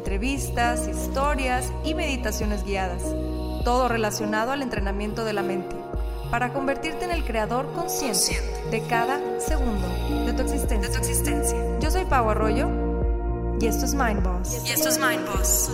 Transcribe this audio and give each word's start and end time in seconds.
entrevistas, 0.00 0.88
historias 0.88 1.70
y 1.84 1.92
meditaciones 1.92 2.64
guiadas, 2.64 3.02
todo 3.64 3.86
relacionado 3.86 4.50
al 4.50 4.62
entrenamiento 4.62 5.26
de 5.26 5.34
la 5.34 5.42
mente, 5.42 5.76
para 6.30 6.54
convertirte 6.54 7.04
en 7.04 7.10
el 7.10 7.22
creador 7.22 7.70
consciente 7.74 8.40
de 8.70 8.80
cada 8.88 9.20
segundo 9.38 9.86
de 10.24 10.32
tu 10.32 10.42
existencia. 10.42 11.58
Yo 11.80 11.90
soy 11.90 12.06
Pau 12.06 12.30
Arroyo 12.30 12.70
y 13.60 13.66
esto 13.66 13.84
es 13.84 13.94
Mind 13.94 14.22
Boss. 14.22 14.62
Y 14.66 14.70
esto 14.70 14.88
es 14.88 14.98
Mind 14.98 15.26
Boss. 15.26 15.70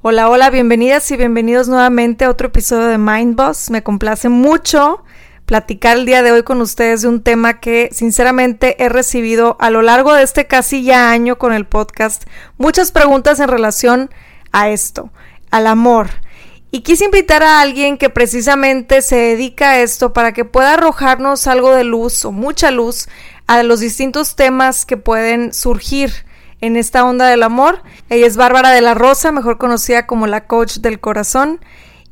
Hola, 0.00 0.30
hola, 0.30 0.50
bienvenidas 0.50 1.10
y 1.10 1.16
bienvenidos 1.16 1.66
nuevamente 1.66 2.24
a 2.24 2.30
otro 2.30 2.48
episodio 2.48 2.86
de 2.86 2.98
Mind 2.98 3.34
Boss. 3.34 3.70
Me 3.70 3.82
complace 3.82 4.28
mucho 4.28 5.02
platicar 5.46 5.98
el 5.98 6.06
día 6.06 6.22
de 6.22 6.32
hoy 6.32 6.42
con 6.42 6.60
ustedes 6.60 7.02
de 7.02 7.08
un 7.08 7.22
tema 7.22 7.60
que 7.60 7.90
sinceramente 7.92 8.82
he 8.82 8.88
recibido 8.88 9.56
a 9.60 9.70
lo 9.70 9.82
largo 9.82 10.14
de 10.14 10.22
este 10.22 10.46
casi 10.46 10.82
ya 10.82 11.10
año 11.10 11.36
con 11.36 11.52
el 11.52 11.66
podcast 11.66 12.24
muchas 12.56 12.92
preguntas 12.92 13.40
en 13.40 13.48
relación 13.48 14.10
a 14.52 14.70
esto, 14.70 15.10
al 15.50 15.66
amor. 15.66 16.10
Y 16.70 16.80
quise 16.80 17.04
invitar 17.04 17.42
a 17.44 17.60
alguien 17.60 17.98
que 17.98 18.10
precisamente 18.10 19.00
se 19.00 19.16
dedica 19.16 19.70
a 19.70 19.80
esto 19.80 20.12
para 20.12 20.32
que 20.32 20.44
pueda 20.44 20.74
arrojarnos 20.74 21.46
algo 21.46 21.72
de 21.72 21.84
luz 21.84 22.24
o 22.24 22.32
mucha 22.32 22.72
luz 22.72 23.08
a 23.46 23.62
los 23.62 23.80
distintos 23.80 24.34
temas 24.34 24.84
que 24.84 24.96
pueden 24.96 25.54
surgir 25.54 26.10
en 26.60 26.76
esta 26.76 27.04
onda 27.04 27.26
del 27.28 27.42
amor. 27.42 27.82
Ella 28.08 28.26
es 28.26 28.36
Bárbara 28.36 28.70
de 28.70 28.80
la 28.80 28.94
Rosa, 28.94 29.30
mejor 29.30 29.58
conocida 29.58 30.06
como 30.06 30.26
la 30.26 30.46
coach 30.46 30.78
del 30.78 30.98
corazón. 30.98 31.60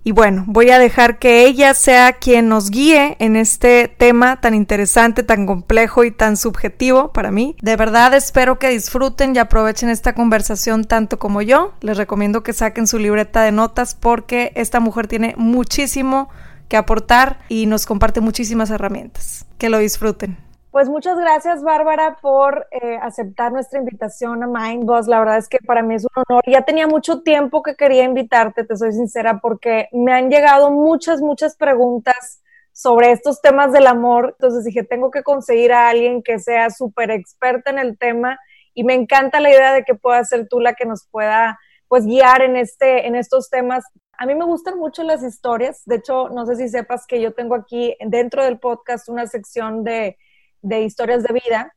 Y 0.04 0.10
bueno, 0.10 0.44
voy 0.48 0.70
a 0.70 0.80
dejar 0.80 1.20
que 1.20 1.46
ella 1.46 1.74
sea 1.74 2.14
quien 2.14 2.48
nos 2.48 2.70
guíe 2.70 3.16
en 3.20 3.36
este 3.36 3.86
tema 3.86 4.40
tan 4.40 4.52
interesante, 4.52 5.22
tan 5.22 5.46
complejo 5.46 6.02
y 6.02 6.10
tan 6.10 6.36
subjetivo 6.36 7.12
para 7.12 7.30
mí. 7.30 7.54
De 7.62 7.76
verdad 7.76 8.12
espero 8.14 8.58
que 8.58 8.70
disfruten 8.70 9.36
y 9.36 9.38
aprovechen 9.38 9.90
esta 9.90 10.14
conversación 10.14 10.84
tanto 10.84 11.20
como 11.20 11.40
yo. 11.40 11.74
Les 11.82 11.96
recomiendo 11.96 12.42
que 12.42 12.52
saquen 12.52 12.88
su 12.88 12.98
libreta 12.98 13.42
de 13.42 13.52
notas 13.52 13.94
porque 13.94 14.52
esta 14.56 14.80
mujer 14.80 15.06
tiene 15.06 15.34
muchísimo 15.36 16.28
que 16.68 16.76
aportar 16.76 17.38
y 17.48 17.66
nos 17.66 17.86
comparte 17.86 18.20
muchísimas 18.20 18.70
herramientas. 18.70 19.46
Que 19.56 19.68
lo 19.68 19.78
disfruten. 19.78 20.36
Pues 20.72 20.88
muchas 20.88 21.18
gracias, 21.18 21.62
Bárbara, 21.62 22.16
por 22.22 22.66
eh, 22.70 22.96
aceptar 23.02 23.52
nuestra 23.52 23.78
invitación 23.78 24.42
a 24.42 24.46
Mindboss. 24.46 25.06
La 25.06 25.18
verdad 25.18 25.36
es 25.36 25.46
que 25.46 25.58
para 25.58 25.82
mí 25.82 25.96
es 25.96 26.04
un 26.04 26.24
honor. 26.26 26.42
Ya 26.46 26.62
tenía 26.62 26.86
mucho 26.86 27.20
tiempo 27.20 27.62
que 27.62 27.76
quería 27.76 28.04
invitarte, 28.04 28.64
te 28.64 28.74
soy 28.78 28.92
sincera, 28.92 29.38
porque 29.38 29.90
me 29.92 30.14
han 30.14 30.30
llegado 30.30 30.70
muchas, 30.70 31.20
muchas 31.20 31.56
preguntas 31.56 32.42
sobre 32.72 33.12
estos 33.12 33.42
temas 33.42 33.70
del 33.70 33.86
amor. 33.86 34.34
Entonces 34.38 34.64
dije, 34.64 34.82
tengo 34.82 35.10
que 35.10 35.22
conseguir 35.22 35.74
a 35.74 35.90
alguien 35.90 36.22
que 36.22 36.38
sea 36.38 36.70
súper 36.70 37.10
experta 37.10 37.70
en 37.70 37.78
el 37.78 37.98
tema 37.98 38.38
y 38.72 38.84
me 38.84 38.94
encanta 38.94 39.40
la 39.40 39.50
idea 39.50 39.74
de 39.74 39.84
que 39.84 39.94
pueda 39.94 40.24
ser 40.24 40.48
tú 40.48 40.58
la 40.58 40.72
que 40.72 40.86
nos 40.86 41.06
pueda 41.06 41.58
pues 41.86 42.06
guiar 42.06 42.40
en, 42.40 42.56
este, 42.56 43.06
en 43.06 43.14
estos 43.14 43.50
temas. 43.50 43.84
A 44.16 44.24
mí 44.24 44.34
me 44.34 44.46
gustan 44.46 44.78
mucho 44.78 45.02
las 45.02 45.22
historias. 45.22 45.82
De 45.84 45.96
hecho, 45.96 46.30
no 46.30 46.46
sé 46.46 46.56
si 46.56 46.70
sepas 46.70 47.06
que 47.06 47.20
yo 47.20 47.34
tengo 47.34 47.56
aquí 47.56 47.94
dentro 48.00 48.42
del 48.42 48.58
podcast 48.58 49.10
una 49.10 49.26
sección 49.26 49.84
de 49.84 50.16
de 50.62 50.82
historias 50.82 51.22
de 51.22 51.34
vida. 51.34 51.74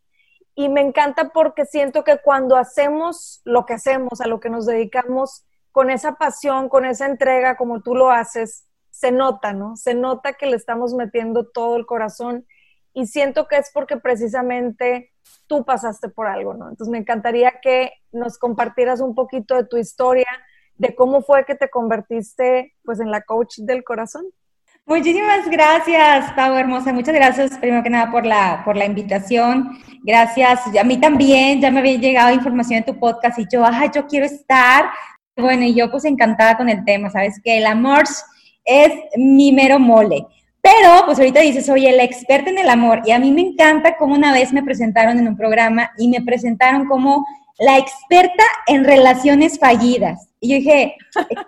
Y 0.55 0.69
me 0.69 0.81
encanta 0.81 1.29
porque 1.29 1.65
siento 1.65 2.03
que 2.03 2.17
cuando 2.23 2.55
hacemos 2.55 3.41
lo 3.43 3.65
que 3.65 3.73
hacemos, 3.73 4.21
a 4.21 4.27
lo 4.27 4.39
que 4.39 4.49
nos 4.49 4.65
dedicamos, 4.65 5.45
con 5.71 5.89
esa 5.89 6.13
pasión, 6.13 6.69
con 6.69 6.85
esa 6.85 7.05
entrega, 7.05 7.57
como 7.57 7.81
tú 7.81 7.95
lo 7.95 8.09
haces, 8.09 8.65
se 8.89 9.11
nota, 9.11 9.51
¿no? 9.51 9.75
Se 9.75 9.93
nota 9.93 10.31
que 10.33 10.45
le 10.45 10.55
estamos 10.55 10.93
metiendo 10.93 11.47
todo 11.47 11.75
el 11.75 11.85
corazón 11.85 12.45
y 12.93 13.07
siento 13.07 13.49
que 13.49 13.57
es 13.57 13.71
porque 13.73 13.97
precisamente 13.97 15.11
tú 15.47 15.65
pasaste 15.65 16.07
por 16.07 16.27
algo, 16.27 16.53
¿no? 16.53 16.69
Entonces 16.69 16.89
me 16.89 16.99
encantaría 16.99 17.59
que 17.61 17.91
nos 18.13 18.37
compartieras 18.37 19.01
un 19.01 19.15
poquito 19.15 19.55
de 19.55 19.65
tu 19.65 19.75
historia, 19.75 20.27
de 20.75 20.95
cómo 20.95 21.21
fue 21.21 21.43
que 21.43 21.55
te 21.55 21.69
convertiste 21.69 22.73
pues 22.85 23.01
en 23.01 23.11
la 23.11 23.23
coach 23.23 23.57
del 23.57 23.83
corazón. 23.83 24.25
Muchísimas 24.87 25.49
gracias, 25.49 26.31
Pau 26.33 26.53
Hermosa. 26.55 26.93
Muchas 26.93 27.15
gracias, 27.15 27.57
primero 27.57 27.81
que 27.81 27.89
nada, 27.89 28.11
por 28.11 28.23
la, 28.23 28.61
por 28.63 28.77
la 28.77 28.85
invitación. 28.85 29.79
Gracias. 30.03 30.61
A 30.79 30.83
mí 30.83 30.99
también, 30.99 31.59
ya 31.59 31.71
me 31.71 31.79
había 31.79 31.97
llegado 31.97 32.31
información 32.31 32.81
de 32.81 32.93
tu 32.93 32.99
podcast 32.99 33.39
y 33.39 33.47
yo, 33.51 33.65
ajá, 33.65 33.91
yo 33.91 34.05
quiero 34.05 34.27
estar. 34.27 34.85
Bueno, 35.35 35.63
y 35.63 35.73
yo 35.73 35.89
pues 35.89 36.05
encantada 36.05 36.55
con 36.55 36.69
el 36.69 36.85
tema, 36.85 37.09
¿sabes? 37.09 37.41
Que 37.43 37.57
el 37.57 37.65
amor 37.65 38.03
es 38.63 38.91
mi 39.17 39.51
mero 39.51 39.79
mole. 39.79 40.27
Pero, 40.61 41.05
pues 41.05 41.17
ahorita 41.17 41.41
dices, 41.41 41.65
soy 41.65 41.87
el 41.87 41.99
experto 41.99 42.51
en 42.51 42.59
el 42.59 42.69
amor. 42.69 43.01
Y 43.05 43.11
a 43.11 43.17
mí 43.17 43.31
me 43.31 43.41
encanta 43.41 43.97
cómo 43.97 44.13
una 44.13 44.33
vez 44.33 44.53
me 44.53 44.61
presentaron 44.61 45.17
en 45.17 45.27
un 45.27 45.35
programa 45.35 45.91
y 45.97 46.09
me 46.09 46.21
presentaron 46.21 46.87
como 46.87 47.25
la 47.57 47.79
experta 47.79 48.43
en 48.67 48.83
relaciones 48.83 49.57
fallidas. 49.57 50.29
Y 50.39 50.49
yo 50.49 50.55
dije, 50.57 50.95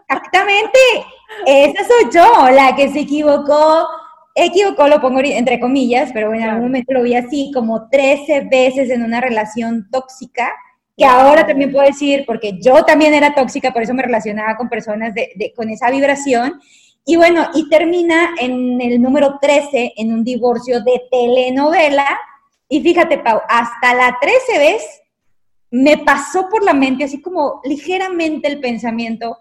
exactamente, 0.07 0.79
esa 1.45 1.83
soy 1.83 2.11
yo, 2.13 2.49
la 2.51 2.75
que 2.75 2.89
se 2.89 3.01
equivocó, 3.01 3.87
equivocó, 4.35 4.87
lo 4.87 5.01
pongo 5.01 5.19
entre 5.23 5.59
comillas, 5.59 6.11
pero 6.13 6.33
en 6.33 6.43
algún 6.43 6.65
momento 6.65 6.93
lo 6.93 7.03
vi 7.03 7.15
así, 7.15 7.51
como 7.53 7.89
13 7.89 8.47
veces 8.51 8.89
en 8.89 9.03
una 9.03 9.19
relación 9.19 9.89
tóxica, 9.91 10.53
que 10.95 11.05
ahora 11.05 11.45
también 11.45 11.71
puedo 11.71 11.85
decir, 11.85 12.23
porque 12.25 12.59
yo 12.59 12.83
también 12.83 13.13
era 13.13 13.35
tóxica, 13.35 13.71
por 13.71 13.83
eso 13.83 13.93
me 13.93 14.03
relacionaba 14.03 14.57
con 14.57 14.69
personas 14.69 15.13
de, 15.13 15.53
con 15.55 15.69
esa 15.69 15.91
vibración. 15.91 16.59
Y 17.05 17.15
bueno, 17.15 17.47
y 17.53 17.69
termina 17.69 18.31
en 18.39 18.81
el 18.81 19.01
número 19.01 19.37
13, 19.39 19.93
en 19.95 20.11
un 20.11 20.23
divorcio 20.23 20.81
de 20.81 21.03
telenovela. 21.09 22.19
Y 22.67 22.81
fíjate, 22.81 23.19
Pau, 23.19 23.39
hasta 23.47 23.93
la 23.93 24.17
13 24.19 24.57
vez 24.57 24.83
me 25.69 25.99
pasó 25.99 26.49
por 26.49 26.63
la 26.63 26.73
mente, 26.73 27.03
así 27.03 27.21
como 27.21 27.61
ligeramente 27.63 28.47
el 28.47 28.59
pensamiento, 28.59 29.37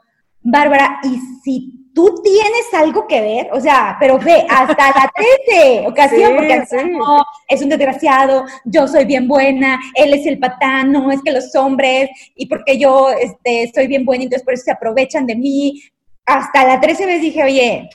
Bárbara, 0.49 1.01
¿y 1.03 1.19
si 1.43 1.91
tú 1.93 2.23
tienes 2.23 2.73
algo 2.73 3.09
que 3.09 3.21
ver? 3.21 3.49
O 3.53 3.61
sea, 3.61 3.97
pero 3.99 4.17
ve, 4.17 4.47
hasta 4.49 4.91
la 4.91 5.11
13 5.45 5.89
ocasión, 5.89 6.37
porque 6.37 6.63
no, 6.93 7.25
es 7.49 7.63
un 7.63 7.69
desgraciado, 7.69 8.45
yo 8.65 8.87
soy 8.87 9.07
bien 9.07 9.27
buena, 9.27 9.81
él 9.95 10.15
es 10.15 10.25
el 10.25 10.39
patán, 10.39 10.93
no 10.93 11.11
es 11.11 11.21
que 11.23 11.33
los 11.33 11.53
hombres, 11.57 12.11
y 12.37 12.47
porque 12.47 12.79
yo 12.79 13.11
este, 13.11 13.73
soy 13.75 13.89
bien 13.89 14.05
buena, 14.05 14.23
entonces 14.23 14.45
por 14.45 14.55
eso 14.55 14.65
se 14.65 14.71
aprovechan 14.71 15.27
de 15.27 15.35
mí. 15.35 15.83
Hasta 16.25 16.65
la 16.65 16.81
13 16.81 17.07
veces 17.07 17.23
dije, 17.23 17.43
oye, 17.43 17.91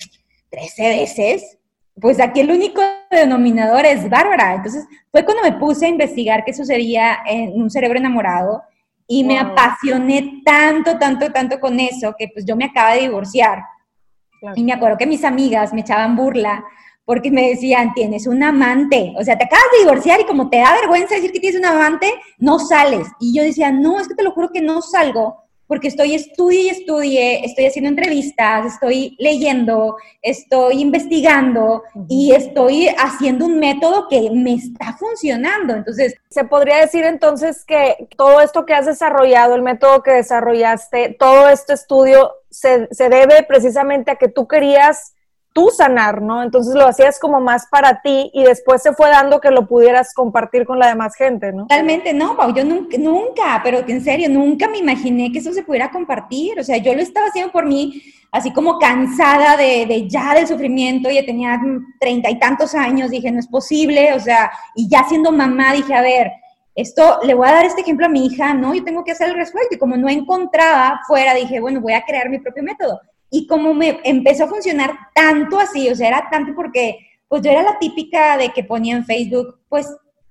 13 0.50 0.90
veces, 0.90 1.58
pues 2.02 2.20
aquí 2.20 2.42
el 2.42 2.52
único 2.52 2.82
denominador 3.10 3.86
es 3.86 4.10
Bárbara. 4.10 4.56
Entonces 4.56 4.86
fue 5.10 5.24
cuando 5.24 5.44
me 5.44 5.54
puse 5.54 5.86
a 5.86 5.90
investigar 5.90 6.44
qué 6.44 6.54
sucedía 6.54 7.20
en 7.26 7.54
un 7.54 7.70
cerebro 7.70 7.98
enamorado 7.98 8.62
y 9.08 9.24
me 9.24 9.40
apasioné 9.40 10.42
tanto, 10.46 10.98
tanto, 10.98 11.32
tanto 11.32 11.60
con 11.60 11.80
eso 11.80 12.16
que 12.18 12.30
pues 12.34 12.46
yo 12.46 12.56
me 12.56 12.66
acaba 12.66 12.94
de 12.94 13.02
divorciar. 13.02 13.64
Y 14.56 14.64
me 14.64 14.74
acuerdo 14.74 14.98
que 14.98 15.06
mis 15.06 15.24
amigas 15.24 15.74
me 15.74 15.82
echaban 15.82 16.16
burla 16.16 16.64
porque 17.06 17.30
me 17.30 17.50
decían, 17.50 17.94
tienes 17.94 18.26
un 18.26 18.42
amante, 18.42 19.14
o 19.18 19.24
sea, 19.24 19.38
te 19.38 19.46
acabas 19.46 19.66
de 19.74 19.80
divorciar 19.80 20.22
y 20.22 20.26
como 20.26 20.50
te 20.50 20.58
da 20.58 20.74
vergüenza 20.74 21.16
decir 21.16 21.32
que 21.32 21.40
tienes 21.40 21.60
un 21.60 21.66
amante, 21.66 22.14
no 22.38 22.58
sales. 22.60 23.08
Y 23.20 23.36
yo 23.36 23.44
decía, 23.44 23.72
no, 23.72 24.00
es 24.00 24.08
que 24.08 24.16
te 24.16 24.24
lo 24.24 24.32
juro 24.32 24.50
que 24.54 24.62
no 24.62 24.82
salgo 24.82 25.44
porque 25.72 25.88
estoy 25.88 26.16
estudie 26.16 26.64
y 26.64 26.70
estudie, 26.70 27.46
estoy 27.46 27.66
haciendo 27.66 27.88
entrevistas, 27.92 28.74
estoy 28.74 29.16
leyendo, 29.20 29.96
estoy 30.22 30.82
investigando 30.82 31.84
y 32.10 32.34
estoy 32.34 32.90
haciendo 32.90 33.46
un 33.46 33.58
método 33.58 34.10
que 34.10 34.30
me 34.32 34.56
está 34.56 34.98
funcionando. 35.00 35.74
Entonces, 35.74 36.16
se 36.30 36.44
podría 36.44 36.82
decir 36.82 37.06
entonces 37.06 37.64
que 37.64 38.10
todo 38.18 38.42
esto 38.42 38.66
que 38.66 38.74
has 38.74 38.86
desarrollado, 38.86 39.56
el 39.56 39.62
método 39.62 40.04
que 40.04 40.12
desarrollaste, 40.12 41.16
todo 41.18 41.48
este 41.48 41.72
estudio 41.72 42.34
se, 42.50 42.90
se 42.92 43.08
debe 43.08 43.42
precisamente 43.44 44.12
a 44.12 44.18
que 44.18 44.28
tú 44.28 44.50
querías 44.50 45.14
tú 45.54 45.70
sanar, 45.70 46.22
¿no? 46.22 46.44
Entonces 46.44 46.74
lo 46.76 46.88
hacías 46.88 47.20
como 47.20 47.42
más 47.42 47.68
para 47.68 48.02
ti 48.02 48.32
y 48.34 48.44
después 48.44 48.82
se 48.82 48.94
fue 48.94 49.10
dando 49.10 49.42
que 49.42 49.52
lo 49.52 49.68
pudieras 49.68 50.14
compartir 50.14 50.66
con 50.66 50.80
la 50.80 50.88
demás 50.88 51.16
gente, 51.16 51.52
¿no? 51.52 51.64
Totalmente, 51.64 52.14
no, 52.14 52.38
Pau, 52.38 52.54
yo 52.54 52.64
nunca, 52.64 52.98
nunca, 52.98 53.60
pero 53.64 53.80
en 53.86 54.02
serio, 54.02 54.30
nunca 54.30 54.68
me 54.70 54.78
imaginé 54.78 55.32
que 55.32 55.40
eso 55.40 55.52
se 55.52 55.64
pudiera 55.64 55.92
compartir, 55.92 56.60
o 56.60 56.64
sea, 56.64 56.78
yo 56.78 56.94
lo 56.94 57.02
estaba 57.02 57.28
haciendo 57.28 57.52
por 57.52 57.66
mí, 57.66 58.02
así 58.32 58.54
como 58.54 58.80
cansada 58.80 59.58
de, 59.58 59.86
de 59.86 60.08
ya 60.08 60.34
del 60.34 60.48
sufrimiento, 60.48 61.10
ya 61.10 61.26
tenía 61.26 61.60
treinta 62.00 62.30
y 62.30 62.40
tantos 62.40 62.74
años, 62.74 63.10
dije, 63.10 63.32
no 63.32 63.40
es 63.40 63.48
posible, 63.48 64.14
o 64.14 64.20
sea, 64.20 64.52
y 64.74 64.90
ya 64.90 65.04
siendo 65.04 65.34
mamá, 65.34 65.74
dije, 65.74 65.94
a 65.94 66.02
ver, 66.02 66.32
esto, 66.76 67.20
le 67.24 67.34
voy 67.34 67.50
a 67.50 67.52
dar 67.52 67.66
este 67.66 67.82
ejemplo 67.82 68.06
a 68.06 68.10
mi 68.10 68.26
hija, 68.26 68.54
no, 68.54 68.74
yo 68.74 68.86
tengo 68.86 69.04
que 69.04 69.12
hacer 69.12 69.28
el 69.28 69.36
resuelto, 69.36 69.76
y 69.76 69.78
como 69.78 69.98
no 69.98 70.08
encontraba 70.08 71.02
fuera, 71.06 71.34
dije, 71.34 71.60
bueno, 71.60 71.82
voy 71.82 71.92
a 71.92 72.04
crear 72.04 72.30
mi 72.30 72.40
propio 72.40 72.64
método 72.64 73.02
y 73.32 73.48
como 73.48 73.74
me 73.74 74.02
empezó 74.04 74.44
a 74.44 74.50
funcionar 74.50 74.92
tanto 75.16 75.58
así, 75.58 75.90
o 75.90 75.96
sea, 75.96 76.10
era 76.10 76.30
tanto 76.30 76.54
porque, 76.54 76.98
pues 77.30 77.42
yo 77.42 77.50
era 77.50 77.64
la 77.64 77.80
típica 77.80 78.38
de 78.38 78.50
que 78.50 78.66
ponía 78.66 78.96
en 78.96 79.06
Facebook, 79.06 79.58
pues 79.70 79.88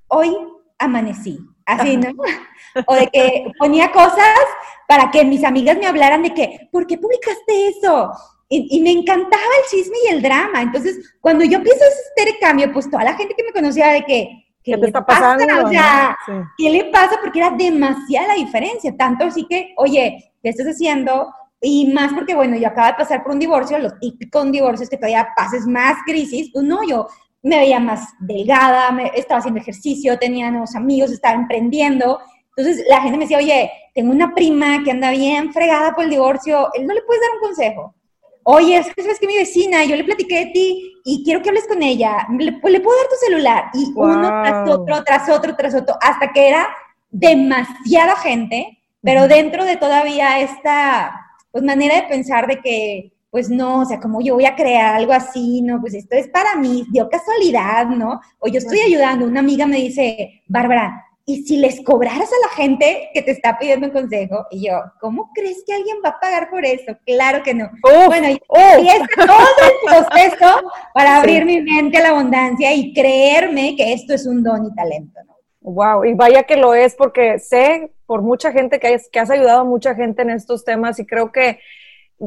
hoy 0.06 0.36
amanecí, 0.78 1.38
así, 1.64 1.96
¿no? 1.96 2.10
O 2.86 2.94
de 2.94 3.08
que 3.08 3.50
ponía 3.58 3.90
cosas 3.90 4.38
para 4.86 5.10
que 5.10 5.24
mis 5.24 5.42
amigas 5.42 5.76
me 5.78 5.86
hablaran 5.86 6.22
de 6.22 6.32
que, 6.32 6.68
¿por 6.70 6.86
qué 6.86 6.98
publicaste 6.98 7.68
eso? 7.68 8.12
Y, 8.48 8.80
me 8.80 8.90
encantaba 8.90 9.42
el 9.42 9.70
chisme 9.70 9.96
y 10.04 10.14
el 10.14 10.22
drama. 10.22 10.62
Entonces, 10.62 11.14
cuando 11.20 11.44
yo 11.44 11.58
empiezo 11.58 11.82
a 11.84 11.86
hacer 11.86 12.34
el 12.34 12.40
cambio, 12.40 12.72
pues 12.72 12.90
toda 12.90 13.04
la 13.04 13.14
gente 13.14 13.34
que 13.34 13.44
me 13.44 13.52
conocía 13.52 13.88
de 13.92 14.04
que, 14.04 14.46
¿qué, 14.62 14.76
le 14.76 14.86
está 14.86 15.06
pasando? 15.06 15.46
Pasa? 15.46 15.64
O 15.64 15.68
sea, 15.68 16.18
¿qué 16.58 16.70
le 16.70 16.84
pasa? 16.86 17.18
Porque 17.20 17.38
era 17.38 17.50
demasiada 17.50 18.28
la 18.28 18.34
diferencia. 18.34 18.96
Tanto 18.96 19.24
así 19.24 19.46
que, 19.48 19.72
oye, 19.76 20.32
¿qué 20.42 20.48
estás 20.48 20.66
haciendo? 20.66 21.32
Y 21.60 21.92
más 21.92 22.12
porque, 22.14 22.34
bueno, 22.34 22.56
yo 22.56 22.68
acabo 22.68 22.86
de 22.88 22.94
pasar 22.94 23.22
por 23.22 23.32
un 23.32 23.38
divorcio, 23.38 23.78
los 23.78 23.98
típicos 23.98 24.50
divorcios 24.50 24.88
que 24.88 24.96
todavía 24.96 25.28
pases 25.36 25.66
más 25.66 25.96
crisis, 26.06 26.50
pues 26.52 26.64
no, 26.64 26.86
yo 26.88 27.06
me 27.42 27.58
veía 27.58 27.80
más 27.80 28.08
delgada, 28.18 28.90
me, 28.92 29.10
estaba 29.14 29.38
haciendo 29.38 29.60
ejercicio, 29.60 30.18
tenía 30.18 30.50
nuevos 30.50 30.74
amigos, 30.74 31.10
estaba 31.10 31.34
emprendiendo. 31.34 32.18
Entonces 32.56 32.84
la 32.88 33.00
gente 33.02 33.18
me 33.18 33.24
decía, 33.24 33.38
oye, 33.38 33.70
tengo 33.94 34.10
una 34.10 34.34
prima 34.34 34.82
que 34.84 34.90
anda 34.90 35.10
bien 35.10 35.52
fregada 35.52 35.94
por 35.94 36.04
el 36.04 36.10
divorcio, 36.10 36.68
¿él 36.74 36.86
no 36.86 36.94
le 36.94 37.02
puedes 37.02 37.22
dar 37.22 37.30
un 37.34 37.40
consejo? 37.40 37.94
Oye, 38.42 38.78
es 38.78 38.94
que 38.94 39.02
sabes 39.02 39.18
que 39.18 39.26
mi 39.26 39.36
vecina, 39.36 39.84
yo 39.84 39.96
le 39.96 40.04
platiqué 40.04 40.46
de 40.46 40.46
ti 40.46 40.92
y 41.04 41.22
quiero 41.24 41.42
que 41.42 41.50
hables 41.50 41.66
con 41.66 41.82
ella, 41.82 42.26
¿le, 42.38 42.52
pues, 42.52 42.72
¿le 42.72 42.80
puedo 42.80 42.96
dar 42.96 43.08
tu 43.08 43.16
celular? 43.26 43.64
Y 43.74 43.92
uno 43.94 44.28
tras 44.42 44.68
otro, 44.68 45.04
tras 45.04 45.28
otro, 45.28 45.56
tras 45.56 45.74
otro, 45.74 45.96
hasta 46.00 46.32
que 46.32 46.48
era 46.48 46.68
demasiada 47.10 48.16
gente, 48.16 48.78
pero 49.02 49.28
dentro 49.28 49.64
de 49.64 49.76
todavía 49.76 50.40
esta 50.40 51.19
pues 51.50 51.64
manera 51.64 51.96
de 51.96 52.08
pensar 52.08 52.46
de 52.46 52.60
que, 52.60 53.12
pues 53.30 53.48
no, 53.48 53.80
o 53.80 53.84
sea, 53.84 54.00
como 54.00 54.20
yo 54.20 54.34
voy 54.34 54.46
a 54.46 54.56
crear 54.56 54.94
algo 54.94 55.12
así, 55.12 55.62
no, 55.62 55.80
pues 55.80 55.94
esto 55.94 56.16
es 56.16 56.28
para 56.28 56.56
mí, 56.56 56.84
dio 56.90 57.08
casualidad, 57.08 57.86
¿no? 57.86 58.20
O 58.38 58.48
yo 58.48 58.58
estoy 58.58 58.80
ayudando, 58.80 59.26
una 59.26 59.40
amiga 59.40 59.66
me 59.66 59.76
dice, 59.76 60.42
Bárbara, 60.48 61.04
¿y 61.30 61.44
si 61.44 61.58
les 61.58 61.80
cobraras 61.84 62.28
a 62.28 62.46
la 62.48 62.54
gente 62.56 63.08
que 63.14 63.22
te 63.22 63.30
está 63.30 63.58
pidiendo 63.58 63.86
un 63.86 63.92
consejo? 63.92 64.46
Y 64.50 64.66
yo, 64.66 64.80
¿cómo 65.00 65.30
crees 65.32 65.62
que 65.64 65.72
alguien 65.72 65.98
va 66.04 66.10
a 66.10 66.20
pagar 66.20 66.50
por 66.50 66.64
eso? 66.64 66.96
Claro 67.06 67.42
que 67.42 67.54
no. 67.54 67.70
bueno, 68.06 68.28
y, 68.28 68.34
es 68.34 69.02
todo 69.16 69.38
el 69.68 70.06
proceso 70.08 70.70
para 70.92 71.18
abrir 71.18 71.44
mi 71.44 71.60
mente 71.60 71.98
a 71.98 72.02
la 72.02 72.08
abundancia 72.10 72.74
y 72.74 72.92
creerme 72.92 73.76
que 73.76 73.92
esto 73.92 74.14
es 74.14 74.26
un 74.26 74.42
don 74.42 74.66
y 74.66 74.74
talento, 74.74 75.20
¿no? 75.26 75.29
Wow, 75.62 76.04
y 76.06 76.14
vaya 76.14 76.44
que 76.44 76.56
lo 76.56 76.72
es 76.72 76.94
porque 76.94 77.38
sé 77.38 77.92
por 78.06 78.22
mucha 78.22 78.50
gente 78.50 78.80
que, 78.80 78.98
que 79.12 79.20
has 79.20 79.30
ayudado 79.30 79.60
a 79.60 79.64
mucha 79.64 79.94
gente 79.94 80.22
en 80.22 80.30
estos 80.30 80.64
temas 80.64 80.98
y 80.98 81.06
creo 81.06 81.32
que, 81.32 81.60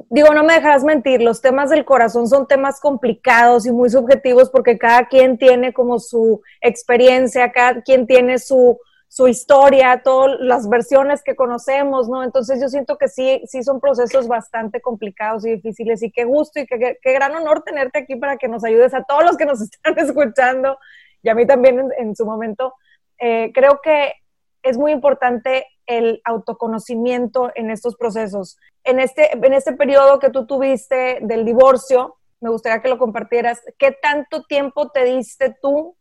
digo, 0.10 0.34
no 0.36 0.44
me 0.44 0.54
dejarás 0.54 0.84
mentir, 0.84 1.22
los 1.22 1.42
temas 1.42 1.72
del 1.72 1.84
corazón 1.84 2.28
son 2.28 2.48
temas 2.48 2.80
complicados 2.80 3.66
y 3.66 3.72
muy 3.72 3.90
subjetivos 3.90 4.52
porque 4.52 4.78
cada 4.78 5.08
quien 5.08 5.40
tiene 5.40 5.74
como 5.74 5.98
su 5.98 6.42
experiencia, 6.62 7.52
cada 7.52 7.82
quien 7.82 8.06
tiene 8.06 8.38
su, 8.38 8.80
su 9.08 9.28
historia, 9.28 10.02
todas 10.04 10.40
las 10.40 10.70
versiones 10.70 11.24
que 11.24 11.36
conocemos, 11.36 12.08
¿no? 12.08 12.24
Entonces 12.24 12.62
yo 12.62 12.70
siento 12.70 13.00
que 13.00 13.08
sí, 13.08 13.42
sí 13.48 13.64
son 13.64 13.80
procesos 13.80 14.28
bastante 14.28 14.80
complicados 14.80 15.44
y 15.44 15.52
difíciles 15.52 16.04
y 16.04 16.12
qué 16.12 16.24
gusto 16.24 16.60
y 16.60 16.68
qué, 16.68 17.00
qué 17.02 17.14
gran 17.14 17.36
honor 17.36 17.64
tenerte 17.64 17.98
aquí 17.98 18.16
para 18.16 18.38
que 18.38 18.48
nos 18.48 18.64
ayudes 18.64 18.94
a 18.94 19.04
todos 19.04 19.24
los 19.24 19.38
que 19.38 19.46
nos 19.48 19.60
están 19.64 19.98
escuchando 19.98 20.78
y 21.24 21.30
a 21.30 21.36
mí 21.36 21.48
también 21.48 21.90
en 21.98 22.16
su 22.16 22.26
momento 22.28 22.76
eh, 23.26 23.54
creo 23.54 23.80
que 23.82 24.16
es 24.64 24.78
muy 24.78 24.92
importante 24.92 25.66
el 25.86 26.22
autoconocimiento 26.26 27.54
en 27.56 27.72
estos 27.72 27.96
procesos. 27.96 28.58
En 28.84 29.00
este, 29.00 29.34
en 29.34 29.54
este 29.54 29.72
periodo 29.72 30.20
que 30.20 30.30
tú 30.30 30.46
tuviste 30.46 31.20
del 31.22 31.46
divorcio, 31.46 32.18
me 32.42 32.50
gustaría 32.50 32.82
que 32.82 32.90
lo 32.90 32.98
compartieras, 32.98 33.62
¿qué 33.80 33.92
tanto 33.94 34.44
tiempo 34.44 34.90
te 34.90 35.06
diste 35.06 35.56
tú 35.62 35.96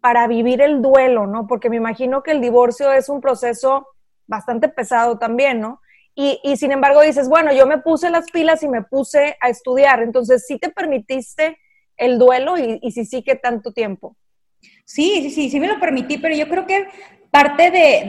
para 0.00 0.26
vivir 0.26 0.62
el 0.62 0.80
duelo, 0.80 1.26
no? 1.26 1.46
Porque 1.46 1.68
me 1.68 1.76
imagino 1.76 2.22
que 2.22 2.30
el 2.30 2.40
divorcio 2.40 2.92
es 2.92 3.10
un 3.10 3.20
proceso 3.20 3.86
bastante 4.26 4.70
pesado 4.70 5.18
también, 5.18 5.60
¿no? 5.60 5.82
Y, 6.14 6.40
y 6.42 6.56
sin 6.56 6.72
embargo 6.72 7.02
dices, 7.02 7.28
bueno, 7.28 7.52
yo 7.52 7.66
me 7.66 7.76
puse 7.76 8.08
las 8.08 8.30
pilas 8.30 8.62
y 8.62 8.68
me 8.68 8.82
puse 8.82 9.36
a 9.42 9.50
estudiar, 9.50 10.00
entonces 10.00 10.46
sí 10.46 10.58
te 10.58 10.70
permitiste 10.70 11.58
el 11.98 12.18
duelo 12.18 12.56
y, 12.56 12.78
y 12.80 12.92
si 12.92 13.04
sí, 13.04 13.22
¿qué 13.22 13.34
tanto 13.34 13.72
tiempo? 13.72 14.16
Sí, 14.88 15.20
sí, 15.20 15.30
sí, 15.30 15.50
sí 15.50 15.60
me 15.60 15.68
lo 15.68 15.78
permití, 15.78 16.16
pero 16.16 16.34
yo 16.34 16.48
creo 16.48 16.66
que 16.66 16.86
parte 17.30 17.70
de, 17.70 18.08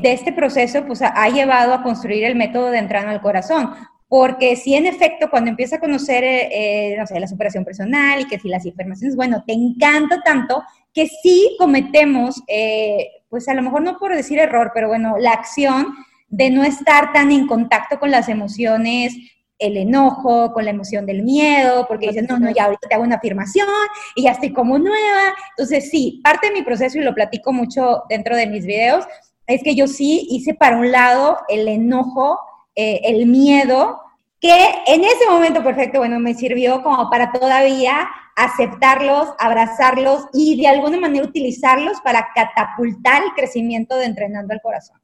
de, 0.00 0.12
este 0.14 0.32
proceso 0.32 0.82
pues, 0.86 1.02
ha, 1.02 1.28
llevado 1.28 1.74
a 1.74 1.82
construir 1.82 2.24
el 2.24 2.34
método 2.34 2.70
de 2.70 2.78
entrada 2.78 3.10
al 3.10 3.20
corazón. 3.20 3.74
Porque 4.08 4.56
si 4.56 4.74
en 4.74 4.86
efecto 4.86 5.28
cuando 5.28 5.50
empieza 5.50 5.76
a 5.76 5.80
conocer, 5.80 6.24
eh, 6.24 6.92
eh, 6.92 6.96
no 6.96 7.06
sé, 7.06 7.20
la 7.20 7.26
superación 7.26 7.62
personal 7.62 8.22
y 8.22 8.24
que 8.26 8.38
si 8.38 8.48
las 8.48 8.64
informaciones, 8.64 9.16
bueno, 9.16 9.44
te 9.46 9.52
encanta 9.52 10.22
tanto 10.22 10.62
que 10.94 11.08
sí 11.08 11.56
cometemos, 11.58 12.42
eh, 12.48 13.06
pues 13.28 13.46
a 13.48 13.54
lo 13.54 13.60
mejor 13.60 13.82
no 13.82 13.98
por 13.98 14.16
decir 14.16 14.38
error, 14.38 14.70
pero 14.72 14.88
bueno, 14.88 15.16
la 15.18 15.32
acción 15.32 15.88
de 16.28 16.48
no 16.48 16.64
estar 16.64 17.12
tan 17.12 17.32
en 17.32 17.46
contacto 17.46 18.00
con 18.00 18.10
las 18.10 18.30
emociones 18.30 19.14
el 19.58 19.76
enojo, 19.76 20.52
con 20.52 20.64
la 20.64 20.70
emoción 20.70 21.06
del 21.06 21.22
miedo, 21.22 21.86
porque 21.88 22.08
dices, 22.08 22.26
no, 22.28 22.38
no, 22.38 22.50
ya 22.50 22.64
ahorita 22.64 22.88
te 22.88 22.94
hago 22.94 23.04
una 23.04 23.16
afirmación 23.16 23.68
y 24.14 24.24
ya 24.24 24.32
estoy 24.32 24.52
como 24.52 24.78
nueva. 24.78 25.34
Entonces, 25.50 25.90
sí, 25.90 26.20
parte 26.22 26.48
de 26.48 26.52
mi 26.54 26.62
proceso, 26.62 26.98
y 26.98 27.02
lo 27.02 27.14
platico 27.14 27.52
mucho 27.52 28.02
dentro 28.08 28.36
de 28.36 28.46
mis 28.46 28.66
videos, 28.66 29.04
es 29.46 29.62
que 29.62 29.74
yo 29.74 29.86
sí 29.86 30.26
hice 30.30 30.54
para 30.54 30.76
un 30.76 30.90
lado 30.90 31.38
el 31.48 31.68
enojo, 31.68 32.40
eh, 32.74 33.00
el 33.04 33.26
miedo, 33.26 34.00
que 34.40 34.52
en 34.86 35.04
ese 35.04 35.26
momento 35.30 35.62
perfecto, 35.62 35.98
bueno, 35.98 36.18
me 36.18 36.34
sirvió 36.34 36.82
como 36.82 37.08
para 37.08 37.32
todavía 37.32 38.08
aceptarlos, 38.36 39.28
abrazarlos 39.38 40.26
y 40.32 40.60
de 40.60 40.68
alguna 40.68 40.98
manera 40.98 41.24
utilizarlos 41.24 42.00
para 42.02 42.28
catapultar 42.34 43.22
el 43.22 43.30
crecimiento 43.32 43.96
de 43.96 44.06
entrenando 44.06 44.52
al 44.52 44.60
corazón. 44.60 45.00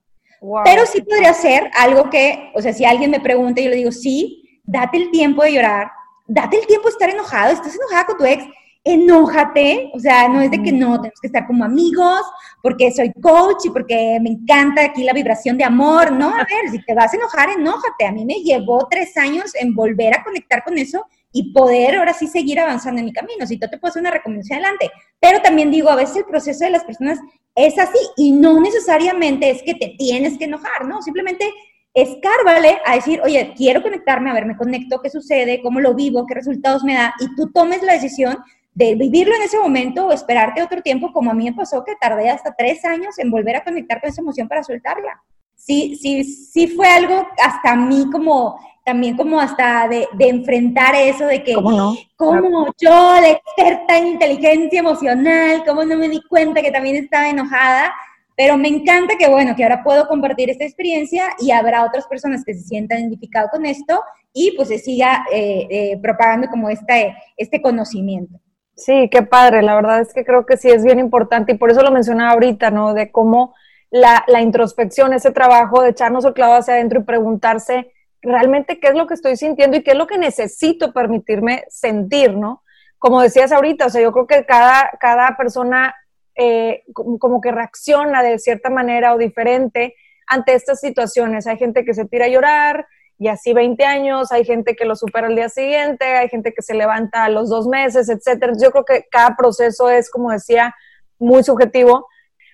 Pero 0.65 0.87
sí 0.87 1.03
podría 1.03 1.35
ser 1.35 1.71
algo 1.79 2.09
que, 2.09 2.51
o 2.55 2.63
sea, 2.63 2.73
si 2.73 2.85
alguien 2.85 3.11
me 3.11 3.21
pregunta, 3.21 3.61
yo 3.61 3.69
le 3.69 3.77
digo, 3.77 3.93
sí, 3.93 4.40
date 4.65 4.99
el 4.99 5.11
tiempo 5.11 5.43
de 5.43 5.55
llorar, 5.55 5.91
date 6.27 6.59
el 6.59 6.67
tiempo 6.67 6.89
de 6.89 6.93
estar 6.93 7.11
enojado, 7.11 7.53
estás 7.53 7.75
enojada 7.75 8.07
con 8.07 8.19
tu 8.19 8.25
ex, 8.25 8.45
enójate, 8.83 9.91
o 9.93 9.99
sea, 9.99 10.29
no 10.29 10.41
es 10.41 10.51
de 10.51 10.63
que 10.63 10.73
no, 10.73 10.97
tenemos 10.97 11.21
que 11.21 11.27
estar 11.27 11.47
como 11.47 11.65
amigos, 11.65 12.23
porque 12.63 12.91
soy 12.91 13.13
coach 13.21 13.67
y 13.67 13.71
porque 13.71 14.19
me 14.23 14.31
encanta 14.31 14.85
aquí 14.85 15.05
la 15.05 15.13
vibración 15.13 15.59
de 15.59 15.65
amor, 15.65 16.13
no, 16.13 16.29
a 16.29 16.39
ver, 16.39 16.71
si 16.71 16.83
te 16.85 16.95
vas 16.95 17.13
a 17.13 17.17
enojar, 17.17 17.51
enójate, 17.51 18.07
a 18.07 18.13
mí 18.13 18.25
me 18.25 18.43
llevó 18.43 18.87
tres 18.91 19.17
años 19.17 19.55
en 19.55 19.75
volver 19.75 20.15
a 20.15 20.25
conectar 20.25 20.65
con 20.65 20.79
eso 20.79 21.05
y 21.33 21.53
poder 21.53 21.97
ahora 21.97 22.15
sí 22.15 22.27
seguir 22.27 22.59
avanzando 22.59 23.01
en 23.01 23.07
mi 23.07 23.13
camino, 23.13 23.47
si 23.47 23.59
tú 23.59 23.69
te 23.69 23.79
puedes 23.79 23.93
hacer 23.93 24.01
una 24.01 24.11
recomendación 24.11 24.59
adelante, 24.59 24.91
pero 25.21 25.41
también 25.43 25.71
digo, 25.71 25.91
a 25.91 25.97
veces 25.97 26.17
el 26.17 26.25
proceso 26.25 26.65
de 26.65 26.71
las 26.71 26.85
personas 26.85 27.19
es 27.55 27.79
así 27.79 27.99
y 28.17 28.33
no 28.33 28.61
necesariamente 28.61 29.51
es 29.51 29.63
que 29.63 29.75
te 29.75 29.95
tienes 29.99 30.39
que 30.39 30.45
enojar, 30.45 30.87
¿no? 30.87 31.03
Simplemente 31.03 31.53
escárvale 31.95 32.79
a 32.85 32.95
decir, 32.95 33.21
oye, 33.23 33.53
quiero 33.57 33.83
conectarme, 33.83 34.31
a 34.31 34.35
ver, 34.35 34.47
me 34.47 34.57
conecto, 34.57 35.01
qué 35.01 35.11
sucede, 35.11 35.61
cómo 35.63 35.81
lo 35.81 35.95
vivo, 35.95 36.27
qué 36.27 36.35
resultados 36.35 36.85
me 36.85 36.95
da, 36.95 37.15
y 37.21 37.35
tú 37.35 37.51
tomes 37.53 37.83
la 37.83 37.95
decisión 37.95 38.39
de 38.75 38.95
vivirlo 38.95 39.35
en 39.35 39.43
ese 39.43 39.59
momento 39.59 40.07
o 40.07 40.13
esperarte 40.13 40.63
otro 40.63 40.81
tiempo, 40.83 41.13
como 41.13 41.31
a 41.31 41.35
mí 41.35 41.45
me 41.45 41.57
pasó 41.57 41.85
que 41.85 41.97
tardé 42.01 42.31
hasta 42.31 42.55
tres 42.55 42.85
años 42.85 43.19
en 43.19 43.31
volver 43.31 43.57
a 43.57 43.65
conectar 43.65 44.01
con 44.01 44.11
esa 44.11 44.21
emoción 44.21 44.49
para 44.49 44.63
soltarla. 44.63 45.21
Sí, 45.57 45.99
sí, 46.01 46.25
sí 46.25 46.69
fue 46.69 46.89
algo 46.89 47.27
hasta 47.43 47.73
a 47.73 47.77
mí 47.77 48.07
como, 48.11 48.59
también 48.85 49.17
como 49.17 49.39
hasta 49.39 49.89
de, 49.89 50.09
enfrentar 50.21 50.95
eso 50.95 51.27
de 51.27 51.43
que, 51.43 51.53
¿cómo 51.53 51.73
no? 51.73 51.97
Como 52.17 52.67
yo, 52.79 53.21
la 53.21 53.29
experta 53.29 53.99
en 53.99 54.07
inteligencia 54.07 54.81
emocional, 54.81 55.63
cómo 55.67 55.85
no 55.85 55.97
me 55.97 56.09
di 56.09 56.23
cuenta 56.23 56.63
que 56.63 56.71
también 56.71 56.97
estaba 56.97 57.29
enojada, 57.29 57.93
pero 58.41 58.57
me 58.57 58.69
encanta 58.69 59.19
que, 59.19 59.29
bueno, 59.29 59.55
que 59.55 59.65
ahora 59.65 59.83
puedo 59.83 60.09
compartir 60.09 60.49
esta 60.49 60.65
experiencia 60.65 61.25
y 61.41 61.51
habrá 61.51 61.85
otras 61.85 62.07
personas 62.07 62.43
que 62.43 62.55
se 62.55 62.63
sientan 62.63 63.01
identificadas 63.01 63.51
con 63.51 63.67
esto 63.67 64.03
y 64.33 64.57
pues 64.57 64.69
se 64.69 64.79
siga 64.79 65.27
eh, 65.31 65.67
eh, 65.69 65.99
propagando 66.01 66.49
como 66.49 66.71
este, 66.71 67.15
este 67.37 67.61
conocimiento. 67.61 68.41
Sí, 68.75 69.11
qué 69.11 69.21
padre, 69.21 69.61
la 69.61 69.75
verdad 69.75 70.01
es 70.01 70.15
que 70.15 70.25
creo 70.25 70.47
que 70.47 70.57
sí 70.57 70.71
es 70.71 70.83
bien 70.83 70.99
importante 70.99 71.53
y 71.53 71.59
por 71.59 71.71
eso 71.71 71.83
lo 71.83 71.91
mencionaba 71.91 72.33
ahorita, 72.33 72.71
¿no? 72.71 72.95
De 72.95 73.13
cómo 73.13 73.55
la, 73.91 74.25
la 74.27 74.41
introspección, 74.41 75.13
ese 75.13 75.33
trabajo 75.33 75.83
de 75.83 75.91
echarnos 75.91 76.25
el 76.25 76.33
clavo 76.33 76.55
hacia 76.55 76.73
adentro 76.73 77.01
y 77.01 77.05
preguntarse 77.05 77.93
realmente 78.23 78.81
qué 78.81 78.89
es 78.89 78.95
lo 78.95 79.07
que 79.07 79.13
estoy 79.13 79.37
sintiendo 79.37 79.77
y 79.77 79.83
qué 79.83 79.91
es 79.91 79.99
lo 79.99 80.07
que 80.07 80.17
necesito 80.17 80.95
permitirme 80.95 81.65
sentir, 81.69 82.35
¿no? 82.39 82.63
Como 82.97 83.21
decías 83.21 83.53
ahorita, 83.53 83.85
o 83.85 83.91
sea, 83.91 84.01
yo 84.01 84.13
creo 84.13 84.27
que 84.27 84.47
cada, 84.47 84.93
cada 84.99 85.37
persona 85.37 85.95
eh, 86.43 86.85
como 86.95 87.43
que 87.43 87.53
reacciona 87.53 88.23
de 88.23 88.39
cierta 88.39 88.71
manera 88.71 89.15
o 89.15 89.19
diferente 89.19 89.95
ante 90.27 90.55
estas 90.55 90.81
situaciones. 90.81 91.47
Hay 91.47 91.59
gente 91.59 91.85
que 91.85 91.93
se 91.93 92.07
tira 92.07 92.25
a 92.25 92.29
llorar 92.29 92.87
y 93.19 93.29
así 93.29 93.53
20 93.53 93.85
años, 93.85 94.33
hay 94.33 94.47
gente 94.47 94.75
que 94.75 94.87
lo 94.87 94.97
supera 94.97 95.27
al 95.27 95.37
día 95.37 95.51
siguiente, 95.51 96.07
hay 96.07 96.31
gente 96.31 96.55
que 96.55 96.63
se 96.63 96.73
levanta 96.73 97.25
a 97.25 97.29
los 97.29 97.51
dos 97.51 97.67
meses, 97.67 98.09
etcétera. 98.09 98.55
Yo 98.59 98.71
creo 98.71 98.87
que 98.87 99.05
cada 99.11 99.37
proceso 99.37 99.91
es, 99.91 100.11
como 100.11 100.31
decía, 100.31 100.75
muy 101.19 101.45
subjetivo. 101.45 102.09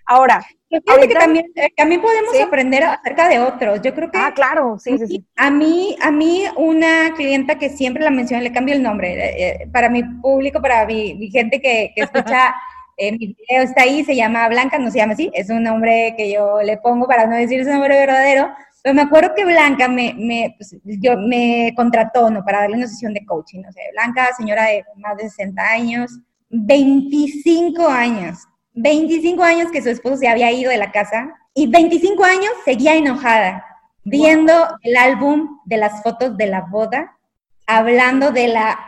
Ahora, 0.05 0.45
Fíjate 0.69 1.07
que 1.07 1.15
también, 1.15 1.47
eh, 1.55 1.69
también 1.77 2.03
podemos 2.03 2.35
aprender 2.41 2.83
acerca 2.83 3.29
de 3.29 3.39
otros. 3.39 3.81
Yo 3.83 3.95
creo 3.95 4.11
que. 4.11 4.19
Ah, 4.19 4.33
claro, 4.35 4.79
sí, 4.81 4.99
sí, 4.99 5.07
sí. 5.07 5.27
A 5.37 5.49
mí, 5.49 5.97
a 6.03 6.11
mí, 6.11 6.43
una 6.57 7.15
clienta 7.15 7.57
que 7.57 7.71
siempre 7.71 8.03
la 8.03 8.11
menciono, 8.11 8.43
le 8.43 8.51
cambio 8.51 8.75
el 8.75 8.83
nombre. 8.83 9.15
Eh, 9.15 9.69
para 9.73 9.89
mi 9.89 10.03
público, 10.03 10.61
para 10.61 10.85
mi, 10.85 11.31
gente 11.31 11.61
que, 11.61 11.93
que 11.95 12.03
escucha 12.03 12.53
mi 12.99 13.35
video 13.35 13.63
está 13.63 13.83
ahí, 13.83 14.05
se 14.05 14.17
llama 14.17 14.49
Blanca, 14.49 14.79
no 14.79 14.91
se 14.91 14.99
llama 14.99 15.13
así, 15.13 15.31
es 15.35 15.51
un 15.51 15.63
nombre 15.63 16.15
que 16.17 16.33
yo 16.33 16.63
le 16.63 16.79
pongo 16.79 17.07
para 17.07 17.27
no 17.27 17.37
decir 17.37 17.65
su 17.65 17.71
nombre 17.71 17.99
verdadero, 17.99 18.51
pero 18.83 18.95
me 18.95 19.03
acuerdo 19.03 19.35
que 19.35 19.45
Blanca 19.45 19.89
me, 19.89 20.15
me, 20.15 20.55
pues, 20.57 20.77
yo, 20.85 21.17
me 21.19 21.73
contrató, 21.77 22.31
¿no? 22.31 22.45
Para 22.45 22.61
darle 22.61 22.77
una 22.77 22.87
sesión 22.87 23.13
de 23.13 23.25
coaching, 23.27 23.61
no 23.63 23.73
sé, 23.73 23.81
Blanca, 23.93 24.29
señora 24.37 24.65
de 24.67 24.85
más 24.97 25.17
de 25.17 25.29
60 25.29 25.63
años, 25.63 26.21
25 26.51 27.89
años, 27.89 28.39
25 28.75 29.43
años 29.43 29.71
que 29.71 29.83
su 29.83 29.91
esposo 29.91 30.17
se 30.17 30.29
había 30.29 30.53
ido 30.53 30.71
de 30.71 30.77
la 30.77 30.93
casa 30.93 31.35
y 31.55 31.67
25 31.67 32.25
años 32.25 32.53
seguía 32.65 32.95
enojada, 32.95 33.65
viendo 34.05 34.53
el 34.83 34.97
álbum 34.97 35.59
de 35.65 35.79
las 35.79 36.03
fotos 36.03 36.37
de 36.37 36.47
la 36.47 36.61
boda, 36.61 37.19
hablando 37.67 38.31
de 38.31 38.49
la 38.49 38.79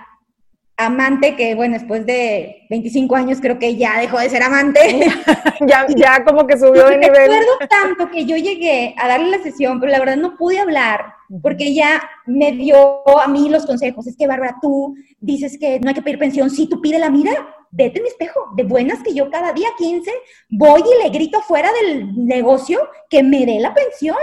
amante 0.79 1.35
que, 1.35 1.57
bueno, 1.57 1.75
después 1.75 2.07
de 2.07 2.67
25 2.71 3.17
años 3.17 3.39
creo 3.43 3.59
que 3.59 3.77
ya 3.77 3.99
dejó 4.01 4.19
de 4.19 4.31
ser 4.31 4.43
amante. 4.45 4.81
ya, 5.67 5.87
ya 5.95 6.25
como 6.25 6.47
que 6.47 6.57
subió 6.57 6.87
de 6.87 6.99
nivel. 6.99 7.17
Recuerdo 7.17 7.59
tanto 7.69 8.11
que 8.11 8.25
yo 8.25 8.37
llegué 8.37 8.95
a 8.97 9.09
darle 9.09 9.37
la 9.37 9.43
sesión, 9.43 9.81
pero 9.81 9.93
la 9.93 9.99
verdad 9.99 10.17
no 10.17 10.37
pude 10.37 10.61
hablar 10.61 11.15
porque 11.43 11.65
ella 11.65 12.01
me 12.27 12.53
dio 12.53 13.07
a 13.21 13.27
mí 13.27 13.51
los 13.51 13.67
consejos. 13.67 14.07
Es 14.07 14.17
que, 14.17 14.29
Bárbara, 14.29 14.57
tú 14.63 14.95
dices 15.21 15.59
que 15.59 15.81
no 15.81 15.89
hay 15.89 15.95
que 15.95 16.03
pedir 16.03 16.19
pensión. 16.19 16.49
Sí, 16.49 16.69
tú 16.69 16.81
pídela, 16.81 17.11
mira, 17.11 17.33
vete 17.73 17.99
en 17.99 18.05
mi 18.05 18.09
espejo. 18.09 18.53
De 18.55 18.63
buenas 18.63 19.03
que 19.03 19.13
yo 19.13 19.29
cada 19.31 19.53
día 19.53 19.69
15 19.77 20.11
voy 20.51 20.81
y 20.81 21.03
le 21.03 21.11
grito 21.11 21.41
fuera 21.43 21.71
del 21.73 22.25
negocio 22.25 22.89
que 23.11 23.25
me 23.25 23.45
dé 23.45 23.59
la 23.59 23.75
pensión. 23.75 24.17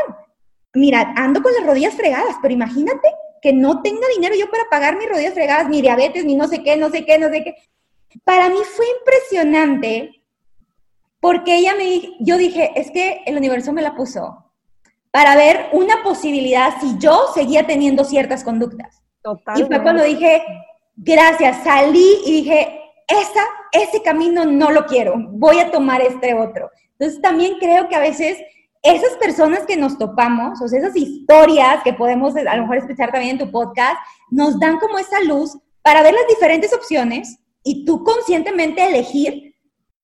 Mira, 0.73 1.13
ando 1.17 1.43
con 1.43 1.53
las 1.53 1.65
rodillas 1.65 1.93
fregadas, 1.93 2.37
pero 2.41 2.53
imagínate 2.53 3.09
que 3.45 3.53
no 3.53 3.83
tenga 3.83 4.07
dinero 4.15 4.33
yo 4.33 4.49
para 4.49 4.67
pagar 4.71 4.97
mis 4.97 5.07
rodillas 5.07 5.35
fregadas, 5.35 5.69
ni 5.69 5.79
diabetes, 5.79 6.25
ni 6.25 6.35
no 6.35 6.47
sé 6.47 6.63
qué, 6.63 6.75
no 6.77 6.89
sé 6.89 7.05
qué, 7.05 7.19
no 7.19 7.29
sé 7.29 7.43
qué. 7.43 7.53
Para 8.23 8.49
mí 8.49 8.57
fue 8.75 8.87
impresionante 8.97 10.23
porque 11.19 11.57
ella 11.57 11.75
me 11.75 12.15
yo 12.21 12.37
dije, 12.39 12.71
es 12.73 12.89
que 12.89 13.21
el 13.27 13.37
universo 13.37 13.71
me 13.71 13.83
la 13.83 13.95
puso 13.95 14.51
para 15.11 15.35
ver 15.35 15.67
una 15.73 16.01
posibilidad 16.01 16.73
si 16.81 16.97
yo 16.97 17.27
seguía 17.35 17.67
teniendo 17.67 18.03
ciertas 18.03 18.43
conductas. 18.43 19.03
Y 19.55 19.63
fue 19.65 19.83
cuando 19.83 20.03
dije, 20.03 20.41
gracias, 20.95 21.63
salí 21.63 22.21
y 22.25 22.41
dije, 22.41 22.81
esa, 23.07 23.43
ese 23.71 24.01
camino 24.01 24.45
no 24.45 24.71
lo 24.71 24.87
quiero, 24.87 25.13
voy 25.17 25.59
a 25.59 25.69
tomar 25.69 26.01
este 26.01 26.33
otro. 26.33 26.71
Entonces 26.97 27.21
también 27.21 27.59
creo 27.59 27.89
que 27.89 27.95
a 27.95 27.99
veces 27.99 28.39
esas 28.85 29.17
personas 29.17 29.65
que 29.65 29.75
nos 29.75 29.97
topamos, 29.97 30.61
o 30.61 30.67
sea, 30.67 30.79
esas 30.79 30.95
historias 30.95 31.81
que 31.83 31.93
podemos 31.93 32.35
a 32.35 32.55
lo 32.55 32.61
mejor 32.63 32.77
escuchar 32.77 33.11
también 33.11 33.31
en 33.31 33.45
tu 33.45 33.51
podcast, 33.51 33.97
nos 34.29 34.59
dan 34.59 34.77
como 34.77 34.99
esa 34.99 35.21
luz 35.23 35.57
para 35.81 36.03
ver 36.03 36.13
las 36.13 36.27
diferentes 36.27 36.71
opciones 36.71 37.39
y 37.63 37.83
tú 37.83 38.03
conscientemente 38.03 38.85
elegir 38.85 39.55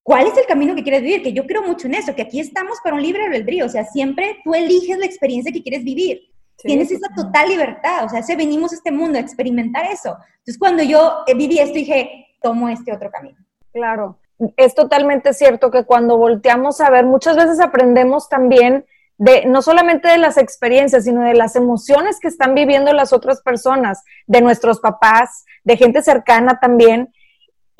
cuál 0.01 0.25
es 0.25 0.35
el 0.35 0.47
camino 0.47 0.73
que 0.73 0.81
quieres 0.81 1.03
vivir, 1.03 1.21
que 1.21 1.31
yo 1.31 1.45
creo 1.45 1.61
mucho 1.61 1.85
en 1.85 1.93
eso, 1.93 2.15
que 2.15 2.23
aquí 2.23 2.39
estamos 2.39 2.79
para 2.83 2.95
un 2.95 3.03
libre 3.03 3.23
albedrío, 3.23 3.67
o 3.67 3.69
sea, 3.69 3.85
siempre 3.85 4.39
tú 4.43 4.55
eliges 4.55 4.97
la 4.97 5.05
experiencia 5.05 5.51
que 5.51 5.61
quieres 5.61 5.83
vivir. 5.83 6.19
Tienes 6.57 6.91
esa 6.91 7.07
total 7.15 7.49
libertad, 7.49 8.05
o 8.05 8.09
sea, 8.09 8.21
se 8.21 8.35
venimos 8.35 8.71
a 8.71 8.75
este 8.75 8.91
mundo 8.91 9.17
a 9.17 9.21
experimentar 9.21 9.85
eso. 9.85 10.15
Entonces, 10.37 10.59
cuando 10.59 10.83
yo 10.83 11.23
viví 11.35 11.57
esto, 11.57 11.73
dije, 11.73 12.27
tomo 12.39 12.69
este 12.69 12.93
otro 12.93 13.09
camino. 13.09 13.37
Claro 13.73 14.20
es 14.57 14.75
totalmente 14.75 15.33
cierto 15.33 15.71
que 15.71 15.85
cuando 15.85 16.17
volteamos 16.17 16.81
a 16.81 16.89
ver, 16.89 17.05
muchas 17.05 17.35
veces 17.35 17.59
aprendemos 17.59 18.29
también 18.29 18.85
de 19.17 19.45
no 19.45 19.61
solamente 19.61 20.07
de 20.07 20.17
las 20.17 20.37
experiencias, 20.37 21.03
sino 21.03 21.21
de 21.21 21.35
las 21.35 21.55
emociones 21.55 22.19
que 22.19 22.27
están 22.27 22.55
viviendo 22.55 22.91
las 22.91 23.13
otras 23.13 23.41
personas, 23.41 24.03
de 24.25 24.41
nuestros 24.41 24.79
papás, 24.79 25.45
de 25.63 25.77
gente 25.77 26.01
cercana 26.01 26.59
también. 26.59 27.13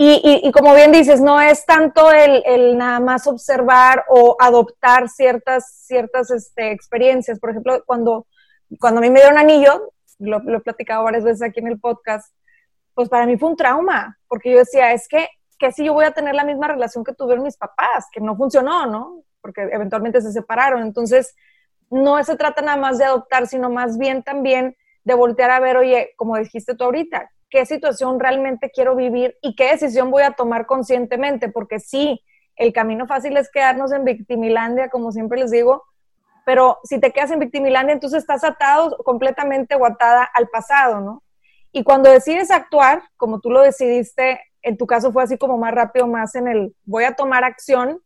Y, 0.03 0.51
como 0.51 0.73
bien 0.73 0.91
dices, 0.91 1.21
no 1.21 1.39
es 1.39 1.63
tanto 1.67 2.11
el, 2.11 2.75
nada 2.75 2.99
más 2.99 3.27
observar 3.27 4.03
o 4.09 4.35
adoptar 4.39 5.09
ciertas, 5.09 5.83
ciertas 5.85 6.31
este, 6.31 6.71
experiencias. 6.71 7.39
Por 7.39 7.51
ejemplo, 7.51 7.83
cuando, 7.85 8.25
cuando 8.79 8.99
a 8.99 9.01
mí 9.01 9.11
me 9.11 9.19
dieron 9.19 9.37
anillo, 9.37 9.93
lo, 10.17 10.39
lo 10.39 10.57
he 10.57 10.61
platicado 10.61 11.03
varias 11.03 11.23
veces 11.23 11.43
aquí 11.43 11.59
en 11.59 11.67
el 11.67 11.79
podcast, 11.79 12.33
pues 12.95 13.09
para 13.09 13.27
mí 13.27 13.37
fue 13.37 13.49
un 13.49 13.55
trauma, 13.55 14.17
porque 14.27 14.51
yo 14.51 14.57
decía, 14.57 14.91
es 14.91 15.07
que 15.07 15.27
que 15.61 15.71
si 15.71 15.85
yo 15.85 15.93
voy 15.93 16.05
a 16.05 16.11
tener 16.11 16.33
la 16.33 16.43
misma 16.43 16.67
relación 16.67 17.03
que 17.03 17.13
tuvieron 17.13 17.45
mis 17.45 17.55
papás, 17.55 18.07
que 18.11 18.19
no 18.19 18.35
funcionó, 18.35 18.87
¿no? 18.87 19.21
Porque 19.41 19.61
eventualmente 19.61 20.19
se 20.19 20.31
separaron. 20.31 20.81
Entonces, 20.81 21.35
no 21.91 22.21
se 22.23 22.35
trata 22.35 22.63
nada 22.63 22.77
más 22.77 22.97
de 22.97 23.05
adoptar, 23.05 23.45
sino 23.45 23.69
más 23.69 23.99
bien 23.99 24.23
también 24.23 24.75
de 25.03 25.13
voltear 25.13 25.51
a 25.51 25.59
ver, 25.59 25.77
oye, 25.77 26.13
como 26.17 26.35
dijiste 26.37 26.73
tú 26.73 26.85
ahorita, 26.85 27.29
qué 27.51 27.67
situación 27.67 28.19
realmente 28.19 28.71
quiero 28.73 28.95
vivir 28.95 29.37
y 29.43 29.55
qué 29.55 29.69
decisión 29.69 30.09
voy 30.09 30.23
a 30.23 30.31
tomar 30.31 30.65
conscientemente, 30.65 31.49
porque 31.49 31.79
sí, 31.79 32.23
el 32.55 32.73
camino 32.73 33.05
fácil 33.05 33.37
es 33.37 33.51
quedarnos 33.51 33.91
en 33.91 34.03
victimilandia, 34.03 34.89
como 34.89 35.11
siempre 35.11 35.39
les 35.39 35.51
digo, 35.51 35.83
pero 36.43 36.79
si 36.83 36.99
te 36.99 37.11
quedas 37.11 37.29
en 37.29 37.39
victimilandia, 37.39 37.93
entonces 37.93 38.23
estás 38.23 38.43
atado 38.43 38.97
completamente 39.05 39.75
o 39.75 39.85
atada 39.85 40.27
al 40.33 40.47
pasado, 40.47 41.01
¿no? 41.01 41.23
Y 41.71 41.83
cuando 41.83 42.09
decides 42.09 42.49
actuar, 42.49 43.03
como 43.15 43.39
tú 43.39 43.51
lo 43.51 43.61
decidiste 43.61 44.41
en 44.61 44.77
tu 44.77 44.85
caso 44.85 45.11
fue 45.11 45.23
así 45.23 45.37
como 45.37 45.57
más 45.57 45.73
rápido, 45.73 46.07
más 46.07 46.35
en 46.35 46.47
el 46.47 46.75
voy 46.83 47.03
a 47.03 47.15
tomar 47.15 47.43
acción, 47.43 48.01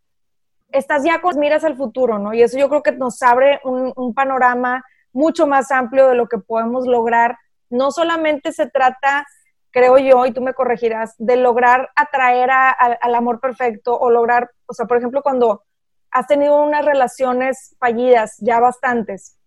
estás 0.71 1.03
ya 1.03 1.21
con 1.21 1.37
miras 1.39 1.63
al 1.63 1.75
futuro, 1.75 2.19
¿no? 2.19 2.33
Y 2.33 2.41
eso 2.41 2.57
yo 2.57 2.69
creo 2.69 2.83
que 2.83 2.91
nos 2.91 3.21
abre 3.21 3.59
un, 3.63 4.13
panorama 4.13 4.83
mucho 5.13 5.47
más 5.47 5.71
amplio 5.71 6.09
de 6.09 6.15
lo 6.15 6.27
que 6.27 6.37
podemos 6.37 6.85
lograr. 6.87 7.37
No 7.69 7.91
solamente 7.91 8.51
se 8.51 8.69
trata, 8.69 9.25
creo 9.71 9.97
yo, 9.97 10.25
y 10.25 10.31
tú 10.31 10.41
me 10.41 10.53
corregirás, 10.53 11.15
de 11.17 11.37
lograr 11.37 11.89
atraer 11.95 12.49
al 12.51 13.15
amor 13.15 13.39
perfecto 13.39 13.97
o 13.97 14.09
lograr, 14.09 14.51
o 14.65 14.73
sea, 14.73 14.85
por 14.85 14.97
ejemplo, 14.97 15.21
cuando 15.21 15.63
has 16.11 16.27
tenido 16.27 16.61
unas 16.61 16.85
relaciones 16.85 17.75
fallidas, 17.79 18.35
ya 18.39 18.59
bastantes, 18.59 19.37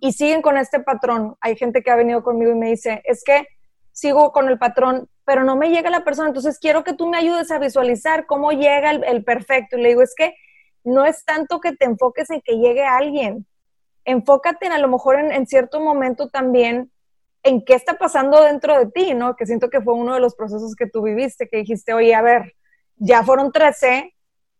y 0.00 0.12
siguen 0.12 0.42
con 0.42 0.56
este 0.56 0.80
patrón. 0.80 1.36
Hay 1.40 1.56
gente 1.56 1.82
que 1.82 1.90
ha 1.90 1.96
venido 1.96 2.22
conmigo 2.22 2.52
y 2.52 2.56
me 2.56 2.68
dice, 2.68 3.02
es 3.04 3.22
que 3.24 3.46
sigo 3.92 4.32
con 4.32 4.48
el 4.48 4.58
patrón, 4.58 5.08
pero 5.28 5.44
no 5.44 5.56
me 5.56 5.68
llega 5.68 5.90
la 5.90 6.04
persona, 6.04 6.28
entonces 6.28 6.58
quiero 6.58 6.84
que 6.84 6.94
tú 6.94 7.06
me 7.06 7.18
ayudes 7.18 7.50
a 7.50 7.58
visualizar 7.58 8.24
cómo 8.24 8.50
llega 8.52 8.92
el, 8.92 9.24
perfecto. 9.24 9.76
Y 9.76 9.82
le 9.82 9.90
digo, 9.90 10.00
es 10.00 10.14
que 10.16 10.34
no 10.84 11.04
es 11.04 11.22
tanto 11.26 11.60
que 11.60 11.76
te 11.76 11.84
enfoques 11.84 12.30
en 12.30 12.40
que 12.40 12.56
llegue 12.56 12.82
alguien, 12.82 13.46
enfócate 14.06 14.64
en 14.64 14.72
a 14.72 14.78
lo 14.78 14.88
mejor 14.88 15.20
en, 15.20 15.46
cierto 15.46 15.80
momento 15.80 16.30
también 16.30 16.90
en 17.42 17.62
qué 17.62 17.74
está 17.74 17.98
pasando 17.98 18.42
dentro 18.42 18.78
de 18.78 18.86
ti, 18.86 19.12
¿no? 19.12 19.36
Que 19.36 19.44
siento 19.44 19.68
que 19.68 19.82
fue 19.82 19.92
uno 19.92 20.14
de 20.14 20.20
los 20.20 20.34
procesos 20.34 20.74
que 20.74 20.86
tú 20.86 21.02
viviste, 21.02 21.46
que 21.46 21.58
dijiste, 21.58 21.92
oye, 21.92 22.14
a 22.14 22.22
ver, 22.22 22.54
ya 22.96 23.22
fueron 23.22 23.52
13, 23.52 24.14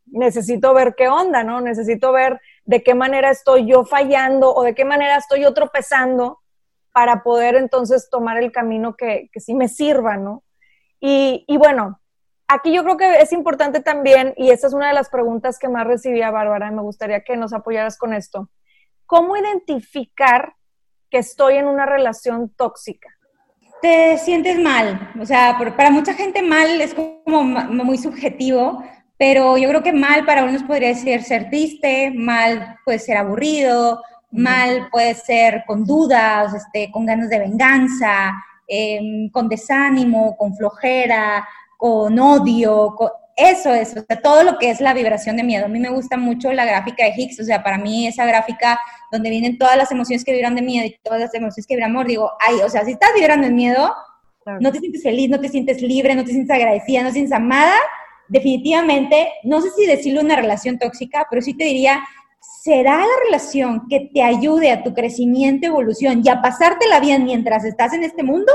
necesito 0.04 0.74
ver 0.74 0.94
qué 0.98 1.08
onda, 1.08 1.44
¿no? 1.44 1.62
Necesito 1.62 2.12
ver 2.12 2.42
de 2.66 2.82
qué 2.82 2.94
manera 2.94 3.30
estoy 3.30 3.66
yo 3.66 3.86
fallando 3.86 4.54
o 4.54 4.64
de 4.64 4.74
qué 4.74 4.84
manera 4.84 5.16
estoy 5.16 5.40
yo 5.40 5.54
tropezando 5.54 6.40
para 6.92 7.22
poder 7.22 7.54
entonces 7.54 8.10
tomar 8.10 8.36
el 8.36 8.52
camino 8.52 8.96
que, 8.96 9.30
que 9.32 9.40
sí 9.40 9.54
me 9.54 9.68
sirva, 9.68 10.18
¿no? 10.18 10.42
Y, 11.00 11.56
bueno, 11.58 12.00
aquí 12.48 12.72
yo 12.72 12.82
creo 12.82 12.96
que 12.96 13.20
es 13.20 13.32
importante 13.32 13.80
también, 13.80 14.34
y 14.36 14.50
esta 14.50 14.66
es 14.66 14.72
una 14.72 14.88
de 14.88 14.94
las 14.94 15.08
preguntas 15.08 15.58
que 15.58 15.68
más 15.68 15.86
recibía 15.86 16.30
Bárbara, 16.30 16.68
y 16.68 16.74
me 16.74 16.82
gustaría 16.82 17.22
que 17.22 17.36
nos 17.36 17.52
apoyaras 17.52 17.98
con 17.98 18.14
esto. 18.14 18.50
¿Cómo 19.06 19.36
identificar 19.36 20.54
que 21.10 21.18
estoy 21.18 21.56
en 21.56 21.66
una 21.66 21.86
relación 21.86 22.50
tóxica? 22.50 23.08
Te 23.80 24.18
sientes 24.18 24.58
mal, 24.58 25.12
o 25.20 25.24
sea, 25.24 25.56
para 25.76 25.90
mucha 25.90 26.12
gente 26.14 26.42
mal 26.42 26.80
es 26.80 26.94
como 26.94 27.44
muy 27.44 27.96
subjetivo, 27.96 28.82
pero 29.16 29.56
yo 29.56 29.68
creo 29.68 29.82
que 29.82 29.92
mal 29.92 30.24
para 30.24 30.44
unos 30.44 30.62
podría 30.64 30.94
ser 30.94 31.22
ser 31.22 31.48
triste, 31.48 32.12
mal 32.14 32.76
puede 32.84 32.98
ser 32.98 33.16
aburrido, 33.16 34.02
mal 34.30 34.88
puede 34.90 35.14
ser 35.14 35.64
con 35.66 35.84
dudas, 35.84 36.54
este, 36.54 36.90
con 36.90 37.06
ganas 37.06 37.28
de 37.28 37.38
venganza, 37.38 38.32
em, 38.68 39.30
con 39.30 39.48
desánimo, 39.48 40.36
con 40.36 40.54
flojera, 40.54 41.48
con 41.76 42.18
odio, 42.18 42.94
eso 43.38 43.72
es, 43.72 43.96
o 43.96 44.04
sea, 44.04 44.20
todo 44.20 44.42
lo 44.42 44.58
que 44.58 44.68
es 44.68 44.80
la 44.80 44.92
vibración 44.92 45.36
de 45.36 45.44
miedo. 45.44 45.66
A 45.66 45.68
mí 45.68 45.78
me 45.78 45.90
gusta 45.90 46.16
mucho 46.16 46.52
la 46.52 46.64
gráfica 46.64 47.04
de 47.04 47.12
Higgs, 47.16 47.38
o 47.38 47.44
sea, 47.44 47.62
para 47.62 47.78
mí 47.78 48.08
esa 48.08 48.26
gráfica 48.26 48.80
donde 49.12 49.30
vienen 49.30 49.58
todas 49.58 49.76
las 49.76 49.92
emociones 49.92 50.24
que 50.24 50.32
vibran 50.32 50.56
de 50.56 50.62
miedo 50.62 50.84
y 50.86 50.98
todas 51.04 51.20
las 51.20 51.32
emociones 51.34 51.64
que 51.66 51.76
vibran 51.76 51.92
amor, 51.92 52.08
digo, 52.08 52.32
ay, 52.40 52.56
o 52.64 52.68
sea, 52.68 52.84
si 52.84 52.92
estás 52.92 53.10
vibrando 53.14 53.46
en 53.46 53.54
miedo, 53.54 53.94
no 54.60 54.72
te 54.72 54.80
sientes 54.80 55.04
feliz, 55.04 55.30
no 55.30 55.38
te 55.38 55.48
sientes 55.48 55.80
libre, 55.80 56.16
no 56.16 56.24
te 56.24 56.32
sientes 56.32 56.50
agradecida, 56.50 57.02
no 57.02 57.08
te 57.08 57.14
sientes 57.14 57.32
amada, 57.32 57.74
definitivamente, 58.26 59.28
no 59.44 59.60
sé 59.60 59.70
si 59.70 59.86
decirle 59.86 60.20
una 60.20 60.34
relación 60.34 60.76
tóxica, 60.78 61.26
pero 61.30 61.40
sí 61.40 61.54
te 61.54 61.64
diría, 61.64 62.02
será 62.62 62.96
la 62.98 63.24
relación 63.26 63.82
que 63.88 64.10
te 64.12 64.22
ayude 64.22 64.70
a 64.70 64.82
tu 64.82 64.94
crecimiento, 64.94 65.66
evolución 65.66 66.22
y 66.24 66.28
a 66.30 66.40
pasarte 66.40 66.88
la 66.88 66.98
vida 66.98 67.18
mientras 67.18 67.64
estás 67.64 67.92
en 67.92 68.04
este 68.04 68.22
mundo. 68.22 68.52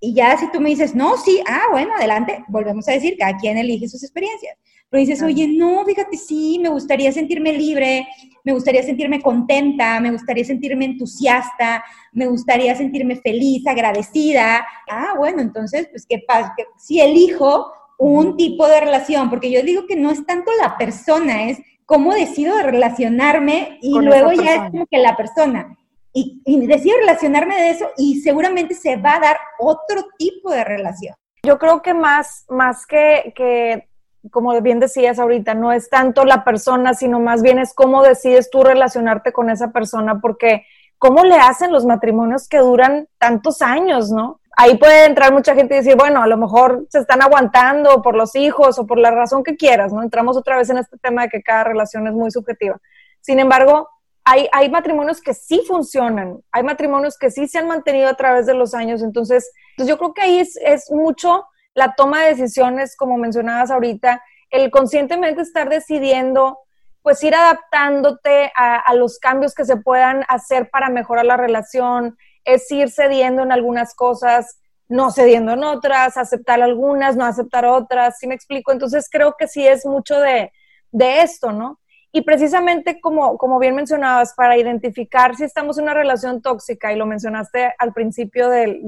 Y 0.00 0.14
ya 0.14 0.36
si 0.36 0.50
tú 0.52 0.60
me 0.60 0.70
dices, 0.70 0.94
no, 0.94 1.16
sí, 1.16 1.40
ah, 1.48 1.64
bueno, 1.72 1.92
adelante, 1.96 2.44
volvemos 2.46 2.88
a 2.88 2.92
decir, 2.92 3.16
cada 3.18 3.36
quien 3.36 3.58
elige 3.58 3.88
sus 3.88 4.04
experiencias. 4.04 4.56
Pero 4.88 5.00
dices, 5.00 5.22
oye, 5.22 5.48
no, 5.48 5.84
fíjate, 5.84 6.16
sí, 6.16 6.60
me 6.62 6.68
gustaría 6.68 7.10
sentirme 7.10 7.52
libre, 7.52 8.06
me 8.44 8.52
gustaría 8.52 8.82
sentirme 8.82 9.20
contenta, 9.20 9.98
me 10.00 10.12
gustaría 10.12 10.44
sentirme 10.44 10.84
entusiasta, 10.84 11.84
me 12.12 12.26
gustaría 12.26 12.76
sentirme 12.76 13.16
feliz, 13.16 13.66
agradecida. 13.66 14.64
Ah, 14.88 15.14
bueno, 15.18 15.42
entonces, 15.42 15.88
pues, 15.90 16.06
¿qué 16.08 16.22
pasa? 16.26 16.54
Si 16.78 17.00
elijo 17.00 17.72
un 17.98 18.36
tipo 18.36 18.68
de 18.68 18.80
relación, 18.80 19.28
porque 19.28 19.50
yo 19.50 19.62
digo 19.62 19.86
que 19.86 19.96
no 19.96 20.10
es 20.10 20.24
tanto 20.24 20.52
la 20.62 20.78
persona, 20.78 21.50
es 21.50 21.58
cómo 21.88 22.12
decido 22.12 22.60
relacionarme 22.60 23.78
y 23.80 23.98
luego 23.98 24.30
ya 24.32 24.56
es 24.56 24.70
como 24.70 24.86
que 24.86 24.98
la 24.98 25.16
persona. 25.16 25.74
Y, 26.12 26.66
decido 26.66 26.98
relacionarme 26.98 27.56
de 27.56 27.70
eso 27.70 27.86
y 27.96 28.20
seguramente 28.20 28.74
se 28.74 28.96
va 28.96 29.14
a 29.14 29.20
dar 29.20 29.38
otro 29.58 30.06
tipo 30.18 30.50
de 30.50 30.64
relación. 30.64 31.14
Yo 31.42 31.58
creo 31.58 31.80
que 31.80 31.94
más, 31.94 32.44
más 32.50 32.84
que, 32.84 33.32
que, 33.34 33.88
como 34.30 34.60
bien 34.60 34.80
decías 34.80 35.18
ahorita, 35.18 35.54
no 35.54 35.72
es 35.72 35.88
tanto 35.88 36.26
la 36.26 36.44
persona, 36.44 36.92
sino 36.92 37.20
más 37.20 37.40
bien 37.40 37.58
es 37.58 37.72
cómo 37.72 38.02
decides 38.02 38.50
tú 38.50 38.64
relacionarte 38.64 39.32
con 39.32 39.48
esa 39.48 39.70
persona, 39.70 40.20
porque 40.20 40.66
cómo 40.98 41.24
le 41.24 41.36
hacen 41.36 41.72
los 41.72 41.86
matrimonios 41.86 42.48
que 42.48 42.58
duran 42.58 43.08
tantos 43.16 43.62
años, 43.62 44.10
¿no? 44.10 44.40
Ahí 44.58 44.76
puede 44.76 45.04
entrar 45.04 45.32
mucha 45.32 45.54
gente 45.54 45.74
y 45.74 45.78
decir, 45.78 45.94
bueno, 45.94 46.20
a 46.20 46.26
lo 46.26 46.36
mejor 46.36 46.84
se 46.90 46.98
están 46.98 47.22
aguantando 47.22 48.02
por 48.02 48.16
los 48.16 48.34
hijos 48.34 48.76
o 48.80 48.86
por 48.86 48.98
la 48.98 49.12
razón 49.12 49.44
que 49.44 49.56
quieras, 49.56 49.92
¿no? 49.92 50.02
Entramos 50.02 50.36
otra 50.36 50.56
vez 50.56 50.68
en 50.68 50.78
este 50.78 50.98
tema 50.98 51.22
de 51.22 51.28
que 51.28 51.42
cada 51.44 51.62
relación 51.62 52.08
es 52.08 52.12
muy 52.12 52.32
subjetiva. 52.32 52.76
Sin 53.20 53.38
embargo, 53.38 53.88
hay, 54.24 54.48
hay 54.50 54.68
matrimonios 54.68 55.20
que 55.20 55.32
sí 55.32 55.62
funcionan, 55.64 56.40
hay 56.50 56.64
matrimonios 56.64 57.16
que 57.16 57.30
sí 57.30 57.46
se 57.46 57.58
han 57.58 57.68
mantenido 57.68 58.08
a 58.08 58.14
través 58.14 58.46
de 58.46 58.54
los 58.54 58.74
años, 58.74 59.00
entonces, 59.00 59.48
pues 59.76 59.88
yo 59.88 59.96
creo 59.96 60.12
que 60.12 60.22
ahí 60.22 60.40
es, 60.40 60.56
es 60.56 60.90
mucho 60.90 61.46
la 61.74 61.94
toma 61.94 62.24
de 62.24 62.34
decisiones, 62.34 62.96
como 62.96 63.16
mencionabas 63.16 63.70
ahorita, 63.70 64.24
el 64.50 64.72
conscientemente 64.72 65.40
estar 65.40 65.68
decidiendo 65.68 66.58
pues 67.02 67.22
ir 67.22 67.36
adaptándote 67.36 68.50
a, 68.56 68.80
a, 68.80 68.94
los 68.94 69.20
cambios 69.20 69.54
que 69.54 69.64
se 69.64 69.76
puedan 69.76 70.24
hacer 70.28 70.68
para 70.68 70.90
mejorar 70.90 71.24
la 71.24 71.36
relación, 71.36 72.18
es 72.48 72.70
ir 72.70 72.90
cediendo 72.90 73.42
en 73.42 73.52
algunas 73.52 73.94
cosas, 73.94 74.58
no 74.88 75.10
cediendo 75.10 75.52
en 75.52 75.64
otras, 75.64 76.16
aceptar 76.16 76.62
algunas, 76.62 77.14
no 77.14 77.26
aceptar 77.26 77.66
otras, 77.66 78.18
¿sí 78.18 78.26
me 78.26 78.34
explico? 78.34 78.72
Entonces 78.72 79.08
creo 79.10 79.34
que 79.38 79.46
sí 79.46 79.66
es 79.66 79.84
mucho 79.84 80.18
de, 80.18 80.50
esto, 80.90 81.52
¿no? 81.52 81.78
Y 82.10 82.22
precisamente 82.22 83.02
como, 83.02 83.36
como 83.36 83.58
bien 83.58 83.74
mencionabas, 83.74 84.32
para 84.32 84.56
identificar 84.56 85.36
si 85.36 85.44
estamos 85.44 85.76
en 85.76 85.84
una 85.84 85.92
relación 85.92 86.40
tóxica, 86.40 86.90
y 86.90 86.96
lo 86.96 87.04
mencionaste 87.04 87.74
al 87.76 87.92
principio 87.92 88.48
del, 88.48 88.80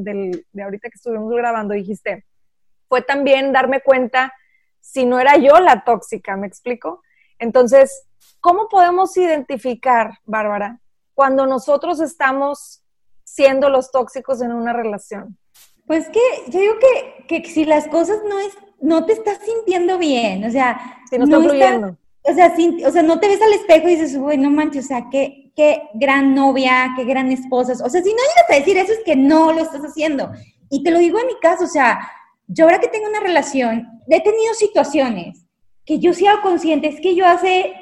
de 0.53 0.63
ahorita 0.63 0.89
que 0.89 0.97
estuvimos 0.97 1.31
grabando, 1.31 1.75
dijiste, 1.75 2.25
fue 2.89 3.03
también 3.03 3.53
darme 3.53 3.83
cuenta 3.83 4.33
si 4.81 5.05
no 5.05 5.21
era 5.21 5.37
yo 5.37 5.61
la 5.61 5.85
tóxica, 5.85 6.35
¿me 6.39 6.47
explico? 6.47 7.03
Entonces, 7.39 8.07
¿cómo 8.41 8.69
podemos 8.71 9.15
identificar, 9.19 10.19
Bárbara, 10.25 10.81
cuando 11.13 11.47
nosotros 11.47 12.01
estamos 12.01 12.80
siendo 13.35 13.69
los 13.71 13.91
tóxicos 13.91 14.41
en 14.43 14.53
una 14.53 14.73
relación? 14.73 15.39
Pues 15.87 16.09
que 16.09 16.21
yo 16.49 16.61
digo 16.61 16.75
que, 16.79 17.27
que 17.27 17.49
si 17.49 17.65
las 17.65 17.89
cosas 17.89 18.19
no 18.29 18.39
es, 18.39 18.57
no 18.81 19.07
te 19.07 19.13
estás 19.13 19.39
sintiendo 19.45 19.99
bien, 19.99 20.45
o 20.45 20.51
sea, 20.51 20.81
si 21.09 21.19
no, 21.19 21.25
está 21.25 21.41
fluyendo. 21.41 21.97
o 22.23 22.35
sea, 22.35 22.55
o 22.87 22.91
sea, 22.91 23.03
no 23.03 23.19
te 23.19 23.29
ves 23.29 23.43
al 23.43 23.53
espejo 23.53 23.89
y 23.89 23.97
dices, 23.97 24.17
uy, 24.17 24.37
no 24.39 24.51
manches, 24.51 24.85
o 24.85 24.89
sea, 24.89 25.07
qué, 25.11 25.53
qué 25.57 25.83
gran 25.95 26.35
novia, 26.35 26.93
qué 26.97 27.05
gran 27.05 27.31
esposa. 27.33 27.73
O 27.85 27.89
sea, 27.89 28.03
si 28.03 28.11
no 28.11 28.19
llegas 28.19 28.51
a 28.51 28.55
decir 28.55 28.77
eso 28.79 28.93
es 28.93 29.01
que 29.05 29.17
no 29.17 29.53
lo 29.53 29.63
estás 29.63 29.83
haciendo. 29.83 30.31
Y 30.71 30.83
te 30.83 30.91
lo 30.91 30.99
digo 30.99 31.19
en 31.19 31.27
mi 31.27 31.39
caso, 31.41 31.65
o 31.65 31.69
sea, 31.69 31.99
yo 32.47 32.65
ahora 32.65 32.81
que 32.81 32.89
tengo 32.89 33.09
una 33.09 33.21
relación, 33.21 33.87
he 34.09 34.23
tenido 34.23 34.55
situaciones 34.55 35.47
que 35.85 35.99
yo 35.99 36.13
sea 36.13 36.41
consciente, 36.41 36.89
es 36.89 37.01
que 37.01 37.15
yo 37.15 37.27
hace 37.27 37.75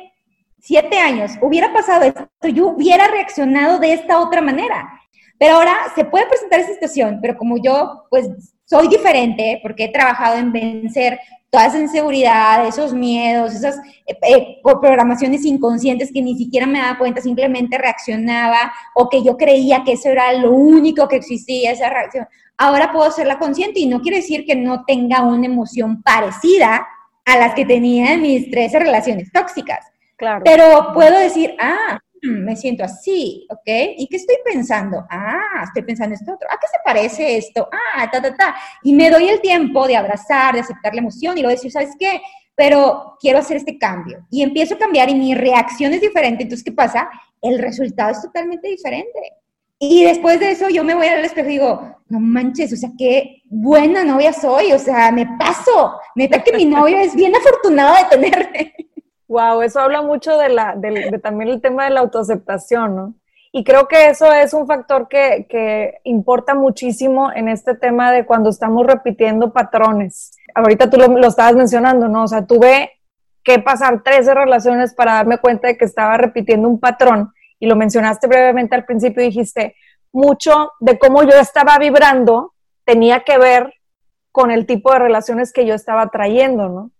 siete 0.60 0.98
años 0.98 1.32
hubiera 1.40 1.72
pasado 1.72 2.04
esto, 2.04 2.28
yo 2.48 2.68
hubiera 2.68 3.08
reaccionado 3.08 3.78
de 3.78 3.92
esta 3.92 4.20
otra 4.20 4.40
manera. 4.40 4.88
Pero 5.38 5.54
ahora 5.54 5.76
se 5.94 6.04
puede 6.04 6.26
presentar 6.26 6.60
esa 6.60 6.72
situación, 6.72 7.18
pero 7.22 7.36
como 7.36 7.56
yo, 7.62 8.06
pues, 8.10 8.28
soy 8.64 8.88
diferente 8.88 9.60
porque 9.62 9.84
he 9.84 9.92
trabajado 9.92 10.36
en 10.36 10.52
vencer 10.52 11.18
toda 11.50 11.66
esa 11.66 11.78
inseguridad, 11.78 12.66
esos 12.66 12.92
miedos, 12.92 13.54
esas 13.54 13.78
eh, 14.06 14.18
eh, 14.22 14.58
programaciones 14.62 15.44
inconscientes 15.44 16.12
que 16.12 16.20
ni 16.20 16.36
siquiera 16.36 16.66
me 16.66 16.78
daba 16.78 16.98
cuenta, 16.98 17.22
simplemente 17.22 17.78
reaccionaba 17.78 18.72
o 18.94 19.08
que 19.08 19.22
yo 19.22 19.36
creía 19.36 19.82
que 19.84 19.92
eso 19.92 20.10
era 20.10 20.32
lo 20.34 20.50
único 20.50 21.08
que 21.08 21.16
existía, 21.16 21.72
esa 21.72 21.88
reacción. 21.88 22.26
Ahora 22.58 22.92
puedo 22.92 23.06
hacerla 23.06 23.38
consciente 23.38 23.80
y 23.80 23.86
no 23.86 24.00
quiere 24.00 24.18
decir 24.18 24.44
que 24.44 24.56
no 24.56 24.84
tenga 24.84 25.22
una 25.22 25.46
emoción 25.46 26.02
parecida 26.02 26.86
a 27.24 27.38
las 27.38 27.54
que 27.54 27.64
tenía 27.64 28.12
en 28.12 28.22
mis 28.22 28.50
13 28.50 28.80
relaciones 28.80 29.32
tóxicas. 29.32 29.86
Claro. 30.16 30.42
Pero 30.44 30.92
puedo 30.92 31.18
decir, 31.18 31.54
ah, 31.60 32.00
me 32.22 32.56
siento 32.56 32.84
así, 32.84 33.46
¿ok? 33.50 33.96
¿Y 33.96 34.08
qué 34.08 34.16
estoy 34.16 34.36
pensando? 34.44 35.04
Ah, 35.10 35.62
estoy 35.64 35.82
pensando 35.82 36.14
esto 36.14 36.34
otro. 36.34 36.48
¿A 36.50 36.58
qué 36.58 36.66
se 36.66 36.78
parece 36.84 37.36
esto? 37.36 37.68
Ah, 37.72 38.10
ta, 38.10 38.20
ta, 38.20 38.34
ta. 38.34 38.56
Y 38.82 38.92
me 38.92 39.10
doy 39.10 39.28
el 39.28 39.40
tiempo 39.40 39.86
de 39.86 39.96
abrazar, 39.96 40.54
de 40.54 40.60
aceptar 40.60 40.94
la 40.94 41.00
emoción 41.00 41.36
y 41.36 41.42
luego 41.42 41.56
decir, 41.56 41.72
¿sabes 41.72 41.94
qué? 41.98 42.20
Pero 42.54 43.16
quiero 43.20 43.38
hacer 43.38 43.56
este 43.56 43.78
cambio. 43.78 44.26
Y 44.30 44.42
empiezo 44.42 44.74
a 44.74 44.78
cambiar 44.78 45.08
y 45.08 45.14
mi 45.14 45.34
reacción 45.34 45.92
es 45.92 46.00
diferente. 46.00 46.42
Entonces, 46.42 46.64
¿qué 46.64 46.72
pasa? 46.72 47.08
El 47.40 47.58
resultado 47.58 48.10
es 48.10 48.20
totalmente 48.20 48.68
diferente. 48.68 49.18
Y 49.80 50.04
después 50.04 50.40
de 50.40 50.50
eso 50.50 50.68
yo 50.68 50.82
me 50.82 50.94
voy 50.94 51.06
al 51.06 51.24
espejo 51.24 51.48
y 51.48 51.52
digo, 51.52 51.96
no 52.08 52.18
manches, 52.18 52.72
o 52.72 52.76
sea, 52.76 52.90
qué 52.98 53.42
buena 53.44 54.04
novia 54.04 54.32
soy, 54.32 54.72
o 54.72 54.78
sea, 54.78 55.12
me 55.12 55.24
paso. 55.38 56.00
Neta 56.16 56.42
que 56.42 56.52
mi 56.52 56.64
novio 56.64 56.98
es 56.98 57.14
bien 57.14 57.34
afortunado 57.36 57.94
de 57.94 58.16
tenerme. 58.16 58.74
Wow, 59.28 59.60
eso 59.60 59.80
habla 59.80 60.00
mucho 60.00 60.38
de, 60.38 60.48
la, 60.48 60.74
de, 60.74 61.18
también 61.22 61.50
el 61.50 61.60
tema 61.60 61.84
de 61.84 61.90
la 61.90 62.00
autoaceptación, 62.00 62.96
¿no? 62.96 63.14
Y 63.52 63.62
creo 63.62 63.86
que 63.86 64.06
eso 64.06 64.32
es 64.32 64.54
un 64.54 64.66
factor 64.66 65.08
que, 65.08 65.46
que, 65.48 66.00
importa 66.04 66.54
muchísimo 66.54 67.30
en 67.32 67.48
este 67.48 67.74
tema 67.74 68.10
de 68.10 68.24
cuando 68.24 68.50
estamos 68.50 68.86
repitiendo 68.86 69.52
patrones. 69.52 70.36
Ahorita 70.54 70.88
tú 70.88 70.96
lo, 70.96 71.26
estabas 71.26 71.54
mencionando, 71.56 72.08
¿no? 72.08 72.24
O 72.24 72.28
sea, 72.28 72.46
tuve 72.46 72.90
que 73.42 73.58
pasar 73.58 74.02
13 74.02 74.34
relaciones 74.34 74.94
para 74.94 75.14
darme 75.14 75.38
cuenta 75.38 75.68
de 75.68 75.76
que 75.76 75.84
estaba 75.84 76.16
repitiendo 76.16 76.68
un 76.68 76.80
patrón. 76.80 77.32
Y 77.58 77.66
lo 77.66 77.76
mencionaste 77.76 78.26
brevemente 78.26 78.74
al 78.74 78.84
principio 78.84 79.22
dijiste, 79.22 79.76
mucho 80.12 80.72
de 80.80 80.98
cómo 80.98 81.22
yo 81.22 81.38
estaba 81.38 81.78
vibrando 81.78 82.54
tenía 82.84 83.20
que 83.20 83.36
ver 83.38 83.74
con 84.32 84.50
el 84.50 84.66
tipo 84.66 84.92
de 84.92 85.00
relaciones 85.00 85.52
que 85.52 85.66
yo 85.66 85.74
estaba 85.74 86.08
trayendo, 86.08 86.68
¿no? 86.68 86.90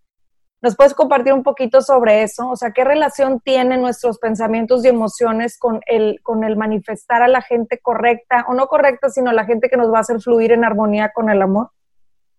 ¿Nos 0.61 0.77
puedes 0.77 0.95
compartir 0.95 1.33
un 1.33 1.45
poquito 1.45 1.81
sobre 1.83 2.23
eso? 2.23 2.51
O 2.51 2.57
sea, 2.57 2.73
¿qué 2.73 2.83
relación 2.83 3.41
tienen 3.41 3.81
nuestros 3.81 4.19
pensamientos 4.19 4.85
y 4.85 4.89
emociones 4.89 5.57
con 5.57 5.81
el, 5.87 6.21
con 6.23 6.43
el 6.43 6.57
manifestar 6.57 7.23
a 7.23 7.29
la 7.29 7.43
gente 7.43 7.79
correcta, 7.79 8.45
o 8.49 8.55
no 8.55 8.67
correcta, 8.67 9.09
sino 9.09 9.31
la 9.33 9.45
gente 9.45 9.69
que 9.69 9.77
nos 9.77 9.93
va 9.93 9.99
a 9.99 10.01
hacer 10.01 10.21
fluir 10.21 10.53
en 10.53 10.65
armonía 10.65 11.13
con 11.15 11.31
el 11.31 11.43
amor? 11.43 11.71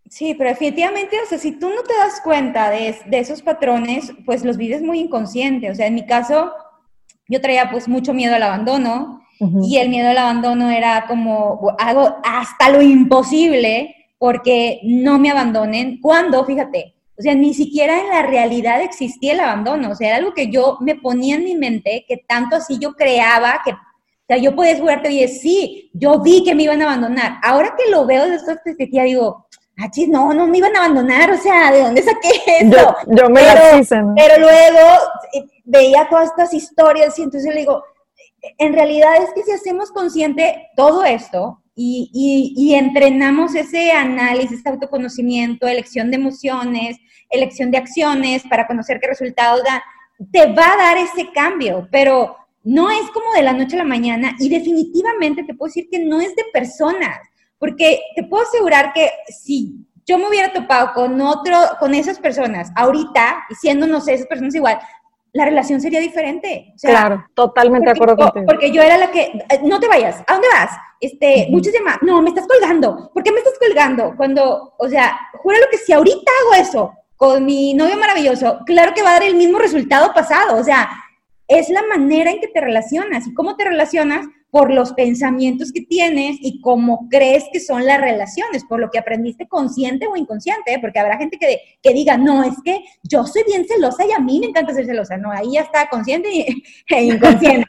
Sí, 0.10 0.34
pero 0.34 0.50
definitivamente, 0.50 1.18
o 1.24 1.26
sea, 1.28 1.38
si 1.38 1.54
tú 1.54 1.70
no 1.70 1.84
te 1.84 1.96
das 1.96 2.20
cuenta 2.22 2.70
de, 2.70 2.98
de 3.06 3.20
esos 3.20 3.42
patrones, 3.42 4.12
pues 4.26 4.44
los 4.44 4.58
vives 4.58 4.82
muy 4.82 5.00
inconsciente. 5.00 5.70
O 5.70 5.76
sea, 5.76 5.88
en 5.88 5.96
mi 5.96 6.06
caso, 6.06 6.52
yo 7.28 7.40
traía 7.40 7.70
pues 7.72 7.88
mucho 7.88 8.14
miedo 8.14 8.36
al 8.36 8.44
abandono 8.44 9.22
y 9.64 9.78
el 9.78 9.88
miedo 9.88 10.10
al 10.10 10.18
abandono 10.18 10.70
era 10.70 11.06
como 11.08 11.74
hago 11.80 12.18
hasta 12.26 12.70
lo 12.70 12.82
imposible 12.82 13.96
porque 14.18 14.82
no 14.84 15.18
me 15.18 15.30
abandonen. 15.30 16.02
Cuando, 16.02 16.44
fíjate, 16.44 16.96
o 17.20 17.22
sea, 17.22 17.36
ni 17.36 17.54
siquiera 17.54 18.00
en 18.00 18.10
la 18.10 18.22
realidad 18.24 18.82
existía 18.82 19.34
el 19.34 19.42
abandono. 19.42 19.92
O 19.92 19.96
sea, 19.96 20.08
era 20.08 20.18
algo 20.18 20.34
que 20.34 20.50
yo 20.50 20.78
me 20.80 20.96
ponía 20.96 21.36
en 21.36 21.44
mi 21.44 21.54
mente, 21.54 22.06
que 22.08 22.24
tanto 22.26 22.56
así 22.56 22.80
yo 22.80 22.94
creaba, 22.94 23.60
que, 23.66 23.72
o 23.72 23.78
sea, 24.26 24.38
yo 24.38 24.56
podía 24.56 24.80
jugarte 24.80 25.12
y 25.12 25.20
decir, 25.20 25.42
sí, 25.42 25.92
yo 25.94 26.22
vi 26.22 26.46
que 26.46 26.56
me 26.56 26.64
iban 26.64 26.82
a 26.82 26.86
abandonar. 26.86 27.34
Ahora 27.44 27.76
que 27.78 27.92
lo 27.92 28.06
veo 28.06 28.24
desde 28.24 28.38
esta 28.38 28.64
perspectiva, 28.64 29.04
digo, 29.04 29.46
no, 30.08 30.34
no 30.34 30.48
me 30.48 30.60
iban 30.60 30.76
a 30.76 30.86
abandonar, 30.86 31.32
o 31.32 31.38
sea, 31.38 31.72
¿de 31.72 31.82
dónde 31.82 32.02
saqué 32.04 32.30
eso? 32.62 32.96
Yo, 33.08 33.30
me 33.30 33.42
pero, 33.42 33.80
hice, 33.80 33.96
Pero 34.16 34.40
luego 34.40 34.80
eh, 35.34 35.44
veía 35.66 36.08
todas 36.10 36.30
estas 36.30 36.54
historias 36.54 37.20
y 37.20 37.24
entonces 37.24 37.54
le 37.54 37.62
digo, 37.62 37.84
en 38.58 38.74
realidad 38.74 39.18
es 39.18 39.34
que 39.34 39.44
si 39.44 39.52
hacemos 39.52 39.92
consciente 39.92 40.70
todo 40.78 41.04
esto 41.04 41.62
y, 41.76 42.54
y, 42.58 42.74
entrenamos 42.76 43.56
ese 43.56 43.92
análisis, 43.92 44.60
ese 44.60 44.70
autoconocimiento, 44.70 45.66
elección 45.66 46.12
de 46.12 46.18
emociones, 46.18 46.98
elección 47.30 47.72
de 47.72 47.78
acciones 47.78 48.44
para 48.50 48.68
conocer 48.68 49.00
qué 49.00 49.08
resultados 49.08 49.64
da, 49.64 49.84
te 50.32 50.52
va 50.52 50.74
a 50.74 50.78
dar 50.78 50.98
ese 50.98 51.32
cambio, 51.32 51.88
pero 51.92 52.36
no 52.64 52.90
es 52.92 53.10
como 53.12 53.32
de 53.34 53.44
la 53.44 53.54
noche 53.54 53.76
a 53.76 53.80
la 53.80 53.86
mañana 53.86 54.36
y 54.40 54.50
definitivamente 54.50 55.44
te 55.44 55.54
puedo 55.54 55.70
decir 55.70 55.88
que 55.90 56.00
no 56.00 56.20
es 56.20 56.36
de 56.36 56.44
personas, 56.52 57.18
porque 57.58 58.02
te 58.16 58.24
puedo 58.24 58.44
asegurar 58.44 58.94
que 58.94 59.10
si 59.28 59.86
yo 60.06 60.18
me 60.18 60.28
hubiera 60.28 60.52
topado 60.52 60.94
con 60.94 61.22
otro, 61.22 61.56
con 61.80 61.94
esas 61.94 62.20
personas 62.20 62.72
ahorita, 62.76 63.46
y 63.50 63.56
siendo, 63.56 63.86
no 63.88 64.02
sé, 64.02 64.14
esas 64.16 64.28
personas 64.28 64.56
igual, 64.56 64.80
la 65.32 65.46
relación 65.46 65.80
sería 65.80 66.00
diferente. 66.00 66.74
claro, 66.82 67.24
totalmente 67.36 67.86
de 67.86 67.92
acuerdo 67.92 68.18
contigo. 68.18 68.46
Porque 68.48 68.72
yo 68.72 68.82
era 68.82 68.98
la 68.98 69.12
que, 69.12 69.22
eh, 69.22 69.60
no 69.64 69.80
te 69.80 69.88
vayas, 69.88 70.24
¿a 70.28 70.34
dónde 70.34 70.48
vas? 70.52 70.72
Este, 71.00 71.48
muchos 71.50 71.72
llaman, 71.72 72.00
no, 72.02 72.22
me 72.22 72.30
estás 72.30 72.48
colgando, 72.48 73.12
¿por 73.14 73.24
qué 73.24 73.32
me 73.32 73.38
estás 73.38 73.58
colgando? 73.60 74.16
Cuando, 74.18 74.74
o 74.78 74.90
sea, 74.90 75.18
júralo 75.42 75.66
que 75.72 75.78
si 75.78 75.94
ahorita 75.94 76.32
hago 76.42 76.62
eso 76.62 76.94
con 77.20 77.46
mi 77.46 77.74
novio 77.74 77.98
maravilloso, 77.98 78.60
claro 78.66 78.94
que 78.94 79.04
va 79.04 79.10
a 79.10 79.14
dar 79.16 79.24
el 79.24 79.36
mismo 79.36 79.60
resultado 79.60 80.14
pasado, 80.14 80.58
o 80.58 80.64
sea, 80.64 80.90
es 81.50 81.68
la 81.68 81.84
manera 81.84 82.32
en 82.32 82.40
que 82.40 82.48
te 82.48 82.62
relacionas 82.62 83.28
y 83.28 83.34
cómo 83.34 83.58
te 83.58 83.66
relacionas 83.66 84.26
por 84.52 84.74
los 84.74 84.94
pensamientos 84.94 85.74
que 85.74 85.82
tienes 85.82 86.38
y 86.40 86.62
cómo 86.62 87.10
crees 87.10 87.44
que 87.52 87.60
son 87.60 87.86
las 87.86 88.00
relaciones, 88.00 88.64
por 88.64 88.80
lo 88.80 88.90
que 88.90 89.00
aprendiste 89.00 89.50
consciente 89.50 90.08
o 90.08 90.16
inconsciente, 90.16 90.74
¿eh? 90.74 90.80
porque 90.80 90.98
habrá 90.98 91.18
gente 91.18 91.38
que, 91.38 91.60
que 91.82 91.94
diga, 91.94 92.18
no, 92.18 92.42
es 92.42 92.56
que 92.64 92.86
yo 93.04 93.26
soy 93.26 93.44
bien 93.46 93.68
celosa 93.68 94.06
y 94.06 94.14
a 94.14 94.20
mí 94.20 94.40
me 94.40 94.46
encanta 94.48 94.74
ser 94.74 94.86
celosa, 94.86 95.18
no, 95.18 95.30
ahí 95.30 95.52
ya 95.56 95.62
está 95.64 95.90
consciente 95.90 96.30
e 96.88 97.04
inconsciente. 97.04 97.68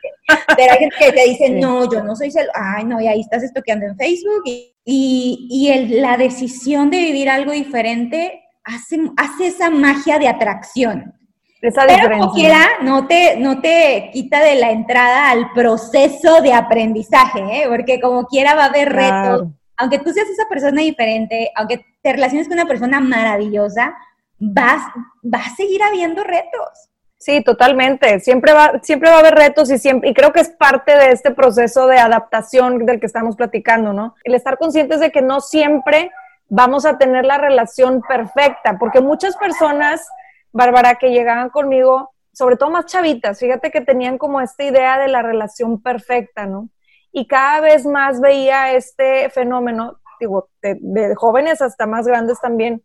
Pero 0.56 0.72
hay 0.72 0.78
gente 0.78 0.96
que 0.96 1.12
te 1.12 1.28
dice, 1.28 1.50
no, 1.50 1.90
yo 1.90 2.04
no 2.04 2.14
soy 2.14 2.30
celosa, 2.30 2.52
ay, 2.54 2.84
no, 2.84 3.00
y 3.00 3.08
ahí 3.08 3.20
estás 3.20 3.42
estoqueando 3.42 3.86
en 3.86 3.96
Facebook 3.96 4.42
y, 4.44 4.76
y, 4.84 5.68
el, 5.70 6.00
la 6.00 6.16
decisión 6.16 6.88
de 6.88 6.98
vivir 6.98 7.28
algo 7.28 7.50
diferente 7.50 8.39
hace, 8.64 9.00
hace 9.16 9.46
esa 9.48 9.70
magia 9.70 10.18
de 10.18 10.28
atracción. 10.28 11.14
Esa 11.60 11.84
Pero 11.86 12.18
como 12.18 12.32
quiera, 12.32 12.66
no 12.82 13.06
te, 13.06 13.36
no 13.36 13.60
te 13.60 14.10
quita 14.14 14.40
de 14.40 14.54
la 14.54 14.70
entrada 14.70 15.30
al 15.30 15.52
proceso 15.52 16.40
de 16.40 16.54
aprendizaje, 16.54 17.40
¿eh? 17.40 17.64
porque 17.68 18.00
como 18.00 18.26
quiera 18.26 18.54
va 18.54 18.64
a 18.64 18.68
haber 18.68 18.90
retos. 18.90 19.48
Aunque 19.76 19.98
tú 19.98 20.10
seas 20.10 20.28
esa 20.28 20.48
persona 20.48 20.80
diferente, 20.80 21.50
aunque 21.54 21.84
te 22.02 22.12
relaciones 22.12 22.48
con 22.48 22.58
una 22.58 22.66
persona 22.66 23.00
maravillosa, 23.00 23.94
vas, 24.38 24.82
va 25.22 25.38
a 25.38 25.54
seguir 25.54 25.82
habiendo 25.82 26.24
retos. 26.24 26.90
Sí, 27.18 27.42
totalmente. 27.42 28.18
Siempre 28.20 28.54
va, 28.54 28.80
siempre 28.82 29.10
va 29.10 29.16
a 29.16 29.20
haber 29.20 29.34
retos 29.34 29.70
y 29.70 29.78
siempre, 29.78 30.08
y 30.08 30.14
creo 30.14 30.32
que 30.32 30.40
es 30.40 30.48
parte 30.48 30.96
de 30.96 31.10
este 31.10 31.30
proceso 31.30 31.86
de 31.86 31.98
adaptación 31.98 32.86
del 32.86 32.98
que 32.98 33.04
estamos 33.04 33.36
platicando, 33.36 33.92
¿no? 33.92 34.14
El 34.24 34.34
estar 34.34 34.56
conscientes 34.56 35.00
de 35.00 35.12
que 35.12 35.20
no 35.20 35.42
siempre 35.42 36.10
vamos 36.50 36.84
a 36.84 36.98
tener 36.98 37.24
la 37.24 37.38
relación 37.38 38.02
perfecta, 38.02 38.76
porque 38.78 39.00
muchas 39.00 39.36
personas 39.38 40.06
Bárbara, 40.52 40.96
que 40.96 41.10
llegaban 41.10 41.50
conmigo, 41.50 42.12
sobre 42.32 42.56
todo 42.56 42.70
más 42.70 42.86
chavitas, 42.86 43.38
fíjate 43.38 43.70
que 43.70 43.80
tenían 43.80 44.18
como 44.18 44.40
esta 44.40 44.64
idea 44.64 44.98
de 44.98 45.08
la 45.08 45.22
relación 45.22 45.80
perfecta, 45.80 46.46
¿no? 46.46 46.68
Y 47.12 47.26
cada 47.26 47.60
vez 47.60 47.86
más 47.86 48.20
veía 48.20 48.72
este 48.72 49.30
fenómeno, 49.30 50.00
digo, 50.18 50.48
de, 50.62 51.14
jóvenes 51.16 51.60
hasta 51.62 51.86
más 51.86 52.06
grandes 52.06 52.40
también, 52.40 52.82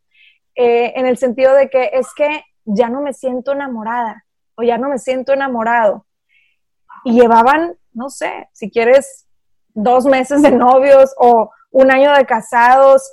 eh, 0.55 0.93
en 0.95 1.05
el 1.05 1.17
sentido 1.17 1.53
de 1.53 1.69
que 1.69 1.91
es 1.93 2.07
que 2.15 2.43
ya 2.65 2.89
no 2.89 3.01
me 3.01 3.13
siento 3.13 3.51
enamorada 3.51 4.25
o 4.55 4.63
ya 4.63 4.77
no 4.77 4.89
me 4.89 4.97
siento 4.97 5.33
enamorado. 5.33 6.05
Y 7.03 7.19
llevaban, 7.19 7.77
no 7.93 8.09
sé, 8.09 8.49
si 8.53 8.71
quieres, 8.71 9.27
dos 9.73 10.05
meses 10.05 10.41
de 10.41 10.51
novios 10.51 11.13
o 11.17 11.51
un 11.71 11.91
año 11.91 12.13
de 12.13 12.25
casados 12.25 13.03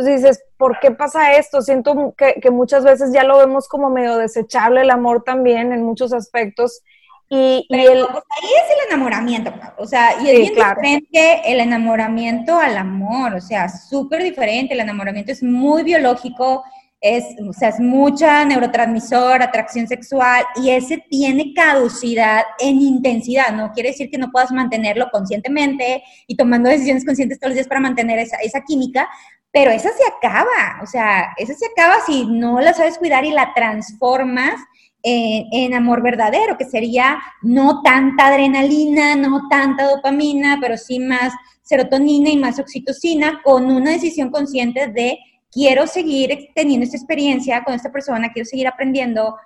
entonces 0.00 0.22
dices, 0.22 0.44
¿por 0.56 0.78
qué 0.80 0.90
pasa 0.90 1.32
esto? 1.32 1.60
Siento 1.60 2.14
que, 2.16 2.50
muchas 2.50 2.84
veces 2.84 3.12
ya 3.12 3.22
lo 3.24 3.38
vemos 3.38 3.68
como 3.68 3.90
medio 3.90 4.16
desechable 4.16 4.80
el 4.80 4.90
amor 4.90 5.22
también 5.24 5.72
en 5.72 5.82
muchos 5.82 6.12
aspectos. 6.12 6.80
Y, 7.28 7.66
el... 7.68 8.06
Pues, 8.10 8.24
ahí 8.30 8.48
es 8.48 8.76
el 8.76 8.88
enamoramiento, 8.88 9.52
o 9.76 9.86
sea, 9.86 10.20
y 10.20 10.28
es 10.28 10.38
bien 10.38 10.54
diferente 10.54 11.42
el 11.44 11.60
enamoramiento 11.60 12.58
al 12.58 12.76
amor, 12.76 13.34
o 13.34 13.40
sea, 13.40 13.68
súper 13.68 14.22
diferente, 14.22 14.74
el 14.74 14.80
enamoramiento 14.80 15.30
es 15.30 15.40
muy 15.40 15.84
biológico, 15.84 16.64
es, 17.00 17.24
o 17.48 17.52
sea, 17.52 17.68
es 17.68 17.78
mucha 17.78 18.44
neurotransmisor, 18.44 19.42
atracción 19.42 19.86
sexual, 19.86 20.44
y 20.56 20.70
ese 20.70 20.98
tiene 21.08 21.54
caducidad 21.54 22.42
en 22.58 22.80
intensidad, 22.80 23.52
no 23.52 23.70
quiere 23.72 23.90
decir 23.90 24.10
que 24.10 24.18
no 24.18 24.32
puedas 24.32 24.50
mantenerlo 24.50 25.08
conscientemente 25.12 26.02
y 26.26 26.36
tomando 26.36 26.68
decisiones 26.68 27.04
conscientes 27.04 27.38
todos 27.38 27.50
los 27.50 27.54
días 27.56 27.68
para 27.68 27.80
mantener 27.80 28.18
esa, 28.18 28.38
esa 28.38 28.62
química, 28.62 29.08
pero 29.52 29.70
esa 29.70 29.90
se 29.90 30.04
acaba, 30.04 30.80
o 30.82 30.86
sea, 30.86 31.32
esa 31.36 31.54
se 31.54 31.66
acaba 31.66 31.96
si 32.06 32.26
no 32.26 32.60
la 32.60 32.72
sabes 32.72 32.98
cuidar 32.98 33.24
y 33.24 33.32
la 33.32 33.52
transformas 33.54 34.60
en, 35.02 35.74
amor 35.74 36.02
verdadero, 36.02 36.56
que 36.58 36.64
sería 36.64 37.18
no 37.42 37.82
tanta 37.82 38.26
adrenalina, 38.26 39.16
no 39.16 39.48
tanta 39.48 39.84
dopamina, 39.88 40.58
pero 40.60 40.76
sí 40.76 40.98
más 40.98 41.32
serotonina 41.62 42.30
y 42.30 42.36
más 42.36 42.58
oxitocina, 42.58 43.40
con 43.42 43.70
una 43.70 43.92
decisión 43.92 44.30
consciente 44.30 44.88
de 44.88 45.18
quiero 45.50 45.86
seguir 45.86 46.50
teniendo 46.54 46.84
esta 46.84 46.96
experiencia 46.96 47.64
con 47.64 47.74
esta 47.74 47.90
persona, 47.90 48.32
quiero 48.32 48.46
seguir 48.46 48.68
aprendiendo, 48.68 49.36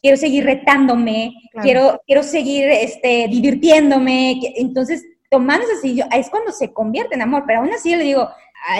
quiero 0.00 0.16
seguir 0.16 0.44
retándome, 0.44 1.32
quiero, 1.62 2.00
quiero 2.06 2.22
seguir 2.22 2.68
este, 2.68 3.28
divirtiéndome. 3.28 4.40
Entonces, 4.56 5.04
tomando 5.30 5.66
así, 5.78 6.00
es 6.14 6.28
cuando 6.30 6.52
se 6.52 6.72
convierte 6.72 7.14
en 7.14 7.22
amor, 7.22 7.44
pero 7.46 7.60
aún 7.60 7.72
así 7.72 7.90
yo 7.90 7.96
le 7.96 8.04
digo, 8.04 8.28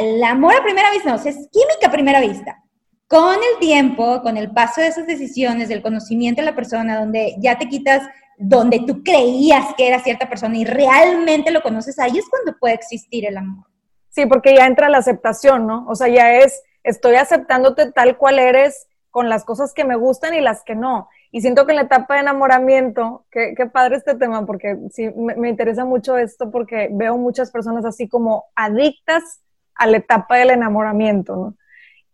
el 0.00 0.22
amor 0.22 0.54
a 0.54 0.62
primera 0.62 0.90
vista, 0.90 1.10
no, 1.10 1.16
es 1.16 1.24
química 1.24 1.86
a 1.86 1.92
primera 1.92 2.20
vista. 2.20 2.62
Con 3.06 3.34
el 3.34 3.58
tiempo, 3.60 4.22
con 4.22 4.36
el 4.36 4.50
paso 4.52 4.80
de 4.80 4.88
esas 4.88 5.06
decisiones, 5.06 5.68
del 5.68 5.82
conocimiento 5.82 6.40
de 6.40 6.46
la 6.46 6.54
persona, 6.54 6.98
donde 6.98 7.36
ya 7.38 7.58
te 7.58 7.68
quitas 7.68 8.02
donde 8.36 8.80
tú 8.80 9.02
creías 9.02 9.74
que 9.76 9.86
era 9.86 10.00
cierta 10.00 10.28
persona 10.28 10.56
y 10.56 10.64
realmente 10.64 11.50
lo 11.50 11.62
conoces, 11.62 11.98
ahí 11.98 12.18
es 12.18 12.28
cuando 12.28 12.58
puede 12.58 12.74
existir 12.74 13.26
el 13.26 13.36
amor. 13.36 13.66
Sí, 14.10 14.26
porque 14.26 14.54
ya 14.54 14.66
entra 14.66 14.88
la 14.88 14.98
aceptación, 14.98 15.66
¿no? 15.66 15.86
O 15.88 15.94
sea, 15.94 16.08
ya 16.08 16.34
es, 16.36 16.62
estoy 16.82 17.16
aceptándote 17.16 17.92
tal 17.92 18.16
cual 18.16 18.38
eres 18.38 18.88
con 19.10 19.28
las 19.28 19.44
cosas 19.44 19.72
que 19.72 19.84
me 19.84 19.96
gustan 19.96 20.34
y 20.34 20.40
las 20.40 20.64
que 20.64 20.74
no. 20.74 21.08
Y 21.30 21.40
siento 21.40 21.66
que 21.66 21.72
en 21.72 21.76
la 21.76 21.82
etapa 21.82 22.14
de 22.14 22.20
enamoramiento, 22.20 23.26
qué, 23.30 23.54
padre 23.72 23.96
este 23.96 24.14
tema, 24.16 24.44
porque 24.46 24.76
sí, 24.90 25.10
me, 25.16 25.36
me 25.36 25.48
interesa 25.48 25.84
mucho 25.84 26.16
esto 26.16 26.50
porque 26.50 26.88
veo 26.92 27.16
muchas 27.16 27.50
personas 27.50 27.84
así 27.84 28.08
como 28.08 28.46
adictas 28.56 29.43
a 29.74 29.86
la 29.86 29.98
etapa 29.98 30.36
del 30.36 30.50
enamoramiento, 30.50 31.36
¿no? 31.36 31.54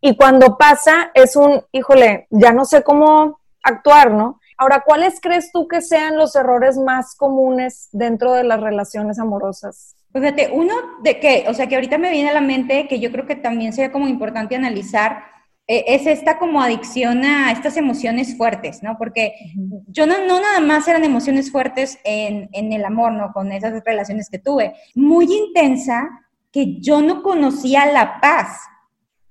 Y 0.01 0.16
cuando 0.16 0.57
pasa 0.57 1.11
es 1.14 1.37
un, 1.37 1.62
híjole, 1.73 2.27
ya 2.31 2.53
no 2.53 2.64
sé 2.64 2.83
cómo 2.83 3.40
actuar, 3.62 4.11
¿no? 4.11 4.40
Ahora, 4.57 4.83
¿cuáles 4.85 5.20
crees 5.20 5.53
tú 5.53 5.68
que 5.68 5.81
sean 5.81 6.16
los 6.16 6.35
errores 6.37 6.77
más 6.79 7.14
comunes 7.16 7.88
dentro 7.92 8.33
de 8.33 8.44
las 8.44 8.61
relaciones 8.61 9.18
amorosas? 9.18 9.96
Fíjate, 10.12 10.51
uno 10.53 10.75
de 11.03 11.20
que, 11.20 11.44
o 11.49 11.55
sea, 11.55 11.66
que 11.66 11.77
ahorita 11.77 11.99
me 11.99 12.11
viene 12.11 12.31
a 12.31 12.35
la 12.35 12.40
mente, 12.40 12.88
que 12.88 12.99
yo 12.99 13.12
creo 13.12 13.27
que 13.27 13.37
también 13.37 13.73
sería 13.73 13.92
como 13.92 14.09
importante 14.09 14.57
analizar, 14.57 15.25
eh, 15.66 15.85
es 15.87 16.07
esta 16.07 16.38
como 16.38 16.61
adicción 16.61 17.25
a 17.25 17.53
estas 17.53 17.77
emociones 17.77 18.37
fuertes, 18.37 18.83
¿no? 18.83 18.99
Porque 18.99 19.35
yo 19.87 20.07
no, 20.07 20.27
no 20.27 20.40
nada 20.40 20.61
más 20.61 20.88
eran 20.88 21.05
emociones 21.05 21.53
fuertes 21.53 21.99
en, 22.05 22.49
en 22.53 22.73
el 22.73 22.85
amor, 22.85 23.12
¿no? 23.12 23.33
Con 23.33 23.53
esas 23.53 23.83
relaciones 23.85 24.29
que 24.29 24.38
tuve. 24.38 24.75
Muy 24.94 25.27
intensa, 25.33 26.09
que 26.52 26.80
yo 26.80 27.00
no 27.00 27.22
conocía 27.22 27.86
la 27.86 28.20
paz. 28.20 28.60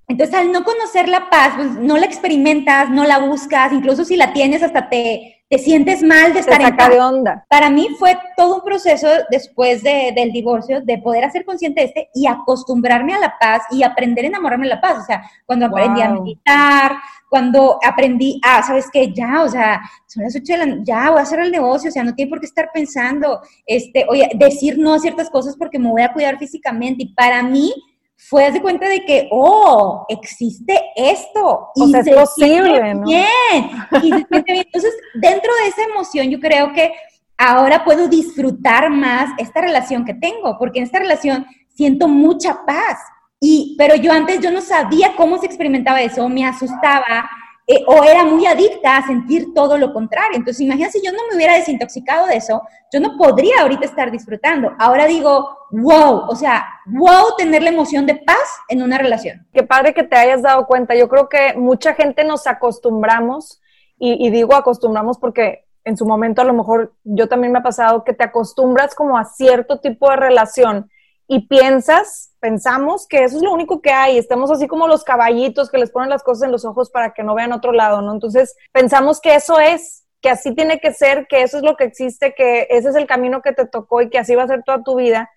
Entonces, 0.07 0.35
al 0.35 0.51
no 0.51 0.63
conocer 0.63 1.07
la 1.07 1.29
paz, 1.29 1.53
pues 1.55 1.71
no 1.71 1.97
la 1.97 2.05
experimentas, 2.05 2.89
no 2.89 3.05
la 3.05 3.19
buscas, 3.19 3.71
incluso 3.71 4.05
si 4.05 4.15
la 4.15 4.33
tienes, 4.33 4.63
hasta 4.63 4.89
te, 4.89 5.38
te 5.49 5.57
sientes 5.57 6.03
mal 6.03 6.31
de 6.33 6.41
estar 6.41 6.61
en 6.61 6.77
paz. 6.77 6.89
de 6.89 7.01
onda. 7.01 7.45
Para 7.49 7.71
mí 7.71 7.87
fue 7.97 8.15
todo 8.37 8.57
un 8.57 8.61
proceso 8.61 9.07
después 9.31 9.81
de, 9.81 10.13
del 10.15 10.31
divorcio 10.31 10.81
de 10.81 10.99
poder 10.99 11.23
hacer 11.25 11.43
consciente 11.43 11.81
de 11.81 11.87
este 11.87 12.09
y 12.13 12.27
acostumbrarme 12.27 13.15
a 13.15 13.19
la 13.19 13.39
paz 13.39 13.63
y 13.71 13.81
aprender 13.81 14.25
a 14.25 14.27
enamorarme 14.27 14.67
de 14.67 14.75
la 14.75 14.81
paz. 14.81 14.99
O 14.99 15.05
sea, 15.05 15.23
cuando 15.47 15.65
aprendí 15.65 16.01
a 16.01 16.11
meditar, 16.11 16.91
cuando 17.27 17.79
aprendí, 17.83 18.39
ah, 18.45 18.61
¿sabes 18.61 18.89
qué? 18.93 19.11
Ya, 19.11 19.41
o 19.41 19.49
sea, 19.49 19.81
son 20.05 20.23
las 20.23 20.35
ocho 20.35 20.53
de 20.53 20.65
la 20.65 20.77
ya 20.83 21.09
voy 21.09 21.19
a 21.19 21.23
hacer 21.23 21.39
el 21.39 21.51
negocio, 21.51 21.89
o 21.89 21.93
sea, 21.93 22.03
no 22.03 22.13
tiene 22.13 22.29
por 22.29 22.39
qué 22.39 22.45
estar 22.45 22.69
pensando, 22.71 23.41
este, 23.65 24.05
oye, 24.07 24.29
decir 24.35 24.77
no 24.77 24.93
a 24.93 24.99
ciertas 24.99 25.31
cosas 25.31 25.55
porque 25.57 25.79
me 25.79 25.89
voy 25.89 26.03
a 26.03 26.13
cuidar 26.13 26.37
físicamente. 26.37 27.03
Y 27.03 27.13
para 27.15 27.41
mí 27.41 27.73
fue 28.21 28.51
de 28.51 28.61
cuenta 28.61 28.87
de 28.89 29.05
que, 29.05 29.29
oh, 29.31 30.05
existe 30.09 30.77
esto. 30.95 31.69
Y 31.75 31.83
o 31.83 31.87
sea, 31.87 32.01
es 32.01 32.09
posible, 32.09 32.93
¿no? 32.93 33.05
Bien. 33.05 33.71
Y 34.03 34.09
se 34.09 34.41
bien. 34.43 34.65
Entonces, 34.65 34.93
dentro 35.15 35.51
de 35.63 35.69
esa 35.69 35.83
emoción, 35.83 36.29
yo 36.29 36.39
creo 36.39 36.73
que 36.73 36.91
ahora 37.37 37.85
puedo 37.85 38.09
disfrutar 38.09 38.89
más 38.89 39.29
esta 39.37 39.61
relación 39.61 40.03
que 40.03 40.13
tengo, 40.13 40.57
porque 40.59 40.79
en 40.79 40.85
esta 40.85 40.99
relación 40.99 41.45
siento 41.73 42.09
mucha 42.09 42.65
paz. 42.65 42.99
Y, 43.39 43.75
pero 43.77 43.95
yo 43.95 44.11
antes 44.11 44.41
yo 44.41 44.51
no 44.51 44.59
sabía 44.59 45.15
cómo 45.15 45.37
se 45.37 45.45
experimentaba 45.45 46.01
eso, 46.01 46.27
me 46.27 46.45
asustaba 46.45 47.29
eh, 47.71 47.83
o 47.85 48.03
era 48.03 48.23
muy 48.23 48.47
adicta 48.47 48.97
a 48.97 49.05
sentir 49.05 49.53
todo 49.53 49.77
lo 49.77 49.93
contrario. 49.93 50.37
Entonces, 50.37 50.61
imagínate 50.61 50.93
si 50.93 51.05
yo 51.05 51.11
no 51.11 51.19
me 51.29 51.35
hubiera 51.35 51.53
desintoxicado 51.53 52.25
de 52.25 52.37
eso, 52.37 52.63
yo 52.91 52.99
no 52.99 53.15
podría 53.15 53.61
ahorita 53.61 53.85
estar 53.85 54.09
disfrutando. 54.09 54.73
Ahora 54.79 55.05
digo, 55.05 55.55
wow, 55.69 56.23
o 56.27 56.35
sea, 56.35 56.65
wow 56.87 57.35
tener 57.37 57.61
la 57.61 57.69
emoción 57.69 58.07
de 58.07 58.15
paz 58.15 58.59
en 58.69 58.81
una 58.81 58.97
relación. 58.97 59.45
Qué 59.53 59.61
padre 59.61 59.93
que 59.93 60.01
te 60.01 60.15
hayas 60.15 60.41
dado 60.41 60.65
cuenta. 60.65 60.95
Yo 60.95 61.07
creo 61.07 61.29
que 61.29 61.53
mucha 61.57 61.93
gente 61.93 62.23
nos 62.23 62.47
acostumbramos, 62.47 63.61
y, 63.99 64.25
y 64.25 64.31
digo 64.31 64.55
acostumbramos 64.55 65.19
porque 65.19 65.65
en 65.83 65.95
su 65.95 66.07
momento 66.07 66.41
a 66.41 66.45
lo 66.45 66.53
mejor 66.53 66.95
yo 67.03 67.27
también 67.29 67.53
me 67.53 67.59
ha 67.59 67.63
pasado 67.63 68.03
que 68.03 68.13
te 68.13 68.23
acostumbras 68.23 68.95
como 68.95 69.15
a 69.15 69.25
cierto 69.25 69.79
tipo 69.79 70.09
de 70.09 70.15
relación 70.15 70.89
y 71.31 71.47
piensas, 71.47 72.33
pensamos 72.39 73.07
que 73.07 73.23
eso 73.23 73.37
es 73.37 73.43
lo 73.43 73.53
único 73.53 73.83
que 73.83 73.91
hay, 73.91 74.17
estamos 74.17 74.49
así 74.49 74.67
como 74.67 74.87
los 74.87 75.03
caballitos 75.03 75.69
que 75.69 75.77
les 75.77 75.91
ponen 75.91 76.09
las 76.09 76.23
cosas 76.23 76.47
en 76.47 76.51
los 76.51 76.65
ojos 76.65 76.89
para 76.89 77.13
que 77.13 77.21
no 77.21 77.35
vean 77.35 77.53
otro 77.53 77.71
lado, 77.71 78.01
¿no? 78.01 78.11
Entonces 78.11 78.55
pensamos 78.71 79.21
que 79.21 79.35
eso 79.35 79.59
es, 79.59 80.07
que 80.21 80.31
así 80.31 80.55
tiene 80.55 80.79
que 80.79 80.91
ser, 80.91 81.27
que 81.27 81.43
eso 81.43 81.57
es 81.57 81.63
lo 81.63 81.75
que 81.75 81.83
existe, 81.83 82.33
que 82.33 82.65
ese 82.71 82.89
es 82.89 82.95
el 82.95 83.05
camino 83.05 83.43
que 83.43 83.53
te 83.53 83.67
tocó 83.67 84.01
y 84.01 84.09
que 84.09 84.17
así 84.17 84.33
va 84.33 84.41
a 84.41 84.47
ser 84.47 84.63
toda 84.63 84.81
tu 84.81 84.95
vida. 84.95 85.29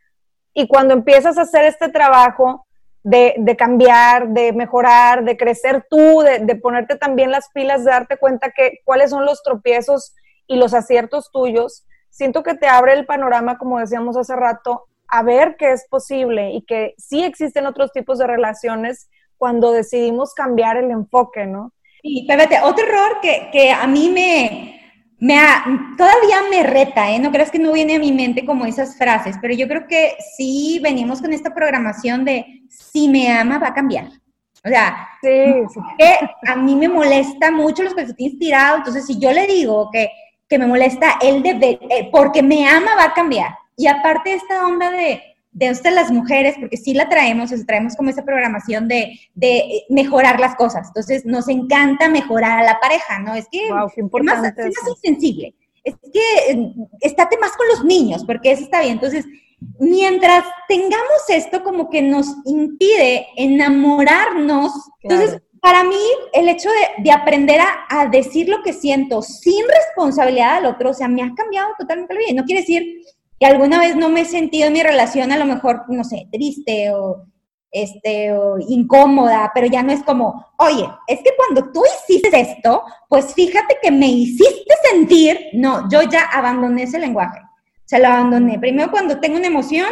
Y 0.55 0.67
cuando 0.67 0.95
empiezas 0.95 1.37
a 1.37 1.43
hacer 1.43 1.67
este 1.67 1.91
trabajo 1.91 2.67
de, 3.03 3.55
cambiar, 3.59 4.29
de 4.29 4.55
mejorar, 4.55 5.25
de 5.25 5.37
crecer 5.37 5.87
tú, 5.91 6.23
de, 6.23 6.39
de 6.39 6.57
ponerte 6.57 6.97
también 6.97 7.31
las 7.31 7.51
pilas, 7.51 7.85
de 7.85 7.91
darte 7.91 8.17
cuenta 8.17 8.51
que 8.51 8.79
cuáles 8.87 9.11
son 9.11 9.27
los 9.27 9.43
tropiezos 9.43 10.15
y 10.47 10.57
los 10.57 10.73
aciertos 10.73 11.31
tuyos, 11.31 11.85
siento 12.09 12.43
que 12.43 12.55
te 12.55 12.67
abre 12.67 12.95
el 12.95 13.05
panorama, 13.05 13.59
como 13.59 13.79
decíamos 13.79 14.17
hace 14.17 14.35
rato, 14.35 14.87
a 15.13 15.23
ver 15.23 15.57
que 15.59 15.73
es 15.73 15.87
posible 15.91 16.53
y 16.53 16.63
que 16.63 16.95
sí 16.97 17.23
existen 17.23 17.67
otros 17.67 17.93
tipos 17.93 18.19
de 18.19 18.27
relaciones 18.27 19.11
cuando 19.37 19.71
decidimos 19.71 20.33
cambiar 20.33 20.79
el 20.79 20.91
enfoque, 20.91 21.47
¿no? 21.47 21.73
Y 22.03 22.23
espérate, 22.23 22.59
otro 22.63 22.87
error 22.87 23.21
que, 23.21 23.51
que 23.53 23.71
a 23.71 23.87
mí 23.87 24.09
me, 24.09 24.81
me 25.19 25.39
todavía 25.99 26.39
me 26.49 26.63
reta, 26.63 27.11
¿eh? 27.11 27.19
No 27.19 27.31
creas 27.31 27.51
que 27.51 27.59
no 27.59 27.73
viene 27.73 27.97
a 27.97 27.99
mi 27.99 28.11
mente 28.11 28.47
como 28.47 28.65
esas 28.65 28.97
frases, 28.97 29.37
pero 29.43 29.53
yo 29.53 29.69
creo 29.69 29.87
que 29.87 30.17
sí 30.35 30.81
venimos 30.83 31.21
con 31.21 31.35
esta 31.35 31.55
programación 31.55 32.25
de 32.25 32.63
si 32.71 33.07
me 33.07 33.31
ama 33.31 33.59
va 33.59 33.69
a 33.69 33.75
cambiar. 33.75 34.07
O 34.65 34.69
sea, 34.69 35.09
sí, 35.21 35.29
que 35.99 36.19
a 36.47 36.57
mí 36.57 36.75
me 36.75 36.89
molesta 36.89 37.51
mucho 37.51 37.83
los 37.83 37.95
calcetines 37.95 38.39
tirados, 38.39 38.79
entonces 38.79 39.05
si 39.05 39.19
yo 39.19 39.31
le 39.31 39.47
digo 39.47 39.91
que, 39.93 40.09
que 40.49 40.59
me 40.59 40.67
molesta, 40.67 41.19
él 41.21 41.43
debe, 41.43 41.79
eh, 41.91 42.09
porque 42.11 42.43
me 42.43 42.67
ama 42.67 42.97
va 42.97 43.05
a 43.05 43.15
cambiar. 43.15 43.62
Y 43.77 43.87
aparte 43.87 44.35
esta 44.35 44.67
onda 44.67 44.91
de, 44.91 45.23
de 45.53 45.71
ustedes 45.71 45.95
las 45.95 46.11
mujeres, 46.11 46.57
porque 46.59 46.79
sí 46.79 46.95
la 46.95 47.09
traemos, 47.09 47.53
o 47.53 47.57
sea, 47.57 47.67
traemos 47.67 47.95
como 47.95 48.11
esa 48.11 48.25
programación 48.25 48.89
de, 48.89 49.21
de, 49.35 49.85
mejorar 49.91 50.41
las 50.41 50.57
cosas. 50.57 50.89
Entonces, 50.89 51.27
nos 51.27 51.47
encanta 51.49 52.09
mejorar 52.09 52.59
a 52.59 52.65
la 52.65 52.81
pareja, 52.81 53.19
¿no? 53.19 53.35
Es 53.35 53.47
que 53.51 53.71
wow, 53.71 53.89
es 53.95 54.25
más, 54.25 54.55
insensible. 54.89 55.55
Es 55.85 55.95
que 56.13 56.53
eh, 56.53 56.73
estate 57.01 57.37
más 57.39 57.53
con 57.53 57.69
los 57.69 57.85
niños, 57.85 58.25
porque 58.25 58.53
eso 58.53 58.65
está 58.65 58.81
bien. 58.81 58.95
Entonces, 58.95 59.27
mientras 59.79 60.45
tengamos 60.69 61.29
esto 61.29 61.63
como 61.63 61.91
que 61.91 62.01
nos 62.01 62.29
impide 62.47 63.27
enamorarnos, 63.37 64.73
entonces, 65.03 65.39
para 65.61 65.85
mí, 65.85 66.01
el 66.33 66.49
hecho 66.49 66.71
de, 66.71 67.05
de 67.05 67.13
aprender 67.13 67.61
a, 67.61 67.87
a, 67.89 68.07
decir 68.07 68.49
lo 68.49 68.63
que 68.63 68.73
siento 68.73 69.23
sin 69.23 69.65
responsabilidad 69.69 70.57
al 70.57 70.67
otro, 70.67 70.91
o 70.91 70.95
sea, 70.95 71.09
me 71.09 71.23
ha 71.23 71.33
cambiado 71.37 71.69
totalmente 71.79 72.15
la 72.15 72.21
vida. 72.21 72.41
No 72.41 72.45
quiere 72.45 72.63
decir 72.63 73.03
que 73.43 73.47
alguna 73.47 73.81
vez 73.81 73.97
no 73.97 74.09
me 74.09 74.21
he 74.21 74.25
sentido 74.25 74.69
en 74.69 74.73
mi 74.73 74.85
relación 74.85 75.33
a 75.33 75.37
lo 75.37 75.47
mejor, 75.47 75.83
no 75.89 76.05
sé, 76.05 76.29
triste 76.31 76.93
o, 76.93 77.25
este, 77.73 78.33
o 78.33 78.57
incómoda, 78.69 79.51
pero 79.53 79.67
ya 79.67 79.83
no 79.83 79.91
es 79.91 80.05
como, 80.05 80.47
oye, 80.59 80.89
es 81.09 81.19
que 81.25 81.33
cuando 81.37 81.73
tú 81.73 81.83
hiciste 81.85 82.41
esto, 82.41 82.85
pues 83.09 83.35
fíjate 83.35 83.79
que 83.83 83.91
me 83.91 84.07
hiciste 84.07 84.73
sentir, 84.89 85.41
no, 85.55 85.89
yo 85.91 86.03
ya 86.03 86.23
abandoné 86.33 86.85
ese 86.85 87.01
lenguaje, 87.01 87.41
se 87.85 87.99
lo 87.99 88.07
abandoné. 88.07 88.61
Primero 88.61 88.93
cuando 88.93 89.19
tengo 89.19 89.39
una 89.39 89.49
emoción, 89.49 89.89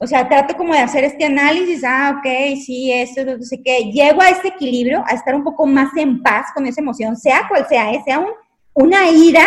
o 0.00 0.06
sea, 0.06 0.26
trato 0.26 0.56
como 0.56 0.72
de 0.72 0.80
hacer 0.80 1.04
este 1.04 1.26
análisis, 1.26 1.84
ah, 1.84 2.16
ok, 2.16 2.56
sí, 2.64 2.90
esto, 2.90 3.22
no 3.22 3.42
sé 3.42 3.62
qué, 3.62 3.90
llego 3.92 4.22
a 4.22 4.30
este 4.30 4.48
equilibrio, 4.48 5.04
a 5.06 5.12
estar 5.12 5.34
un 5.34 5.44
poco 5.44 5.66
más 5.66 5.94
en 5.98 6.22
paz 6.22 6.46
con 6.54 6.64
esa 6.66 6.80
emoción, 6.80 7.18
sea 7.18 7.46
cual 7.50 7.66
sea, 7.68 7.92
¿eh? 7.92 8.00
sea 8.02 8.18
un, 8.18 8.30
una 8.72 9.10
ira, 9.10 9.44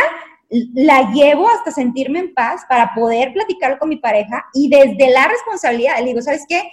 la 0.50 1.12
llevo 1.12 1.50
hasta 1.50 1.72
sentirme 1.72 2.20
en 2.20 2.34
paz 2.34 2.62
para 2.70 2.94
poder 2.94 3.34
platicar 3.34 3.80
con 3.80 3.90
mi 3.90 3.98
pareja 3.98 4.46
y 4.54 4.70
desde 4.70 5.12
la 5.12 5.28
responsabilidad 5.28 6.00
le 6.00 6.06
digo, 6.06 6.22
¿sabes 6.22 6.46
qué? 6.48 6.64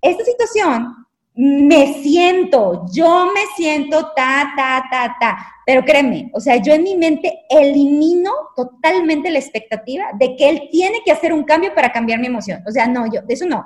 Esta 0.00 0.24
situación 0.24 1.06
me 1.34 1.94
siento, 2.02 2.86
yo 2.92 3.26
me 3.26 3.42
siento 3.56 4.12
ta, 4.16 4.52
ta, 4.56 4.84
ta, 4.90 5.16
ta, 5.20 5.46
pero 5.66 5.84
créeme, 5.84 6.30
o 6.32 6.40
sea, 6.40 6.56
yo 6.56 6.72
en 6.72 6.82
mi 6.82 6.96
mente 6.96 7.40
elimino 7.50 8.30
totalmente 8.54 9.30
la 9.30 9.38
expectativa 9.38 10.06
de 10.14 10.34
que 10.34 10.48
él 10.48 10.68
tiene 10.70 11.02
que 11.04 11.12
hacer 11.12 11.34
un 11.34 11.44
cambio 11.44 11.74
para 11.74 11.92
cambiar 11.92 12.20
mi 12.20 12.28
emoción. 12.28 12.62
O 12.66 12.70
sea, 12.70 12.86
no, 12.86 13.04
yo, 13.12 13.20
de 13.20 13.34
eso 13.34 13.44
no. 13.44 13.64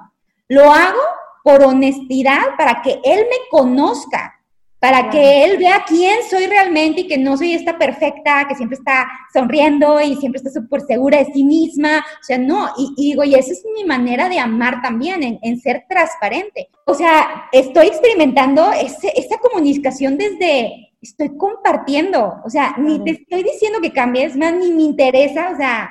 Lo 0.49 0.73
hago 0.73 0.99
por 1.45 1.63
honestidad 1.63 2.57
para 2.59 2.83
que 2.83 3.01
él 3.05 3.21
me 3.21 3.49
conozca, 3.51 4.40
para 4.81 5.11
que 5.11 5.45
él 5.45 5.59
vea 5.59 5.85
quién 5.87 6.19
soy 6.29 6.47
realmente 6.47 7.03
y 7.03 7.07
que 7.07 7.19
no 7.19 7.37
soy 7.37 7.53
esta 7.53 7.79
perfecta 7.79 8.47
que 8.49 8.55
siempre 8.55 8.79
está 8.79 9.07
sonriendo 9.33 10.01
y 10.01 10.17
siempre 10.17 10.39
está 10.39 10.51
súper 10.51 10.81
segura 10.81 11.19
de 11.19 11.27
sí 11.27 11.45
misma. 11.45 11.99
O 11.99 12.25
sea, 12.25 12.39
no, 12.39 12.71
y, 12.79 12.95
y, 12.97 13.11
digo, 13.11 13.23
y 13.25 13.35
esa 13.35 13.53
es 13.53 13.63
mi 13.75 13.85
manera 13.85 14.29
de 14.29 14.39
amar 14.39 14.81
también, 14.81 15.23
en, 15.23 15.39
en 15.43 15.61
ser 15.61 15.85
transparente. 15.89 16.71
O 16.87 16.95
sea, 16.95 17.49
estoy 17.53 17.89
experimentando 17.89 18.73
ese, 18.73 19.13
esa 19.15 19.37
comunicación 19.39 20.17
desde, 20.17 20.91
estoy 21.03 21.37
compartiendo, 21.37 22.41
o 22.45 22.51
sea, 22.51 22.75
ni 22.79 23.03
te 23.05 23.11
estoy 23.11 23.43
diciendo 23.43 23.81
que 23.81 23.93
cambies, 23.93 24.37
más 24.37 24.55
ni 24.55 24.73
me 24.73 24.83
interesa, 24.83 25.51
o 25.51 25.57
sea, 25.57 25.91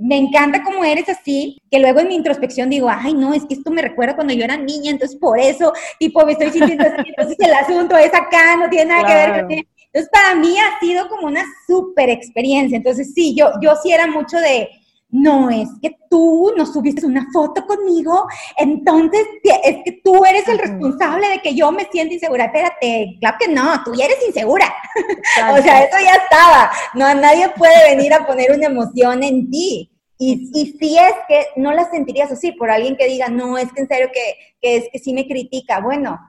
me 0.00 0.16
encanta 0.16 0.62
cómo 0.62 0.82
eres 0.82 1.08
así, 1.08 1.60
que 1.70 1.78
luego 1.78 2.00
en 2.00 2.08
mi 2.08 2.14
introspección 2.14 2.70
digo, 2.70 2.88
ay, 2.90 3.14
no, 3.14 3.34
es 3.34 3.44
que 3.44 3.54
esto 3.54 3.70
me 3.70 3.82
recuerda 3.82 4.16
cuando 4.16 4.32
yo 4.32 4.44
era 4.44 4.56
niña, 4.56 4.90
entonces 4.90 5.18
por 5.18 5.38
eso, 5.38 5.72
tipo, 5.98 6.24
me 6.24 6.32
estoy 6.32 6.50
sintiendo 6.50 6.84
así, 6.84 7.02
entonces 7.06 7.36
el 7.38 7.52
asunto 7.52 7.96
es 7.96 8.12
acá, 8.14 8.56
no 8.56 8.68
tiene 8.68 8.86
nada 8.86 9.04
claro. 9.04 9.32
que 9.32 9.32
ver 9.32 9.42
con 9.42 9.52
él. 9.52 9.68
Entonces, 9.92 10.10
para 10.12 10.34
mí 10.36 10.54
ha 10.56 10.78
sido 10.78 11.08
como 11.08 11.26
una 11.26 11.44
súper 11.66 12.10
experiencia. 12.10 12.76
Entonces, 12.76 13.12
sí, 13.12 13.34
yo, 13.34 13.50
yo 13.60 13.74
sí 13.82 13.90
era 13.92 14.06
mucho 14.06 14.36
de, 14.36 14.68
no 15.10 15.50
es 15.50 15.68
que 15.82 15.96
tú 16.08 16.52
no 16.56 16.64
subiste 16.64 17.04
una 17.06 17.26
foto 17.32 17.66
conmigo, 17.66 18.26
entonces 18.56 19.26
es 19.42 19.76
que 19.84 20.00
tú 20.04 20.24
eres 20.24 20.46
el 20.46 20.58
responsable 20.58 21.28
de 21.28 21.40
que 21.40 21.54
yo 21.54 21.72
me 21.72 21.88
sienta 21.90 22.14
insegura. 22.14 22.44
Espérate, 22.44 23.16
claro 23.20 23.36
que 23.40 23.48
no, 23.48 23.82
tú 23.84 23.92
ya 23.94 24.04
eres 24.04 24.18
insegura. 24.26 24.72
o 25.52 25.62
sea, 25.62 25.84
eso 25.84 25.96
ya 26.02 26.14
estaba. 26.14 26.70
No, 26.94 27.12
nadie 27.14 27.48
puede 27.56 27.90
venir 27.90 28.14
a 28.14 28.26
poner 28.26 28.52
una 28.52 28.66
emoción 28.66 29.22
en 29.22 29.50
ti. 29.50 29.89
Y, 30.22 30.50
y 30.52 30.78
si 30.78 30.98
es 30.98 31.14
que 31.26 31.46
no 31.56 31.72
la 31.72 31.90
sentirías 31.90 32.30
así 32.30 32.52
por 32.52 32.70
alguien 32.70 32.96
que 32.96 33.08
diga, 33.08 33.28
no, 33.28 33.56
es 33.56 33.72
que 33.72 33.80
en 33.80 33.88
serio 33.88 34.10
que, 34.12 34.34
que 34.60 34.76
es 34.76 34.84
que 34.92 34.98
sí 34.98 35.14
me 35.14 35.26
critica. 35.26 35.80
Bueno, 35.80 36.20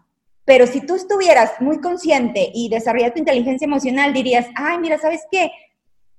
pero 0.45 0.65
si 0.65 0.79
tú 0.81 0.95
estuvieras 0.95 1.59
muy 1.59 1.81
consciente 1.81 2.49
y 2.53 2.69
desarrollas 2.69 3.13
tu 3.13 3.19
inteligencia 3.19 3.65
emocional, 3.65 4.13
dirías, 4.13 4.47
ay, 4.55 4.79
mira, 4.79 4.97
¿sabes 4.97 5.21
qué? 5.29 5.51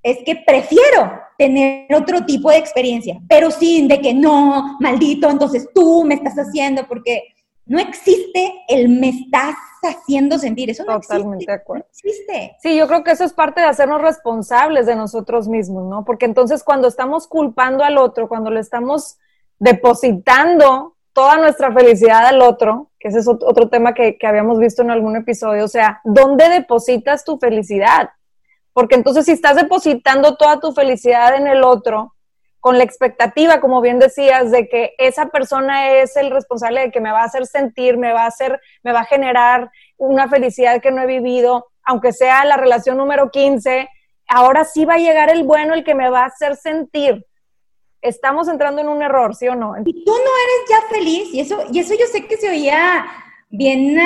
es 0.03 0.19
que 0.25 0.37
prefiero 0.37 1.21
tener 1.39 1.87
otro 1.95 2.25
tipo 2.25 2.51
de 2.51 2.57
experiencia, 2.57 3.21
pero 3.29 3.51
sin 3.51 3.89
de 3.89 4.01
que 4.01 4.13
no, 4.13 4.77
maldito, 4.81 5.31
entonces 5.31 5.69
tú 5.75 6.05
me 6.05 6.15
estás 6.15 6.35
haciendo, 6.35 6.87
porque 6.89 7.23
no 7.66 7.79
existe 7.79 8.64
el 8.68 8.88
me 8.88 9.11
estás 9.11 9.55
haciendo 9.83 10.38
sentir, 10.38 10.70
eso 10.70 10.85
no 10.85 11.01
Totalmente 11.01 11.37
existe. 11.37 11.53
de 11.53 11.59
acuerdo. 11.59 11.85
No 11.85 11.90
existe. 11.90 12.57
Sí, 12.61 12.77
yo 12.77 12.87
creo 12.87 13.05
que 13.05 13.12
eso 13.12 13.25
es 13.25 13.33
parte 13.33 13.61
de 13.61 13.66
hacernos 13.66 14.01
responsables 14.01 14.87
de 14.87 14.96
nosotros 14.96 15.48
mismos, 15.48 15.85
¿no? 15.88 16.05
Porque 16.05 16.27
entonces 16.27 16.62
cuando 16.62 16.88
estamos 16.88 17.27
culpando 17.27 17.85
al 17.85 17.98
otro, 17.98 18.29
cuando 18.29 18.51
le 18.51 18.61
estamos 18.61 19.18
depositando 19.59 20.96
toda 21.12 21.37
nuestra 21.37 21.72
felicidad 21.72 22.27
al 22.27 22.42
otro, 22.42 22.90
que 22.98 23.09
ese 23.09 23.18
es 23.18 23.29
otro 23.29 23.68
tema 23.68 23.94
que, 23.94 24.16
que 24.16 24.27
habíamos 24.27 24.59
visto 24.59 24.83
en 24.83 24.90
algún 24.90 25.16
episodio, 25.16 25.64
o 25.64 25.68
sea, 25.68 26.01
¿dónde 26.05 26.48
depositas 26.48 27.25
tu 27.25 27.38
felicidad? 27.38 28.11
Porque 28.72 28.94
entonces 28.94 29.27
si 29.27 29.33
estás 29.33 29.57
depositando 29.57 30.37
toda 30.37 30.59
tu 30.59 30.72
felicidad 30.72 31.37
en 31.37 31.46
el 31.46 31.62
otro, 31.62 32.12
con 32.62 32.79
la 32.79 32.85
expectativa, 32.85 33.61
como 33.61 33.81
bien 33.81 33.98
decías, 33.98 34.53
de 34.53 34.68
que 34.68 34.94
esa 34.96 35.31
persona 35.31 35.94
es 35.96 36.16
el 36.16 36.31
responsable 36.31 36.81
de 36.81 36.90
que 36.92 37.01
me 37.01 37.11
va 37.11 37.22
a 37.22 37.25
hacer 37.25 37.44
sentir, 37.44 37.98
me 37.98 38.12
va 38.12 38.22
a 38.22 38.29
hacer, 38.29 38.61
me 38.85 38.92
va 38.92 39.01
a 39.01 39.05
generar 39.05 39.68
una 39.96 40.29
felicidad 40.29 40.81
que 40.81 40.92
no 40.92 41.03
he 41.03 41.07
vivido, 41.07 41.66
aunque 41.83 42.12
sea 42.12 42.44
la 42.44 42.57
relación 42.57 42.98
número 42.98 43.33
15, 43.33 43.88
ahora 44.29 44.64
sí 44.64 44.85
va 44.85 44.94
a 44.94 44.98
llegar 44.98 45.29
el 45.29 45.42
bueno, 45.42 45.75
el 45.75 45.83
que 45.83 45.96
me 45.96 46.09
va 46.09 46.20
a 46.20 46.27
hacer 46.27 46.55
sentir. 46.55 47.27
Estamos 48.01 48.46
entrando 48.46 48.81
en 48.81 48.88
un 48.88 49.03
error, 49.03 49.35
¿sí 49.35 49.48
o 49.48 49.57
no? 49.57 49.75
Y 49.85 50.05
tú 50.05 50.12
no 50.12 50.18
eres 50.18 50.70
ya 50.70 50.88
feliz, 50.88 51.35
y 51.35 51.40
eso, 51.40 51.64
y 51.68 51.81
eso 51.81 51.94
yo 51.98 52.07
sé 52.07 52.29
que 52.29 52.37
se 52.37 52.48
oía 52.48 53.05
bien, 53.51 53.98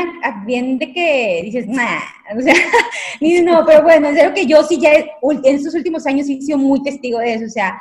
bien 0.46 0.78
de 0.78 0.94
que 0.94 1.42
dices, 1.44 1.66
nah, 1.66 2.00
o 2.34 2.40
sea, 2.40 2.54
no, 3.42 3.66
pero 3.66 3.82
bueno, 3.82 4.08
es 4.08 4.18
algo 4.18 4.34
que 4.34 4.46
yo 4.46 4.62
sí 4.62 4.80
ya 4.80 4.94
en 4.94 5.56
estos 5.56 5.74
últimos 5.74 6.06
años 6.06 6.26
he 6.26 6.40
sido 6.40 6.56
muy 6.56 6.82
testigo 6.82 7.18
de 7.18 7.34
eso, 7.34 7.44
o 7.44 7.50
sea, 7.50 7.78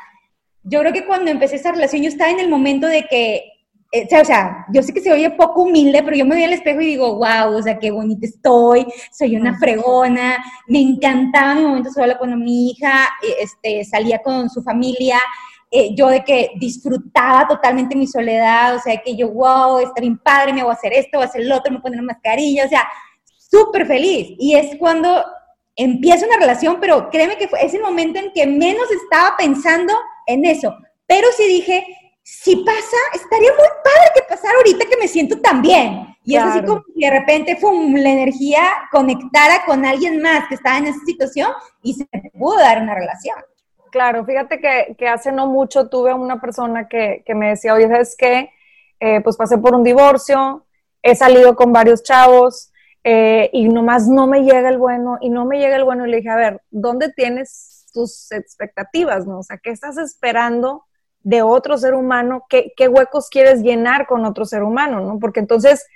yo 0.66 0.80
creo 0.82 0.94
que 0.94 1.06
cuando 1.06 1.32
empecé 1.32 1.56
esa 1.56 1.72
relación 1.72 2.02
yo 2.02 2.10
estaba 2.10 2.32
en 2.32 2.40
el 2.40 2.50
momento 2.50 2.88
de 2.88 3.04
que 3.04 3.52
eh, 3.92 4.08
o 4.20 4.26
sea, 4.26 4.66
yo 4.74 4.84
sé 4.84 4.94
que 4.94 5.00
se 5.00 5.14
oye 5.14 5.30
poco 5.32 5.64
humilde, 5.64 6.02
pero 6.04 6.18
yo 6.18 6.26
me 6.26 6.36
veo 6.36 6.46
al 6.46 6.54
espejo 6.54 6.82
y 6.82 6.88
digo, 6.88 7.16
wow, 7.16 7.56
o 7.56 7.62
sea, 7.62 7.80
qué 7.80 7.92
bonita 7.92 8.26
estoy, 8.26 8.86
soy 9.12 9.38
una 9.38 9.58
fregona, 9.58 10.44
me 10.68 10.82
encantaba 10.82 11.56
mi 11.56 11.62
momento 11.62 11.92
solo 11.92 12.18
con 12.18 12.38
mi 12.44 12.72
hija, 12.72 13.06
eh, 13.24 13.36
este, 13.42 13.86
salía 13.86 14.20
con 14.22 14.50
su 14.50 14.62
familia, 14.64 15.18
eh, 15.72 15.96
yo 15.96 16.08
de 16.10 16.26
que 16.26 16.52
disfrutaba 16.60 17.48
totalmente 17.48 17.96
mi 17.96 18.06
soledad, 18.06 18.76
o 18.76 18.80
sea, 18.80 18.98
que 18.98 19.16
yo, 19.16 19.30
wow, 19.30 19.80
está 19.80 20.02
bien 20.02 20.18
padre, 20.18 20.52
me 20.52 20.64
voy 20.64 20.72
a 20.72 20.74
hacer 20.74 20.92
esto, 20.92 21.18
voy 21.18 21.28
a 21.28 21.30
hacer 21.30 21.42
el 21.42 21.52
otro, 21.54 21.72
me 21.72 21.78
voy 21.78 21.80
a 21.80 21.84
poner 21.84 22.00
una 22.00 22.14
mascarilla, 22.14 22.66
o 22.66 22.70
sea, 22.70 22.86
súper 23.38 23.86
feliz. 23.86 24.36
Y 24.40 24.56
es 24.56 24.76
cuando 24.78 25.24
empieza 25.76 26.26
una 26.26 26.38
relación, 26.38 26.78
pero 26.80 27.10
créeme 27.10 27.38
que 27.38 27.48
fue, 27.48 27.64
es 27.64 27.74
el 27.74 27.82
momento 27.82 28.20
en 28.20 28.32
que 28.32 28.48
menos 28.48 28.90
estaba 28.92 29.36
pensando 29.38 29.94
en 30.26 30.46
eso. 30.46 30.76
Pero 31.08 31.28
sí 31.36 31.48
dije, 31.48 31.86
si 32.24 32.56
pasa, 32.58 32.98
estaría 33.14 33.52
muy 33.52 33.68
padre 33.84 34.12
que 34.16 34.24
pasara 34.28 34.58
ahorita 34.58 34.86
que 34.86 34.98
me 34.98 35.08
siento 35.08 35.40
tan 35.42 35.62
bien. 35.62 36.08
Y 36.24 36.36
es 36.36 36.44
así 36.44 36.66
como 36.66 36.84
que 36.84 37.06
de 37.06 37.12
repente 37.12 37.56
¡fum! 37.58 37.94
la 37.96 38.10
energía 38.10 38.64
conectara 38.92 39.64
con 39.66 39.86
alguien 39.86 40.22
más 40.22 40.48
que 40.48 40.56
estaba 40.56 40.80
en 40.80 40.88
esa 40.88 41.00
situación 41.06 41.52
y 41.84 41.94
se 41.94 42.08
pudo 42.34 42.58
dar 42.58 42.82
una 42.82 42.96
relación. 42.96 43.38
Claro, 43.92 44.26
fíjate 44.26 44.60
que, 44.60 45.08
hace 45.08 45.32
no 45.32 45.48
mucho 45.48 45.88
tuve 45.88 46.14
una 46.14 46.42
persona 46.42 46.88
que, 46.88 47.24
me 47.36 47.50
decía, 47.50 47.76
oye, 47.76 47.88
¿sabes 47.88 48.16
qué? 48.18 48.50
Eh, 49.00 49.22
pues 49.22 49.38
pasé 49.38 49.58
por 49.58 49.76
un 49.76 49.84
divorcio, 49.84 50.66
he 51.04 51.16
salido 51.16 51.56
con 51.56 51.72
varios 51.72 52.02
chavos 52.02 52.72
eh, 53.06 53.50
y 53.54 53.70
nomás 53.70 54.10
no 54.10 54.28
me 54.28 54.44
llega 54.44 54.68
el 54.68 54.78
bueno 54.78 55.18
y 55.22 55.30
no 55.30 55.46
me 55.46 55.60
llega 55.60 55.78
el 55.78 55.86
bueno. 55.86 56.06
Y 56.06 56.10
le 56.10 56.18
dije, 56.18 56.30
a 56.30 56.36
ver, 56.36 56.62
¿dónde 56.72 57.14
tienes 57.14 57.86
tus 57.94 58.32
expectativas? 58.34 59.26
No? 59.26 59.40
O 59.40 59.44
sea, 59.44 59.58
¿qué 59.58 59.70
estás 59.70 59.98
esperando? 59.98 60.84
de 61.26 61.42
otro 61.42 61.76
ser 61.76 61.96
humano, 61.96 62.46
¿qué, 62.48 62.88
huecos 62.88 63.30
quieres 63.30 63.64
llenar 63.64 64.06
con 64.06 64.26
otro 64.26 64.46
ser 64.46 64.62
humano, 64.62 65.00
¿no? 65.00 65.18
Porque 65.18 65.40
entonces 65.40 65.88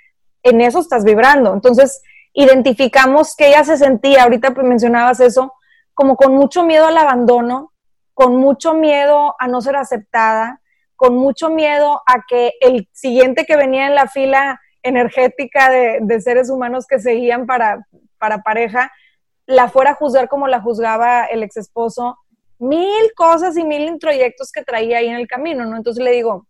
en 0.42 0.60
eso 0.60 0.80
estás 0.80 1.04
vibrando. 1.04 1.54
Entonces 1.54 2.02
identificamos 2.32 3.36
que 3.36 3.50
ella 3.50 3.62
se 3.62 3.76
sentía, 3.76 4.24
ahorita 4.24 4.50
mencionabas 4.50 5.20
eso, 5.20 5.52
como 5.94 6.16
con 6.16 6.34
mucho 6.34 6.64
miedo 6.64 6.86
al 6.86 6.98
abandono, 6.98 7.72
con 8.12 8.34
mucho 8.34 8.74
miedo 8.74 9.36
a 9.38 9.46
no 9.46 9.60
ser 9.60 9.76
aceptada, 9.76 10.62
con 10.96 11.14
mucho 11.14 11.48
miedo 11.48 12.02
a 12.06 12.24
que 12.28 12.54
el 12.60 12.88
siguiente 12.90 13.44
que 13.46 13.56
venía 13.56 13.86
en 13.86 13.94
la 13.94 14.08
fila 14.08 14.60
energética 14.82 15.70
de, 15.70 15.98
de 16.02 16.20
seres 16.20 16.50
humanos 16.50 16.86
que 16.86 16.98
seguían 16.98 17.46
para, 17.46 17.86
para 18.18 18.42
pareja, 18.42 18.92
la 19.46 19.68
fuera 19.68 19.90
a 19.90 19.94
juzgar 19.94 20.28
como 20.28 20.46
la 20.46 20.60
juzgaba 20.60 21.24
el 21.24 21.42
ex 21.42 21.56
esposo, 21.56 22.18
mil 22.58 23.12
cosas 23.16 23.56
y 23.56 23.64
mil 23.64 23.82
introyectos 23.82 24.52
que 24.52 24.62
traía 24.62 24.98
ahí 24.98 25.08
en 25.08 25.16
el 25.16 25.26
camino, 25.26 25.64
¿no? 25.64 25.76
Entonces 25.76 26.04
le 26.04 26.12
digo, 26.12 26.46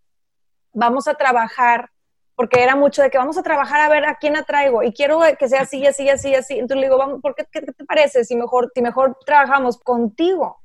vamos 0.72 1.08
a 1.08 1.14
trabajar, 1.14 1.88
porque 2.34 2.62
era 2.62 2.76
mucho 2.76 3.00
de 3.02 3.10
que 3.10 3.18
vamos 3.18 3.38
a 3.38 3.42
trabajar 3.42 3.80
a 3.80 3.88
ver 3.88 4.04
a 4.04 4.16
quién 4.16 4.36
atraigo 4.36 4.82
y 4.82 4.92
quiero 4.92 5.20
que 5.38 5.48
sea 5.48 5.62
así, 5.62 5.86
así, 5.86 6.08
así, 6.08 6.34
así. 6.34 6.54
Entonces 6.54 6.78
le 6.78 6.86
digo, 6.86 6.98
vamos, 6.98 7.20
¿por 7.22 7.34
qué, 7.34 7.46
qué 7.50 7.62
te 7.62 7.84
parece 7.84 8.24
si 8.24 8.36
mejor, 8.36 8.70
si 8.74 8.82
mejor 8.82 9.16
trabajamos 9.24 9.78
contigo? 9.78 10.60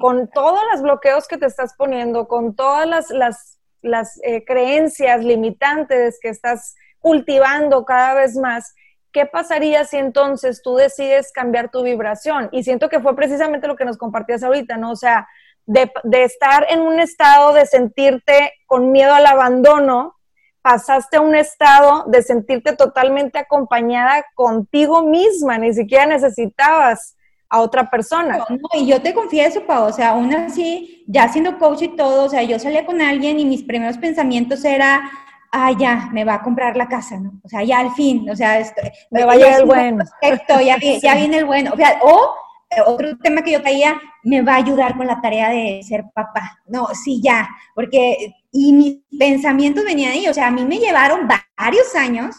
Con 0.00 0.28
todos 0.30 0.60
los 0.72 0.82
bloqueos 0.82 1.28
que 1.28 1.38
te 1.38 1.46
estás 1.46 1.74
poniendo, 1.76 2.26
con 2.26 2.56
todas 2.56 2.88
las, 2.88 3.10
las, 3.10 3.60
las 3.82 4.20
eh, 4.24 4.44
creencias 4.44 5.24
limitantes 5.24 6.18
que 6.20 6.28
estás 6.28 6.74
cultivando 7.06 7.84
cada 7.84 8.14
vez 8.14 8.34
más 8.36 8.74
¿qué 9.16 9.24
pasaría 9.24 9.82
si 9.86 9.96
entonces 9.96 10.60
tú 10.60 10.76
decides 10.76 11.32
cambiar 11.32 11.70
tu 11.70 11.82
vibración? 11.82 12.50
Y 12.52 12.64
siento 12.64 12.90
que 12.90 13.00
fue 13.00 13.16
precisamente 13.16 13.66
lo 13.66 13.74
que 13.74 13.86
nos 13.86 13.96
compartías 13.96 14.42
ahorita, 14.42 14.76
¿no? 14.76 14.90
O 14.90 14.96
sea, 14.96 15.26
de, 15.64 15.90
estar 16.22 16.66
en 16.68 16.80
un 16.80 17.00
estado 17.00 17.54
de 17.54 17.64
sentirte 17.64 18.52
con 18.66 18.92
miedo 18.92 19.14
al 19.14 19.24
abandono, 19.24 20.16
pasaste 20.60 21.16
a 21.16 21.22
un 21.22 21.34
estado 21.34 22.04
de 22.08 22.22
sentirte 22.22 22.76
totalmente 22.76 23.38
acompañada 23.38 24.22
contigo 24.34 25.02
misma, 25.02 25.56
ni 25.56 25.72
siquiera 25.72 26.04
necesitabas 26.04 27.16
a 27.48 27.62
otra 27.62 27.88
persona. 27.88 28.44
Y 28.74 28.86
yo 28.86 29.00
te 29.00 29.14
confieso, 29.14 29.62
Pau, 29.62 29.86
o 29.86 29.92
sea, 29.92 30.10
aún 30.10 30.34
así, 30.34 31.04
ya 31.06 31.28
siendo 31.28 31.58
coach 31.58 31.80
y 31.80 31.96
todo, 31.96 32.24
o 32.24 32.28
sea, 32.28 32.42
yo 32.42 32.58
salía 32.58 32.84
con 32.84 33.00
alguien 33.00 33.40
y 33.40 33.46
mis 33.46 33.62
primeros 33.62 33.96
pensamientos 33.96 34.62
era, 34.62 35.10
ah, 35.52 35.72
ya, 35.72 36.08
me 36.12 36.24
va 36.24 36.34
a 36.34 36.42
comprar 36.42 36.76
la 36.76 36.88
casa, 36.88 37.18
¿no? 37.18 37.40
O 37.42 37.48
sea, 37.48 37.62
ya 37.62 37.78
al 37.78 37.92
fin, 37.92 38.28
o 38.30 38.36
sea, 38.36 38.58
esto, 38.58 38.82
me 39.10 39.24
va 39.24 39.32
a 39.32 39.36
llegar 39.36 39.60
el 39.60 39.66
bueno. 39.66 40.04
Perfecto, 40.20 40.60
ya, 40.60 40.78
ya 40.78 41.14
viene 41.16 41.38
el 41.38 41.44
bueno. 41.44 41.72
O, 41.72 41.76
sea, 41.76 41.98
o 42.02 42.34
eh, 42.70 42.80
otro 42.84 43.16
tema 43.18 43.42
que 43.42 43.52
yo 43.52 43.62
traía, 43.62 44.00
me 44.24 44.42
va 44.42 44.54
a 44.54 44.56
ayudar 44.56 44.96
con 44.96 45.06
la 45.06 45.20
tarea 45.20 45.50
de 45.50 45.82
ser 45.82 46.04
papá. 46.14 46.58
No, 46.66 46.88
sí, 46.94 47.20
ya, 47.22 47.48
porque, 47.74 48.34
y 48.52 48.72
mis 48.72 48.98
pensamientos 49.18 49.84
venían 49.84 50.12
ahí, 50.12 50.28
o 50.28 50.34
sea, 50.34 50.48
a 50.48 50.50
mí 50.50 50.64
me 50.64 50.78
llevaron 50.78 51.28
varios 51.56 51.94
años 51.94 52.36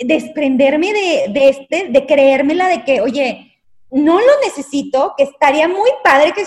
desprenderme 0.00 0.92
de, 0.92 1.26
de 1.32 1.48
este, 1.48 1.88
de 1.88 2.06
creérmela 2.06 2.66
de 2.68 2.84
que, 2.84 3.00
oye, 3.00 3.52
no 3.90 4.18
lo 4.18 4.40
necesito, 4.44 5.14
que 5.16 5.24
estaría 5.24 5.68
muy 5.68 5.90
padre 6.02 6.32
que, 6.32 6.44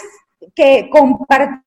que 0.56 0.90
compartir 0.90 1.65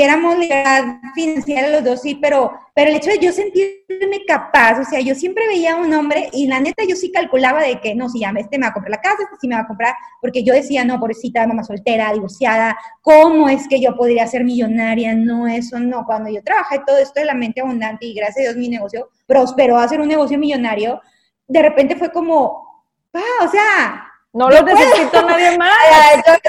éramos 0.00 0.38
libertad 0.38 0.96
financiera 1.14 1.68
los 1.68 1.84
dos, 1.84 2.02
sí, 2.02 2.14
pero, 2.14 2.52
pero 2.74 2.90
el 2.90 2.96
hecho 2.96 3.10
de 3.10 3.18
yo 3.18 3.32
sentirme 3.32 4.24
capaz, 4.26 4.80
o 4.80 4.84
sea, 4.84 5.00
yo 5.00 5.14
siempre 5.14 5.46
veía 5.46 5.74
a 5.74 5.76
un 5.76 5.92
hombre 5.94 6.28
y 6.32 6.46
la 6.46 6.60
neta 6.60 6.84
yo 6.88 6.96
sí 6.96 7.12
calculaba 7.12 7.62
de 7.62 7.80
que, 7.80 7.94
no, 7.94 8.08
si 8.08 8.20
ya 8.20 8.32
este 8.36 8.58
me 8.58 8.66
va 8.66 8.70
a 8.70 8.72
comprar 8.74 8.90
la 8.90 9.00
casa, 9.00 9.22
este 9.22 9.36
sí 9.40 9.48
me 9.48 9.54
va 9.54 9.62
a 9.62 9.66
comprar, 9.66 9.94
porque 10.20 10.42
yo 10.42 10.54
decía, 10.54 10.84
no, 10.84 10.98
pobrecita, 10.98 11.46
mamá 11.46 11.64
soltera, 11.64 12.12
divorciada, 12.12 12.76
¿cómo 13.02 13.48
es 13.48 13.68
que 13.68 13.80
yo 13.80 13.96
podría 13.96 14.26
ser 14.26 14.44
millonaria? 14.44 15.14
No, 15.14 15.46
eso 15.46 15.78
no. 15.78 16.04
Cuando 16.04 16.30
yo 16.30 16.42
trabajé 16.42 16.80
todo 16.86 16.98
esto 16.98 17.20
de 17.20 17.26
la 17.26 17.34
mente 17.34 17.60
abundante 17.60 18.06
y 18.06 18.14
gracias 18.14 18.38
a 18.38 18.48
Dios 18.50 18.56
mi 18.56 18.68
negocio 18.68 19.10
prosperó 19.26 19.78
a 19.78 19.88
ser 19.88 20.00
un 20.00 20.08
negocio 20.08 20.38
millonario, 20.38 21.00
de 21.48 21.62
repente 21.62 21.96
fue 21.96 22.10
como, 22.10 22.84
ah, 23.14 23.44
o 23.44 23.48
sea, 23.48 24.06
no 24.36 24.50
lo 24.50 24.62
necesito 24.62 25.22
nadie 25.22 25.56
más. 25.56 25.70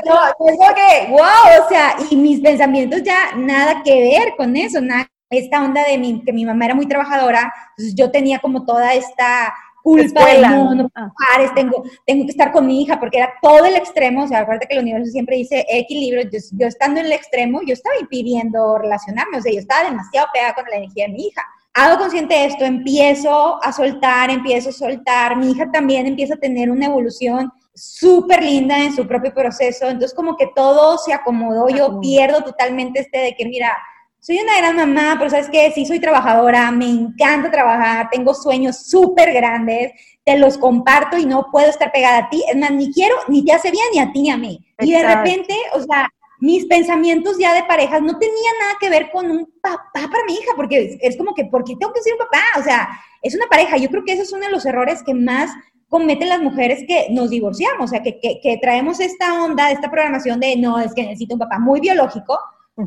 No, 0.08 0.76
que, 0.76 1.08
wow, 1.10 1.66
o 1.66 1.70
sea, 1.70 1.96
y 2.10 2.16
mis 2.16 2.40
pensamientos 2.42 3.04
ya 3.04 3.36
nada 3.36 3.82
que 3.84 4.02
ver 4.02 4.36
con 4.36 4.56
eso, 4.56 4.82
nada, 4.82 5.10
esta 5.30 5.64
onda 5.64 5.84
de 5.86 5.98
mi, 5.98 6.24
que 6.24 6.34
mi 6.34 6.46
mamá 6.46 6.66
era 6.66 6.76
muy 6.76 6.88
trabajadora, 6.88 7.54
entonces 7.72 7.96
yo 7.96 8.12
tenía 8.12 8.40
como 8.40 8.66
toda 8.66 8.94
esta 8.94 9.54
culpa 9.84 10.26
de 10.26 10.42
no, 10.42 10.76
no 10.76 10.92
ah. 10.96 11.12
pares, 11.32 11.54
tengo, 11.54 11.84
tengo 12.06 12.26
que 12.26 12.32
estar 12.32 12.52
con 12.52 12.66
mi 12.66 12.82
hija, 12.82 13.00
porque 13.00 13.18
era 13.18 13.34
todo 13.42 13.66
el 13.66 13.76
extremo, 13.76 14.24
o 14.24 14.28
sea, 14.28 14.40
acuérdate 14.40 14.68
que 14.68 14.76
el 14.76 14.82
universo 14.82 15.12
siempre 15.12 15.38
dice 15.38 15.66
equilibrio, 15.70 16.24
yo, 16.24 16.40
yo 16.52 16.68
estando 16.68 17.00
en 17.00 17.06
el 17.06 17.14
extremo, 17.14 17.62
yo 17.66 17.74
estaba 17.74 17.96
impidiendo 18.00 18.78
relacionarme, 18.78 19.38
o 19.38 19.42
sea, 19.42 19.54
yo 19.54 19.60
estaba 19.60 19.90
demasiado 19.90 20.28
pegada 20.34 20.54
con 20.54 20.66
la 20.70 20.78
energía 20.78 21.08
de 21.08 21.14
mi 21.14 21.28
hija 21.28 21.44
hago 21.78 22.00
consciente 22.00 22.34
de 22.34 22.46
esto, 22.46 22.66
empiezo 22.66 23.64
a 23.64 23.72
soltar, 23.72 24.32
empiezo 24.32 24.70
a 24.70 24.74
soltar, 24.74 25.38
mi 25.38 25.52
hija 25.52 25.70
también 25.72 26.08
empieza 26.08 26.34
a 26.34 26.38
tener 26.38 26.72
una 26.72 26.88
evolución 26.88 27.52
súper 27.78 28.44
linda 28.44 28.78
en 28.80 28.96
su 28.96 29.08
propio 29.08 29.34
proceso, 29.34 29.88
entonces 29.88 30.14
como 30.14 30.36
que 30.36 30.50
todo 30.56 30.98
se 30.98 31.14
acomodó, 31.14 31.70
yo 31.70 32.00
pierdo 32.00 32.44
totalmente 32.44 33.00
este 33.00 33.20
de 33.20 33.36
que, 33.36 33.46
mira, 33.46 33.78
soy 34.20 34.40
una 34.40 34.58
gran 34.58 34.76
mamá, 34.76 35.16
pero 35.18 35.30
sabes 35.30 35.50
qué, 35.50 35.72
sí 35.74 35.86
soy 35.86 36.00
trabajadora, 36.00 36.72
me 36.72 36.90
encanta 36.90 37.52
trabajar, 37.52 38.10
tengo 38.12 38.34
sueños 38.34 38.88
súper 38.90 39.32
grandes, 39.32 39.92
te 40.26 40.38
los 40.38 40.58
comparto 40.58 41.18
y 41.18 41.26
no 41.26 41.48
puedo 41.52 41.70
estar 41.70 41.92
pegada 41.92 42.18
a 42.18 42.30
ti, 42.30 42.44
es 42.50 42.58
más, 42.58 42.72
ni 42.72 42.92
quiero, 42.92 43.16
ni 43.28 43.46
te 43.46 43.54
hace 43.54 43.72
bien 43.72 43.86
ni 43.94 44.00
a 44.00 44.12
ti 44.12 44.22
ni 44.24 44.32
a 44.32 44.38
mí. 44.38 44.60
Y 44.80 44.92
de 44.92 45.04
repente, 45.04 45.56
o 45.74 45.82
sea, 45.82 46.10
mis 46.40 46.66
pensamientos 46.66 47.38
ya 47.38 47.54
de 47.54 47.64
parejas 47.64 48.02
no 48.02 48.18
tenían 48.18 48.54
nada 48.60 48.74
que 48.80 48.90
ver 48.90 49.10
con 49.12 49.30
un 49.32 49.52
papá 49.62 49.90
para 49.94 50.26
mi 50.28 50.34
hija, 50.34 50.54
porque 50.56 50.98
es, 51.02 51.18
como 51.18 51.34
que, 51.34 51.46
¿por 51.46 51.64
qué 51.64 51.76
tengo 51.80 51.94
que 51.94 52.02
ser 52.02 52.14
un 52.14 52.20
papá? 52.20 52.60
O 52.60 52.64
sea, 52.64 52.90
es 53.22 53.36
una 53.36 53.48
pareja. 53.48 53.78
Yo 53.78 53.90
creo 53.90 54.04
que 54.06 54.14
ese 54.14 54.24
es 54.24 54.34
uno 54.34 54.46
de 54.46 54.52
los 54.52 54.66
errores 54.66 55.02
que 55.04 55.14
más 55.14 55.50
cometen 55.90 56.30
las 56.30 56.42
mujeres 56.42 56.84
que 56.88 57.08
nos 57.12 57.30
divorciamos, 57.30 57.86
o 57.86 57.88
sea, 57.88 58.04
que, 58.04 58.20
que, 58.20 58.60
traemos 58.62 59.00
esta 59.00 59.44
onda, 59.44 59.72
esta 59.72 59.90
programación 59.90 60.40
de, 60.40 60.56
no, 60.58 60.80
es 60.80 60.94
que 60.94 61.04
necesito 61.04 61.36
un 61.36 61.40
papá 61.40 61.60
muy 61.60 61.80
biológico, 61.80 62.38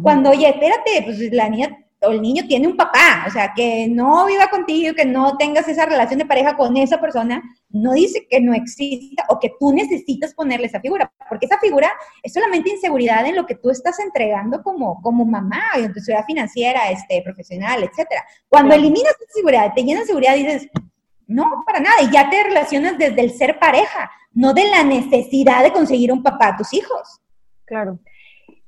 cuando, 0.02 0.30
oye, 0.30 0.48
espérate, 0.48 1.02
pues 1.04 1.18
la 1.32 1.48
niña 1.48 1.76
o 2.02 2.10
el 2.10 2.22
niño 2.22 2.44
tiene 2.46 2.66
un 2.66 2.76
papá, 2.76 3.24
o 3.26 3.30
sea, 3.30 3.52
que 3.54 3.86
no 3.88 4.24
viva 4.26 4.48
contigo, 4.48 4.94
que 4.94 5.04
no 5.04 5.36
tengas 5.36 5.68
esa 5.68 5.84
relación 5.84 6.18
de 6.18 6.26
pareja 6.26 6.56
con 6.56 6.76
esa 6.76 7.00
persona, 7.00 7.42
no 7.68 7.92
dice 7.92 8.26
que 8.28 8.40
no 8.40 8.54
exista 8.54 9.24
o 9.28 9.38
que 9.38 9.52
tú 9.58 9.72
necesitas 9.72 10.32
ponerle 10.32 10.66
esa 10.66 10.80
figura, 10.80 11.12
porque 11.28 11.46
esa 11.46 11.58
figura 11.58 11.92
es 12.22 12.32
solamente 12.32 12.70
inseguridad 12.70 13.26
en 13.26 13.36
lo 13.36 13.44
que 13.44 13.56
tú 13.56 13.70
estás 13.70 13.98
entregando 13.98 14.62
como, 14.62 15.02
como 15.02 15.24
mamá, 15.24 15.62
en 15.76 15.92
tu 15.92 16.00
seguridad 16.00 16.26
financiera, 16.26 16.90
este, 16.90 17.20
profesional, 17.22 17.82
etcétera. 17.82 18.24
Cuando 18.48 18.74
eliminas 18.74 19.14
esa 19.20 19.32
seguridad, 19.34 19.72
te 19.74 19.82
llenas 19.82 20.04
de 20.04 20.06
seguridad, 20.06 20.36
dices, 20.36 20.68
no, 21.30 21.62
para 21.64 21.80
nada, 21.80 22.02
y 22.02 22.10
ya 22.10 22.28
te 22.28 22.42
relacionas 22.42 22.98
desde 22.98 23.20
el 23.20 23.30
ser 23.30 23.58
pareja, 23.58 24.10
no 24.32 24.52
de 24.52 24.64
la 24.68 24.82
necesidad 24.82 25.62
de 25.62 25.72
conseguir 25.72 26.12
un 26.12 26.22
papá 26.22 26.48
a 26.48 26.56
tus 26.56 26.74
hijos. 26.74 27.20
Claro. 27.64 28.00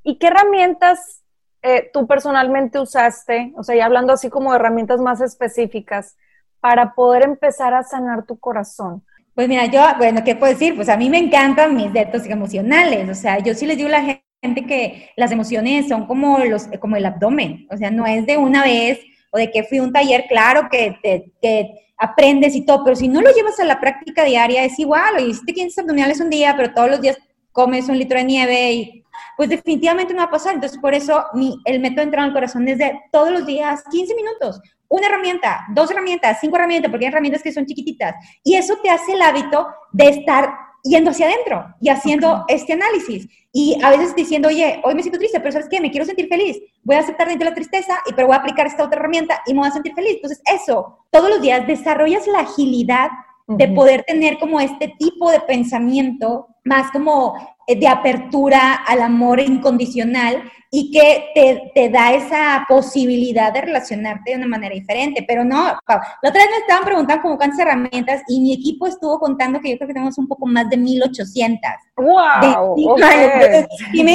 ¿Y 0.04 0.18
qué 0.18 0.28
herramientas 0.28 1.22
eh, 1.62 1.90
tú 1.92 2.06
personalmente 2.06 2.78
usaste, 2.78 3.52
o 3.56 3.64
sea, 3.64 3.74
ya 3.74 3.86
hablando 3.86 4.12
así 4.12 4.30
como 4.30 4.50
de 4.50 4.56
herramientas 4.56 5.00
más 5.00 5.20
específicas, 5.20 6.16
para 6.60 6.94
poder 6.94 7.24
empezar 7.24 7.74
a 7.74 7.82
sanar 7.82 8.24
tu 8.24 8.38
corazón? 8.38 9.04
Pues 9.34 9.48
mira, 9.48 9.66
yo, 9.66 9.82
bueno, 9.98 10.22
¿qué 10.24 10.36
puedo 10.36 10.52
decir? 10.52 10.76
Pues 10.76 10.88
a 10.88 10.96
mí 10.96 11.10
me 11.10 11.18
encantan 11.18 11.74
mis 11.74 11.92
datos 11.92 12.26
emocionales, 12.26 13.08
o 13.08 13.14
sea, 13.14 13.38
yo 13.40 13.54
sí 13.54 13.66
les 13.66 13.76
digo 13.76 13.88
a 13.88 13.92
la 13.92 14.20
gente 14.40 14.66
que 14.66 15.10
las 15.16 15.32
emociones 15.32 15.88
son 15.88 16.06
como, 16.06 16.38
los, 16.38 16.68
como 16.80 16.94
el 16.94 17.06
abdomen, 17.06 17.66
o 17.70 17.76
sea, 17.76 17.90
no 17.90 18.06
es 18.06 18.24
de 18.26 18.36
una 18.36 18.62
vez, 18.62 19.00
o 19.32 19.38
de 19.38 19.50
que 19.50 19.64
fui 19.64 19.78
a 19.78 19.82
un 19.82 19.92
taller, 19.92 20.26
claro 20.28 20.68
que, 20.70 20.96
te, 21.40 21.78
aprendes 21.98 22.56
y 22.56 22.66
todo, 22.66 22.82
pero 22.82 22.96
si 22.96 23.06
no 23.06 23.20
lo 23.20 23.32
llevas 23.32 23.60
a 23.60 23.64
la 23.64 23.80
práctica 23.80 24.24
diaria 24.24 24.64
es 24.64 24.76
igual, 24.78 25.14
o 25.16 25.20
hiciste 25.20 25.54
15 25.54 25.82
abdominales 25.82 26.20
un 26.20 26.30
día, 26.30 26.52
pero 26.56 26.74
todos 26.74 26.90
los 26.90 27.00
días 27.00 27.16
comes 27.52 27.88
un 27.88 27.96
litro 27.96 28.18
de 28.18 28.24
nieve 28.24 28.72
y 28.72 29.04
pues 29.36 29.48
definitivamente 29.48 30.12
no 30.12 30.18
va 30.18 30.24
a 30.24 30.30
pasar. 30.30 30.54
Entonces, 30.54 30.78
por 30.78 30.94
eso 30.94 31.24
mi, 31.32 31.56
el 31.64 31.78
método 31.78 32.02
entrar 32.02 32.24
al 32.24 32.32
corazón 32.32 32.66
es 32.66 32.78
de 32.78 32.98
todos 33.12 33.30
los 33.30 33.46
días, 33.46 33.84
15 33.88 34.16
minutos, 34.16 34.60
una 34.88 35.06
herramienta, 35.06 35.64
dos 35.72 35.90
herramientas, 35.90 36.38
cinco 36.40 36.56
herramientas, 36.56 36.90
porque 36.90 37.06
hay 37.06 37.12
herramientas 37.12 37.42
que 37.42 37.52
son 37.52 37.66
chiquititas. 37.66 38.16
Y 38.42 38.56
eso 38.56 38.76
te 38.82 38.90
hace 38.90 39.12
el 39.12 39.22
hábito 39.22 39.68
de 39.92 40.08
estar 40.08 40.52
yendo 40.82 41.10
hacia 41.10 41.26
adentro 41.26 41.74
y 41.80 41.88
haciendo 41.88 42.44
este 42.48 42.72
análisis. 42.72 43.28
Y 43.52 43.78
a 43.82 43.90
veces 43.90 44.14
diciendo, 44.14 44.48
oye, 44.48 44.80
hoy 44.82 44.94
me 44.94 45.02
siento 45.02 45.18
triste, 45.18 45.38
pero 45.40 45.52
¿sabes 45.52 45.68
qué? 45.68 45.80
Me 45.80 45.90
quiero 45.90 46.06
sentir 46.06 46.28
feliz. 46.28 46.58
Voy 46.82 46.96
a 46.96 47.00
aceptar 47.00 47.28
dentro 47.28 47.44
de 47.44 47.50
la 47.50 47.54
tristeza, 47.54 47.98
y, 48.06 48.14
pero 48.14 48.26
voy 48.26 48.36
a 48.36 48.40
aplicar 48.40 48.66
esta 48.66 48.84
otra 48.84 48.98
herramienta 48.98 49.42
y 49.46 49.52
me 49.52 49.60
voy 49.60 49.68
a 49.68 49.72
sentir 49.72 49.94
feliz. 49.94 50.16
Entonces, 50.16 50.40
eso, 50.46 50.98
todos 51.10 51.28
los 51.28 51.40
días 51.40 51.66
desarrollas 51.66 52.26
la 52.26 52.40
agilidad 52.40 53.10
de 53.46 53.68
poder 53.68 54.04
tener 54.04 54.38
como 54.38 54.60
este 54.60 54.94
tipo 54.98 55.30
de 55.30 55.40
pensamiento 55.40 56.48
más 56.64 56.90
como 56.92 57.34
eh, 57.66 57.78
de 57.78 57.88
apertura 57.88 58.74
al 58.74 59.02
amor 59.02 59.40
incondicional 59.40 60.42
y 60.74 60.90
que 60.90 61.26
te, 61.34 61.70
te, 61.74 61.90
da 61.90 62.14
esa 62.14 62.64
posibilidad 62.66 63.52
de 63.52 63.60
relacionarte 63.60 64.30
de 64.30 64.38
una 64.38 64.46
manera 64.46 64.74
diferente. 64.74 65.22
Pero 65.28 65.44
no, 65.44 65.64
la 65.66 65.76
otra 65.76 66.32
vez 66.32 66.48
me 66.50 66.56
estaban 66.58 66.84
preguntando 66.84 67.22
como 67.22 67.36
cuántas 67.36 67.58
herramientas 67.58 68.22
y 68.26 68.40
mi 68.40 68.54
equipo 68.54 68.86
estuvo 68.86 69.18
contando 69.18 69.60
que 69.60 69.70
yo 69.70 69.76
creo 69.76 69.88
que 69.88 69.94
tenemos 69.94 70.16
un 70.16 70.26
poco 70.26 70.46
más 70.46 70.70
de 70.70 70.78
1800. 70.78 71.60
¡Wow! 71.96 72.74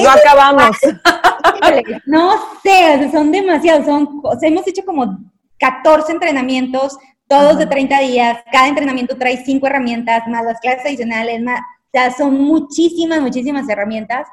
no 0.04 0.10
acabamos. 0.10 0.78
no 2.08 2.32
sé, 2.64 3.12
son 3.12 3.32
demasiados. 3.32 3.86
Son, 3.86 4.22
hemos 4.42 4.68
hecho 4.68 4.84
como 4.84 5.20
14 5.60 6.12
entrenamientos, 6.12 6.98
todos 7.28 7.58
de 7.58 7.66
30 7.66 8.00
días. 8.00 8.40
Cada 8.52 8.68
entrenamiento 8.68 9.18
trae 9.18 9.38
5 9.38 9.68
herramientas, 9.68 10.28
más 10.28 10.46
las 10.46 10.60
clases 10.60 10.86
adicionales, 10.86 11.42
más 11.42 11.60
o 11.60 11.90
sea, 11.92 12.12
son 12.12 12.40
muchísimas, 12.42 13.22
muchísimas 13.22 13.68
herramientas. 13.70 14.28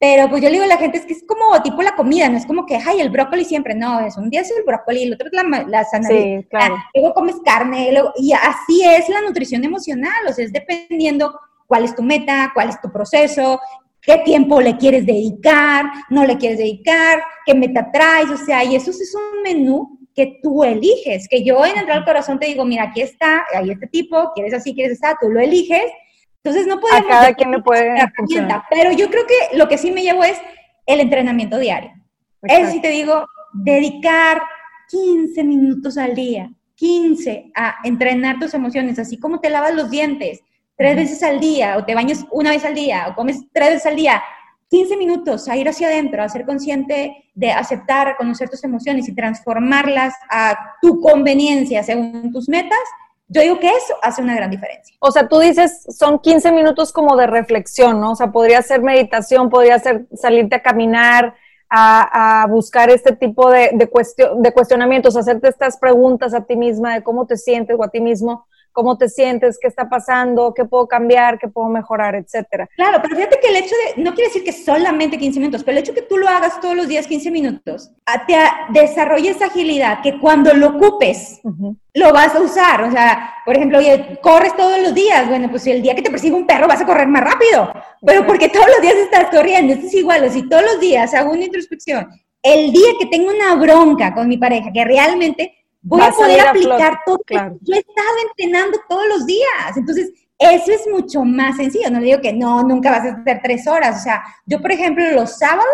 Pero 0.00 0.28
pues 0.28 0.42
yo 0.42 0.48
le 0.48 0.54
digo 0.54 0.64
a 0.64 0.68
la 0.68 0.76
gente, 0.76 0.98
es 0.98 1.06
que 1.06 1.12
es 1.12 1.24
como 1.26 1.60
tipo 1.62 1.82
la 1.82 1.96
comida, 1.96 2.28
no 2.28 2.36
es 2.36 2.46
como 2.46 2.64
que, 2.66 2.76
ay, 2.76 3.00
el 3.00 3.10
brócoli 3.10 3.44
siempre, 3.44 3.74
no, 3.74 3.98
es 3.98 4.16
un 4.16 4.30
día 4.30 4.42
es 4.42 4.50
el 4.56 4.62
brócoli, 4.64 5.02
el 5.02 5.14
otro 5.14 5.26
es 5.26 5.32
la, 5.32 5.42
la 5.66 5.84
zanahoria, 5.84 6.40
sí, 6.40 6.46
claro. 6.48 6.76
luego 6.94 7.14
comes 7.14 7.34
carne, 7.44 7.92
y 8.16 8.32
así 8.32 8.84
es 8.84 9.08
la 9.08 9.22
nutrición 9.22 9.64
emocional, 9.64 10.28
o 10.28 10.32
sea, 10.32 10.44
es 10.44 10.52
dependiendo 10.52 11.36
cuál 11.66 11.82
es 11.82 11.96
tu 11.96 12.04
meta, 12.04 12.52
cuál 12.54 12.68
es 12.68 12.80
tu 12.80 12.92
proceso, 12.92 13.60
qué 14.00 14.18
tiempo 14.18 14.60
le 14.60 14.76
quieres 14.76 15.04
dedicar, 15.04 15.86
no 16.10 16.24
le 16.24 16.38
quieres 16.38 16.58
dedicar, 16.58 17.20
qué 17.44 17.54
meta 17.54 17.90
traes, 17.90 18.30
o 18.30 18.36
sea, 18.36 18.62
y 18.62 18.76
eso 18.76 18.92
es 18.92 19.14
un 19.16 19.42
menú 19.42 19.97
que 20.18 20.40
tú 20.42 20.64
eliges, 20.64 21.28
que 21.28 21.44
yo 21.44 21.64
en 21.64 21.78
Entrar 21.78 21.98
al 21.98 22.04
Corazón 22.04 22.40
te 22.40 22.46
digo, 22.46 22.64
mira, 22.64 22.82
aquí 22.82 23.02
está, 23.02 23.46
hay 23.54 23.70
este 23.70 23.86
tipo, 23.86 24.32
quieres 24.34 24.52
así, 24.52 24.74
quieres 24.74 24.94
esa, 24.94 25.16
tú 25.20 25.28
lo 25.28 25.38
eliges, 25.38 25.84
entonces 26.42 26.66
no 26.66 26.80
podemos... 26.80 27.02
A 27.02 27.08
cada 27.08 27.34
quien 27.34 27.52
le 27.52 27.60
puede 27.60 27.96
Pero 28.68 28.90
yo 28.90 29.08
creo 29.10 29.24
que 29.28 29.56
lo 29.56 29.68
que 29.68 29.78
sí 29.78 29.92
me 29.92 30.02
llevo 30.02 30.24
es 30.24 30.36
el 30.86 30.98
entrenamiento 30.98 31.56
diario. 31.56 31.92
Es 32.42 32.72
si 32.72 32.80
te 32.80 32.88
digo, 32.88 33.28
dedicar 33.52 34.42
15 34.90 35.44
minutos 35.44 35.96
al 35.96 36.16
día, 36.16 36.50
15 36.74 37.52
a 37.54 37.76
entrenar 37.84 38.40
tus 38.40 38.54
emociones, 38.54 38.98
así 38.98 39.20
como 39.20 39.38
te 39.38 39.50
lavas 39.50 39.72
los 39.72 39.88
dientes 39.88 40.40
tres 40.76 40.96
veces 40.96 41.22
al 41.22 41.38
día, 41.38 41.76
o 41.76 41.84
te 41.84 41.94
bañas 41.94 42.26
una 42.32 42.50
vez 42.50 42.64
al 42.64 42.74
día, 42.74 43.06
o 43.08 43.14
comes 43.14 43.44
tres 43.52 43.68
veces 43.70 43.86
al 43.86 43.94
día, 43.94 44.20
15 44.70 44.96
minutos 44.96 45.48
a 45.48 45.56
ir 45.56 45.68
hacia 45.68 45.88
adentro, 45.88 46.22
a 46.22 46.28
ser 46.28 46.44
consciente 46.44 47.30
de 47.34 47.50
aceptar, 47.50 48.08
reconocer 48.08 48.48
tus 48.50 48.62
emociones 48.64 49.08
y 49.08 49.14
transformarlas 49.14 50.14
a 50.30 50.74
tu 50.82 51.00
conveniencia 51.00 51.82
según 51.82 52.30
tus 52.32 52.48
metas, 52.48 52.78
yo 53.28 53.42
digo 53.42 53.58
que 53.58 53.68
eso 53.68 53.94
hace 54.02 54.22
una 54.22 54.34
gran 54.34 54.50
diferencia. 54.50 54.96
O 55.00 55.10
sea, 55.10 55.28
tú 55.28 55.38
dices, 55.38 55.84
son 55.90 56.18
15 56.18 56.50
minutos 56.52 56.92
como 56.92 57.16
de 57.16 57.26
reflexión, 57.26 58.00
¿no? 58.00 58.12
O 58.12 58.16
sea, 58.16 58.32
podría 58.32 58.62
ser 58.62 58.82
meditación, 58.82 59.50
podría 59.50 59.78
ser 59.78 60.06
salirte 60.14 60.56
a 60.56 60.62
caminar, 60.62 61.34
a, 61.68 62.46
buscar 62.48 62.88
este 62.88 63.14
tipo 63.14 63.50
de, 63.50 63.70
de, 63.74 63.90
de 64.38 64.52
cuestionamientos, 64.52 65.16
hacerte 65.16 65.48
estas 65.48 65.76
preguntas 65.76 66.32
a 66.32 66.44
ti 66.44 66.56
misma 66.56 66.94
de 66.94 67.02
cómo 67.02 67.26
te 67.26 67.36
sientes 67.36 67.76
o 67.78 67.84
a 67.84 67.90
ti 67.90 68.00
mismo 68.00 68.46
cómo 68.78 68.96
te 68.96 69.08
sientes, 69.08 69.58
qué 69.60 69.66
está 69.66 69.88
pasando, 69.88 70.54
qué 70.54 70.64
puedo 70.64 70.86
cambiar, 70.86 71.36
qué 71.36 71.48
puedo 71.48 71.68
mejorar, 71.68 72.14
etcétera. 72.14 72.68
Claro, 72.76 73.00
pero 73.02 73.16
fíjate 73.16 73.40
que 73.42 73.48
el 73.48 73.56
hecho 73.56 73.74
de, 73.74 74.04
no 74.04 74.14
quiere 74.14 74.28
decir 74.28 74.44
que 74.44 74.52
solamente 74.52 75.18
15 75.18 75.40
minutos, 75.40 75.64
pero 75.64 75.76
el 75.76 75.82
hecho 75.82 75.92
de 75.92 76.00
que 76.00 76.06
tú 76.06 76.16
lo 76.16 76.28
hagas 76.28 76.60
todos 76.60 76.76
los 76.76 76.86
días 76.86 77.08
15 77.08 77.28
minutos, 77.32 77.90
te 78.28 78.36
desarrolla 78.68 79.32
esa 79.32 79.46
agilidad 79.46 80.00
que 80.00 80.20
cuando 80.20 80.54
lo 80.54 80.68
ocupes, 80.68 81.40
lo 81.92 82.12
vas 82.12 82.36
a 82.36 82.40
usar. 82.40 82.84
O 82.84 82.92
sea, 82.92 83.34
por 83.44 83.56
ejemplo, 83.56 83.78
oye, 83.78 84.20
corres 84.22 84.56
todos 84.56 84.80
los 84.80 84.94
días, 84.94 85.28
bueno, 85.28 85.50
pues 85.50 85.64
si 85.64 85.72
el 85.72 85.82
día 85.82 85.96
que 85.96 86.02
te 86.02 86.10
persigue 86.12 86.36
un 86.36 86.46
perro 86.46 86.68
vas 86.68 86.80
a 86.80 86.86
correr 86.86 87.08
más 87.08 87.24
rápido, 87.24 87.72
pero 88.06 88.24
porque 88.28 88.48
todos 88.48 88.68
los 88.68 88.80
días 88.80 88.94
estás 88.94 89.28
corriendo, 89.28 89.74
esto 89.74 89.88
es 89.88 89.94
igual, 89.94 90.22
o 90.22 90.30
si 90.30 90.48
todos 90.48 90.62
los 90.62 90.78
días 90.78 91.12
hago 91.14 91.32
una 91.32 91.46
introspección, 91.46 92.06
el 92.44 92.70
día 92.70 92.90
que 93.00 93.06
tengo 93.06 93.32
una 93.32 93.56
bronca 93.56 94.14
con 94.14 94.28
mi 94.28 94.38
pareja, 94.38 94.70
que 94.72 94.84
realmente 94.84 95.57
voy 95.88 96.02
a 96.02 96.10
poder 96.10 96.40
aplicar 96.40 97.00
todo. 97.04 97.18
Yo 97.62 97.74
he 97.74 97.78
estado 97.78 98.16
entrenando 98.28 98.78
todos 98.88 99.06
los 99.08 99.26
días. 99.26 99.76
Entonces, 99.76 100.12
eso 100.38 100.72
es 100.72 100.86
mucho 100.90 101.24
más 101.24 101.56
sencillo. 101.56 101.90
No 101.90 102.00
le 102.00 102.06
digo 102.06 102.20
que 102.20 102.32
no, 102.32 102.62
nunca 102.62 102.90
vas 102.90 103.06
a 103.06 103.12
hacer 103.14 103.40
tres 103.42 103.66
horas. 103.66 104.00
O 104.00 104.02
sea, 104.02 104.22
yo, 104.46 104.60
por 104.60 104.70
ejemplo, 104.70 105.04
los 105.12 105.38
sábados 105.38 105.66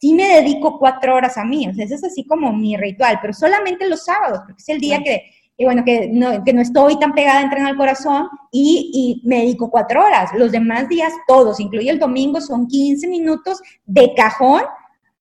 sí 0.00 0.14
me 0.14 0.36
dedico 0.36 0.78
cuatro 0.78 1.14
horas 1.14 1.36
a 1.36 1.44
mí. 1.44 1.68
O 1.68 1.74
sea, 1.74 1.84
eso 1.84 1.94
es 1.94 2.04
así 2.04 2.24
como 2.24 2.52
mi 2.52 2.76
ritual, 2.76 3.18
pero 3.20 3.32
solamente 3.32 3.88
los 3.88 4.04
sábados, 4.04 4.40
porque 4.46 4.60
es 4.60 4.68
el 4.68 4.80
día 4.80 5.02
que, 5.02 5.22
bueno, 5.58 5.84
que 5.84 6.08
no, 6.12 6.42
que 6.44 6.52
no 6.52 6.62
estoy 6.62 6.98
tan 6.98 7.12
pegada 7.12 7.40
a 7.40 7.42
entrenar 7.42 7.72
al 7.72 7.76
corazón 7.76 8.28
y, 8.50 9.20
y, 9.24 9.28
me 9.28 9.40
dedico 9.40 9.70
cuatro 9.70 10.04
horas. 10.04 10.30
Los 10.34 10.52
demás 10.52 10.88
días, 10.88 11.12
todos, 11.26 11.60
incluye 11.60 11.90
el 11.90 11.98
domingo, 11.98 12.40
son 12.40 12.66
15 12.66 13.06
minutos 13.08 13.60
de 13.84 14.14
cajón, 14.14 14.62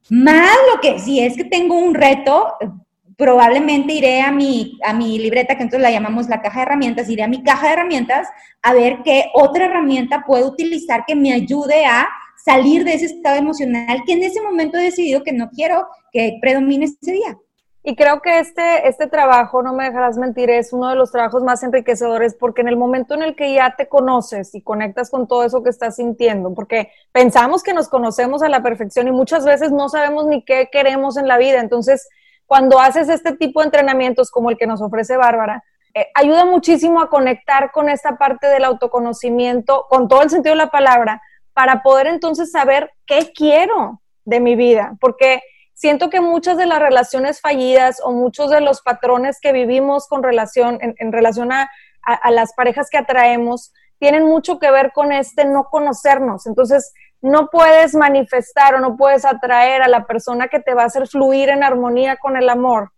más 0.10 0.56
lo 0.74 0.80
que 0.80 1.00
si 1.00 1.20
es 1.20 1.36
que 1.36 1.44
tengo 1.44 1.78
un 1.78 1.94
reto, 1.94 2.54
probablemente 3.18 3.94
iré 3.94 4.22
a 4.22 4.32
mi, 4.32 4.80
a 4.86 4.94
mi 4.94 5.18
libreta, 5.18 5.56
que 5.56 5.64
entonces 5.64 5.82
la 5.82 5.92
llamamos 5.92 6.30
la 6.30 6.42
caja 6.42 6.60
de 6.60 6.66
herramientas, 6.68 7.10
iré 7.10 7.24
a 7.24 7.28
mi 7.28 7.44
caja 7.44 7.68
de 7.68 7.74
herramientas 7.74 8.28
a 8.62 8.74
ver 8.74 9.00
qué 9.04 9.26
otra 9.34 9.66
herramienta 9.66 10.24
puedo 10.26 10.48
utilizar 10.48 11.04
que 11.06 11.16
me 11.16 11.34
ayude 11.34 11.86
a 11.86 12.08
salir 12.46 12.86
de 12.86 12.94
ese 12.94 13.08
estado 13.08 13.36
emocional 13.38 14.04
que 14.06 14.14
en 14.14 14.24
ese 14.24 14.42
momento 14.42 14.78
he 14.78 14.84
decidido 14.84 15.24
que 15.24 15.34
no 15.34 15.50
quiero 15.50 15.88
que 16.14 16.38
predomine 16.40 16.86
ese 16.86 17.12
día. 17.12 17.38
Y 17.84 17.96
creo 17.96 18.22
que 18.22 18.40
este, 18.40 18.88
este 18.88 19.08
trabajo, 19.08 19.64
no 19.64 19.74
me 19.74 19.86
dejarás 19.86 20.18
mentir, 20.18 20.50
es 20.50 20.74
uno 20.74 20.90
de 20.90 20.96
los 20.96 21.12
trabajos 21.12 21.42
más 21.42 21.64
enriquecedores 21.64 22.36
porque 22.36 22.62
en 22.62 22.68
el 22.68 22.76
momento 22.76 23.16
en 23.16 23.24
el 23.24 23.36
que 23.36 23.54
ya 23.54 23.76
te 23.78 23.88
conoces 23.88 24.54
y 24.54 24.62
conectas 24.62 25.10
con 25.10 25.26
todo 25.26 25.44
eso 25.46 25.64
que 25.64 25.70
estás 25.70 25.96
sintiendo, 25.96 26.54
porque 26.54 26.92
pensamos 27.14 27.64
que 27.64 27.74
nos 27.74 27.88
conocemos 27.88 28.44
a 28.44 28.50
la 28.50 28.62
perfección 28.62 29.08
y 29.08 29.12
muchas 29.12 29.46
veces 29.46 29.72
no 29.72 29.88
sabemos 29.88 30.28
ni 30.28 30.44
qué 30.44 30.68
queremos 30.70 31.16
en 31.16 31.30
la 31.30 31.38
vida, 31.38 31.62
entonces 31.62 32.10
cuando 32.48 32.80
haces 32.80 33.10
este 33.10 33.34
tipo 33.34 33.60
de 33.60 33.66
entrenamientos 33.66 34.32
como 34.32 34.50
el 34.50 34.58
que 34.58 34.66
nos 34.66 34.82
ofrece 34.82 35.18
Bárbara, 35.18 35.64
eh, 35.94 36.08
ayuda 36.16 36.46
muchísimo 36.46 37.02
a 37.02 37.10
conectar 37.10 37.72
con 37.72 37.90
esta 37.90 38.18
parte 38.18 38.48
del 38.48 38.64
autoconocimiento, 38.64 39.86
con 39.90 40.08
todo 40.08 40.24
el 40.24 40.30
sentido 40.30 40.54
de 40.54 40.64
la 40.64 40.72
palabra, 40.72 41.22
para 41.54 41.84
poder 41.84 42.08
entonces 42.08 42.52
saber 42.52 42.92
qué 43.06 43.32
quiero 43.36 44.02
de 44.26 44.40
mi 44.40 44.56
vida, 44.56 44.96
porque 45.00 45.42
siento 45.74 46.10
que 46.10 46.22
muchas 46.22 46.58
de 46.58 46.66
las 46.66 46.80
relaciones 46.80 47.42
fallidas 47.42 48.02
o 48.04 48.12
muchos 48.12 48.50
de 48.50 48.62
los 48.62 48.82
patrones 48.82 49.40
que 49.42 49.52
vivimos 49.52 50.08
con 50.08 50.24
relación, 50.24 50.80
en, 50.82 51.12
relación 51.12 51.52
a, 51.52 51.70
a 52.04 52.32
las 52.32 52.54
parejas 52.54 52.90
que 52.90 52.98
atraemos, 52.98 53.74
tienen 54.00 54.24
mucho 54.24 54.60
que 54.60 54.72
ver 54.72 54.92
con 54.94 55.12
este 55.12 55.46
no 55.46 55.66
conocernos. 55.66 56.46
Entonces, 56.46 56.94
no 57.22 57.50
puedes 57.50 57.96
manifestar 57.96 58.76
o 58.76 58.80
no 58.80 58.96
puedes 58.96 59.26
atraer 59.26 59.82
a 59.82 59.88
la 59.88 60.06
persona 60.06 60.48
que 60.48 60.60
te 60.60 60.74
va 60.74 60.84
a 60.84 60.88
hacer 60.88 61.08
fluir 61.08 61.50
en 61.50 61.64
armonía 61.64 62.18
con 62.18 62.38
el 62.38 62.50
amor 62.50 62.92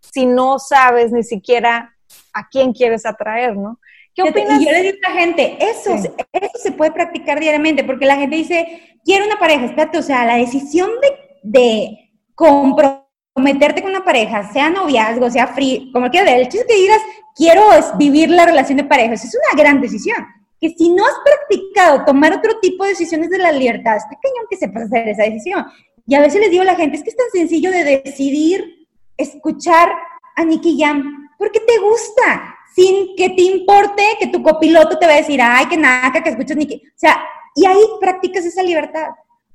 si 0.00 0.26
no 0.26 0.58
sabes 0.58 1.12
ni 1.12 1.22
siquiera 1.22 1.94
a 2.32 2.48
quién 2.48 2.72
quieres 2.72 3.06
atraer, 3.06 3.56
¿no? 3.56 3.80
¿Qué 4.14 4.22
opinas? 4.22 4.60
Y 4.60 4.64
yo 4.64 4.72
le 4.72 4.82
digo 4.82 4.98
a 5.04 5.10
la 5.10 5.20
gente, 5.20 5.58
eso, 5.60 5.94
eso 5.94 6.58
se 6.62 6.72
puede 6.72 6.92
practicar 6.92 7.38
diariamente, 7.38 7.84
porque 7.84 8.06
la 8.06 8.16
gente 8.16 8.36
dice, 8.36 8.98
quiero 9.04 9.26
una 9.26 9.38
pareja, 9.38 9.66
espérate, 9.66 9.98
o 9.98 10.02
sea, 10.02 10.24
la 10.24 10.36
decisión 10.36 10.90
de, 11.02 11.18
de 11.42 12.10
comprometerte 12.34 13.82
con 13.82 13.90
una 13.90 14.04
pareja, 14.04 14.50
sea 14.52 14.70
noviazgo, 14.70 15.30
sea 15.30 15.48
free, 15.48 15.90
como 15.92 16.10
quieras, 16.10 16.32
el 16.32 16.48
chiste 16.48 16.66
que 16.66 16.76
digas, 16.76 17.00
quiero 17.34 17.62
vivir 17.98 18.30
la 18.30 18.46
relación 18.46 18.78
de 18.78 18.84
pareja, 18.84 19.14
es 19.14 19.24
una 19.24 19.62
gran 19.62 19.80
decisión 19.80 20.24
que 20.60 20.70
si 20.70 20.90
no 20.90 21.04
has 21.04 21.14
practicado 21.24 22.04
tomar 22.04 22.32
otro 22.34 22.58
tipo 22.60 22.84
de 22.84 22.90
decisiones 22.90 23.30
de 23.30 23.38
la 23.38 23.52
libertad, 23.52 23.96
está 23.96 24.08
cañón 24.08 24.46
que 24.48 24.56
sepas 24.56 24.84
hacer 24.84 25.08
esa 25.08 25.24
decisión. 25.24 25.66
Y 26.06 26.14
a 26.14 26.20
veces 26.20 26.40
les 26.40 26.50
digo 26.50 26.62
a 26.62 26.66
la 26.66 26.76
gente, 26.76 26.96
es 26.96 27.02
que 27.02 27.10
es 27.10 27.16
tan 27.16 27.30
sencillo 27.32 27.70
de 27.70 28.02
decidir 28.04 28.88
escuchar 29.16 29.90
a 30.36 30.44
Nicky 30.44 30.78
Jam, 30.80 31.28
porque 31.38 31.60
te 31.60 31.78
gusta, 31.78 32.56
sin 32.74 33.16
que 33.16 33.30
te 33.30 33.42
importe 33.42 34.02
que 34.18 34.28
tu 34.28 34.42
copiloto 34.42 34.98
te 34.98 35.06
va 35.06 35.14
a 35.14 35.16
decir, 35.16 35.40
ay, 35.42 35.66
que 35.66 35.76
nada, 35.76 36.22
que 36.22 36.30
escuchas 36.30 36.56
Nicky. 36.56 36.76
O 36.76 36.98
sea, 36.98 37.22
y 37.54 37.66
ahí 37.66 37.80
practicas 38.00 38.44
esa 38.44 38.62
libertad. 38.62 39.08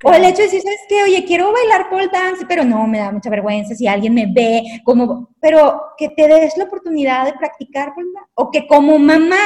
O 0.04 0.12
el 0.12 0.26
hecho 0.26 0.38
de 0.38 0.46
decir, 0.46 0.62
¿sabes 0.62 0.80
qué? 0.90 1.04
Oye, 1.04 1.24
quiero 1.26 1.54
bailar 1.54 1.90
pole 1.90 2.08
dance, 2.08 2.46
pero 2.48 2.64
no, 2.64 2.88
me 2.88 2.98
da 2.98 3.12
mucha 3.12 3.30
vergüenza 3.30 3.76
si 3.76 3.88
alguien 3.88 4.16
me 4.16 4.26
ve, 4.26 4.64
como, 4.84 5.30
pero 5.40 5.80
que 5.96 6.10
te 6.10 6.28
des 6.28 6.58
la 6.58 6.64
oportunidad 6.64 7.26
de 7.26 7.34
practicar 7.34 7.94
pole 7.94 8.08
dance, 8.12 8.32
o 8.34 8.50
que 8.50 8.66
como 8.68 8.98
mamá 8.98 9.38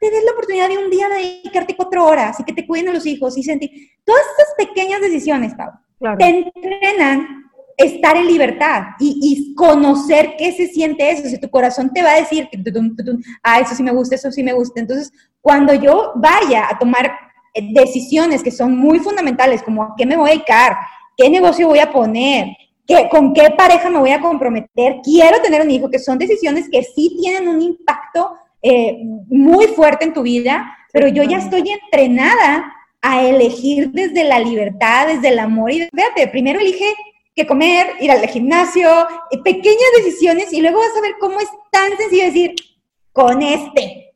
te 0.00 0.10
des 0.10 0.24
la 0.24 0.32
oportunidad 0.32 0.68
de 0.68 0.78
un 0.78 0.90
día 0.90 1.08
dedicarte 1.08 1.76
cuatro 1.76 2.06
horas 2.06 2.38
y 2.40 2.44
que 2.44 2.52
te 2.52 2.66
cuiden 2.66 2.90
a 2.90 2.92
los 2.92 3.06
hijos 3.06 3.36
y 3.36 3.42
sentir. 3.42 3.70
Todas 4.04 4.22
esas 4.38 4.54
pequeñas 4.56 5.00
decisiones, 5.00 5.54
Pau, 5.54 5.70
te 6.18 6.24
entrenan 6.26 7.48
estar 7.78 8.16
en 8.16 8.26
libertad 8.26 8.82
y, 8.98 9.54
conocer 9.54 10.34
qué 10.36 10.52
se 10.52 10.66
siente 10.66 11.10
eso. 11.10 11.28
Si 11.28 11.38
tu 11.38 11.48
corazón 11.48 11.92
te 11.92 12.02
va 12.02 12.12
a 12.12 12.20
decir, 12.20 12.48
ah, 13.42 13.60
eso 13.60 13.74
sí 13.74 13.82
me 13.82 13.92
gusta, 13.92 14.16
eso 14.16 14.30
sí 14.30 14.42
me 14.42 14.52
gusta. 14.52 14.80
Entonces, 14.80 15.12
cuando 15.40 15.72
yo 15.74 16.12
vaya 16.16 16.68
a 16.68 16.78
tomar 16.78 17.12
eh, 17.54 17.68
decisiones 17.72 18.42
que 18.42 18.50
son 18.50 18.76
muy 18.76 18.98
fundamentales, 18.98 19.62
como 19.62 19.82
a 19.82 19.94
qué 19.96 20.06
me 20.06 20.16
voy 20.16 20.30
a 20.30 20.32
dedicar, 20.34 20.76
qué 21.16 21.30
negocio 21.30 21.68
voy 21.68 21.78
a 21.78 21.90
poner, 21.90 22.48
qué, 22.86 23.08
con 23.10 23.32
qué 23.32 23.50
pareja 23.56 23.90
me 23.90 23.98
voy 23.98 24.10
a 24.10 24.20
comprometer, 24.20 24.96
quiero 25.02 25.40
tener 25.40 25.62
un 25.62 25.70
hijo, 25.70 25.88
que 25.88 25.98
son 25.98 26.18
decisiones 26.18 26.68
que 26.70 26.82
sí 26.82 27.16
tienen 27.20 27.48
un 27.48 27.62
impacto 27.62 28.32
eh, 28.62 28.98
muy 29.28 29.66
fuerte 29.68 30.04
en 30.04 30.14
tu 30.14 30.22
vida, 30.22 30.76
pero 30.92 31.08
yo 31.08 31.22
ya 31.22 31.38
estoy 31.38 31.70
entrenada 31.70 32.74
a 33.00 33.22
elegir 33.22 33.90
desde 33.92 34.24
la 34.24 34.40
libertad, 34.40 35.06
desde 35.06 35.28
el 35.28 35.38
amor. 35.38 35.70
Y 35.70 35.88
fíjate, 35.94 36.28
primero 36.28 36.58
elige 36.58 36.94
que 37.34 37.46
comer, 37.46 37.86
ir 38.00 38.10
al 38.10 38.26
gimnasio, 38.26 38.90
eh, 39.30 39.38
pequeñas 39.42 39.90
decisiones 39.96 40.52
y 40.52 40.60
luego 40.60 40.78
vas 40.80 40.96
a 40.96 41.00
ver 41.00 41.14
cómo 41.20 41.38
es 41.38 41.48
tan 41.70 41.96
sencillo 41.96 42.24
decir, 42.24 42.54
con 43.12 43.42
este, 43.42 44.12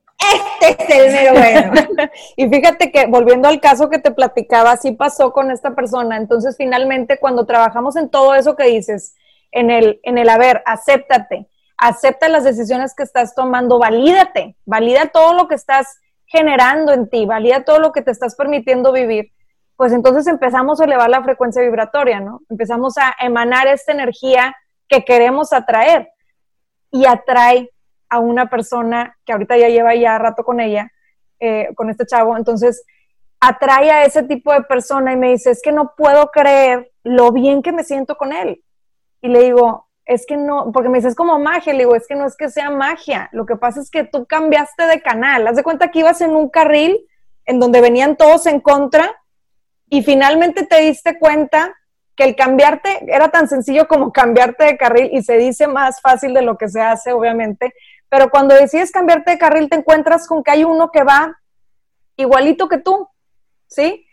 este 0.61 0.77
es 0.89 0.95
el 0.95 1.13
mero 1.13 1.33
bueno. 1.35 2.11
y 2.37 2.49
fíjate 2.49 2.91
que 2.91 3.07
volviendo 3.07 3.49
al 3.49 3.61
caso 3.61 3.89
que 3.89 3.99
te 3.99 4.11
platicaba, 4.11 4.73
así 4.73 4.93
pasó 4.93 5.33
con 5.33 5.51
esta 5.51 5.75
persona. 5.75 6.17
Entonces, 6.17 6.57
finalmente, 6.57 7.19
cuando 7.19 7.47
trabajamos 7.47 7.97
en 7.97 8.11
todo 8.11 8.35
eso 8.35 8.57
que 8.57 8.65
dices, 8.65 9.15
en 9.53 9.71
el, 9.71 10.01
en 10.03 10.19
el 10.19 10.29
haber, 10.29 10.63
acéptate, 10.67 11.47
acepta 11.83 12.29
las 12.29 12.45
decisiones 12.45 12.95
que 12.95 13.03
estás 13.03 13.35
tomando, 13.35 13.79
valídate, 13.79 14.57
valida 14.65 15.07
todo 15.07 15.35
lo 15.35 15.49
que 15.49 15.55
estás 15.55 15.99
generando 16.27 16.93
en 16.93 17.09
ti, 17.09 17.27
valida 17.27 17.65
todo 17.65 17.79
lo 17.79 17.93
que 17.93 18.03
te 18.03 18.11
estás 18.11 18.37
permitiendo 18.37 18.93
vivir 18.93 19.33
pues 19.83 19.93
entonces 19.93 20.29
empezamos 20.29 20.81
a 20.81 20.85
elevar 20.85 21.11
la 21.11 21.25
frecuencia 21.25 21.61
vibratoria, 21.61 22.21
¿no? 22.21 22.43
Empezamos 22.49 22.99
a 22.99 23.17
emanar 23.19 23.67
esta 23.67 23.91
energía 23.91 24.55
que 24.87 25.05
queremos 25.05 25.53
atraer 25.53 26.11
y 26.93 27.05
atrae 27.05 27.69
a 28.09 28.21
una 28.21 28.49
persona 28.49 29.17
que 29.25 29.33
ahorita 29.33 29.57
ya 29.57 29.69
lleva 29.69 29.95
ya 29.97 30.19
rato 30.19 30.45
con 30.45 30.61
ella, 30.61 30.93
eh, 31.41 31.71
con 31.75 31.91
este 31.91 32.07
chavo, 32.07 32.37
entonces 32.37 32.85
atrae 33.41 33.91
a 33.91 34.05
ese 34.05 34.23
tipo 34.23 34.53
de 34.53 34.63
persona 34.63 35.15
y 35.15 35.17
me 35.17 35.31
dice, 35.31 35.51
es 35.51 35.61
que 35.61 35.73
no 35.73 35.95
puedo 35.97 36.31
creer 36.31 36.93
lo 37.03 37.33
bien 37.33 37.61
que 37.61 37.73
me 37.73 37.83
siento 37.83 38.17
con 38.17 38.33
él. 38.33 38.63
Y 39.21 39.31
le 39.31 39.43
digo, 39.43 39.89
es 40.05 40.27
que 40.27 40.37
no, 40.37 40.73
porque 40.73 40.89
me 40.89 40.99
dice, 40.99 41.09
es 41.09 41.15
como 41.15 41.39
magia, 41.39 41.73
le 41.73 41.81
digo, 41.81 41.95
es 41.95 42.07
que 42.07 42.15
no 42.15 42.27
es 42.27 42.37
que 42.37 42.49
sea 42.49 42.71
magia, 42.71 43.29
lo 43.33 43.47
que 43.47 43.57
pasa 43.57 43.81
es 43.81 43.91
que 43.91 44.05
tú 44.05 44.27
cambiaste 44.27 44.87
de 44.87 45.01
canal, 45.01 45.47
haz 45.47 45.57
de 45.57 45.63
cuenta 45.63 45.91
que 45.91 46.01
ibas 46.01 46.21
en 46.21 46.35
un 46.35 46.49
carril 46.49 47.07
en 47.45 47.61
donde 47.61 47.81
venían 47.81 48.17
todos 48.17 48.47
en 48.47 48.61
contra 48.61 49.15
y 49.89 50.03
finalmente 50.03 50.67
te 50.67 50.81
diste 50.81 51.19
cuenta 51.19 51.77
que 52.17 52.25
el 52.25 52.37
cambiarte 52.37 53.05
era 53.09 53.31
tan 53.31 53.49
sencillo 53.49 53.89
como 53.89 54.13
cambiarte 54.13 54.65
de 54.65 54.77
carril 54.77 55.11
y 55.13 55.23
se 55.23 55.37
dice 55.39 55.67
más 55.67 56.01
fácil 56.01 56.35
de 56.35 56.43
lo 56.43 56.59
que 56.59 56.69
se 56.69 56.81
hace, 56.81 57.13
obviamente, 57.13 57.73
pero 58.09 58.31
cuando 58.31 58.55
decides 58.55 58.91
cambiarte 58.91 59.33
de 59.33 59.39
carril 59.39 59.71
te 59.71 59.77
encuentras 59.77 60.27
con 60.27 60.43
que 60.43 60.51
hay 60.51 60.65
uno 60.65 60.91
que 60.91 61.05
va 61.05 61.39
igualito 62.17 62.69
que 62.69 62.79
tú, 62.79 63.09
¿sí? 63.69 64.07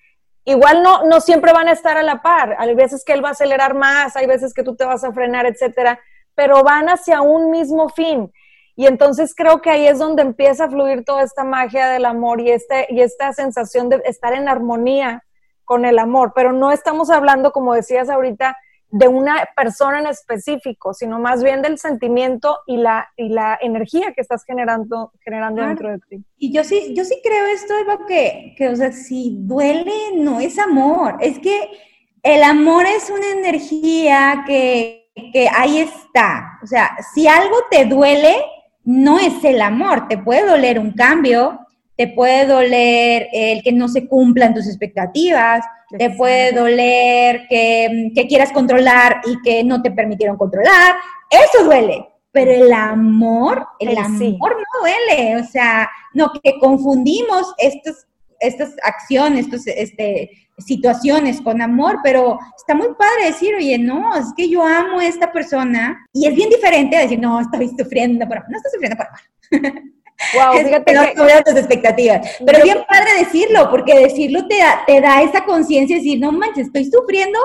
Igual 0.50 0.82
no, 0.82 1.04
no 1.04 1.22
siempre 1.22 1.54
van 1.54 1.68
a 1.68 1.74
estar 1.74 1.95
a 1.95 2.02
la 2.02 2.24
par, 2.24 2.56
hay 2.58 2.74
veces 2.74 3.04
que 3.06 3.14
él 3.14 3.24
va 3.24 3.28
a 3.30 3.34
acelerar 3.34 3.76
más, 3.76 4.16
hay 4.16 4.26
veces 4.26 4.52
que 4.52 4.64
tú 4.64 4.76
te 4.76 4.84
vas 4.84 5.04
a 5.04 5.14
frenar, 5.14 5.45
etcétera, 5.45 6.00
pero 6.34 6.64
van 6.64 6.88
hacia 6.89 7.22
un 7.22 7.52
mismo 7.52 7.88
fin. 7.89 8.34
Y 8.76 8.88
entonces 8.88 9.36
creo 9.36 9.62
que 9.62 9.70
ahí 9.70 9.86
es 9.86 10.00
donde 10.00 10.24
empieza 10.24 10.66
a 10.66 10.70
fluir 10.70 11.06
toda 11.06 11.22
esta 11.22 11.43
magia 11.43 11.89
del 11.89 12.04
amor 12.04 12.41
y, 12.41 12.50
este, 12.50 12.88
y 12.89 13.02
esta 13.02 13.32
sensación 13.32 13.89
de 13.89 14.02
estar 14.06 14.34
en 14.34 14.50
armonía 14.50 15.24
con 15.66 15.86
el 15.86 16.00
amor, 16.00 16.32
pero 16.34 16.52
no 16.52 16.72
estamos 16.72 17.12
hablando, 17.12 17.52
como 17.52 17.76
decías 17.76 18.10
ahorita, 18.10 18.58
de 18.92 19.08
una 19.08 19.48
persona 19.56 20.00
en 20.00 20.08
específico, 20.08 20.94
sino 20.94 21.20
más 21.20 21.44
bien 21.44 21.62
del 21.62 21.78
sentimiento 21.78 22.60
y 22.66 22.78
la, 22.78 23.08
y 23.16 23.30
la 23.30 23.58
energía 23.62 24.14
que 24.14 24.22
estás 24.22 24.44
generando, 24.44 25.12
generando 25.24 25.62
dentro 25.62 25.92
de 25.92 26.00
ti. 26.10 26.24
Y 26.38 26.52
yo 26.52 26.64
sí, 26.64 26.94
yo 26.96 27.06
sí 27.06 27.20
creo 27.24 27.46
esto 27.48 27.76
es 27.78 27.86
lo 27.86 28.06
que, 28.06 28.56
que, 28.58 28.70
o 28.70 28.76
sea, 28.76 28.92
si 28.92 29.38
duele, 29.42 29.94
no 30.16 30.40
es 30.40 30.58
amor, 30.58 31.18
es 31.20 31.38
que 31.40 31.70
el 32.24 32.44
amor 32.44 32.86
es 32.86 33.10
una 33.10 33.30
energía 33.32 34.44
que, 34.48 35.12
que 35.32 35.48
ahí 35.50 35.80
está. 35.80 36.60
O 36.64 36.68
sea, 36.68 36.98
si 37.14 37.28
algo 37.28 37.56
te 37.70 37.86
duele, 37.86 38.44
no 38.84 39.20
es 39.20 39.44
el 39.44 39.62
amor, 39.62 40.08
te 40.08 40.18
puede 40.18 40.48
doler 40.48 40.80
un 40.80 40.94
cambio, 40.94 41.60
te 42.00 42.08
puede 42.08 42.45
doler 42.45 43.28
el 43.34 43.62
que 43.62 43.74
no 43.74 43.89
se 43.89 44.08
cumplan 44.08 44.54
tus 44.54 44.68
expectativas, 44.68 45.66
te 45.97 46.10
puede 46.12 46.54
doler 46.54 47.45
que, 47.50 48.14
quieras 48.30 48.54
controlar 48.54 49.20
y 49.28 49.41
que 49.41 49.66
no 49.66 49.82
te 49.82 49.91
permitieron 49.91 50.38
controlar, 50.38 50.95
eso 51.30 51.66
duele, 51.66 52.08
pero 52.32 52.52
el 52.52 52.72
amor, 52.72 53.68
el, 53.80 53.97
amor 53.97 54.56
no 54.56 54.80
duele, 54.80 55.41
o 55.41 55.43
sea, 55.43 55.89
no, 56.14 56.32
que 56.41 56.58
confundimos 56.58 57.54
estas, 57.58 58.08
estas 58.39 58.76
acciones, 58.82 59.47
estas 59.47 59.68
este, 59.68 60.30
situaciones 60.58 61.41
con 61.41 61.62
amor, 61.62 61.97
pero 62.02 62.39
está 62.56 62.76
muy 62.76 62.95
padre 62.97 63.26
decir, 63.26 63.56
oye, 63.56 63.78
no, 63.78 64.16
es 64.16 64.28
que 64.38 64.47
yo 64.47 64.64
amo 64.64 65.00
a 65.00 65.06
esta 65.06 65.34
persona 65.34 66.08
y 66.14 66.28
es 66.28 66.34
bien 66.34 66.50
diferente 66.50 66.95
a 66.95 67.02
decir, 67.02 67.20
no, 67.20 67.41
estoy 67.41 67.68
sufriendo 67.78 68.26
por 68.26 68.38
amor, 68.38 68.52
no 68.52 68.58
estoy 68.58 68.72
sufriendo 68.72 68.95
por 68.95 69.08
amor. 69.08 69.84
Wow, 70.34 70.54
fíjate 70.54 70.94
no 70.94 71.04
que... 71.04 71.44
tus 71.46 71.56
expectativas. 71.56 72.38
Pero 72.46 72.64
bien 72.64 72.80
padre 72.88 73.20
decirlo, 73.20 73.70
porque 73.70 74.00
decirlo 74.00 74.48
te 74.48 74.58
da, 74.58 74.84
te 74.86 75.02
da 75.02 75.22
esa 75.22 75.46
conciencia 75.46 75.96
de 75.96 76.02
decir, 76.02 76.20
no 76.20 76.32
manches, 76.32 76.68
estoy 76.68 76.86
sufriendo 76.86 77.40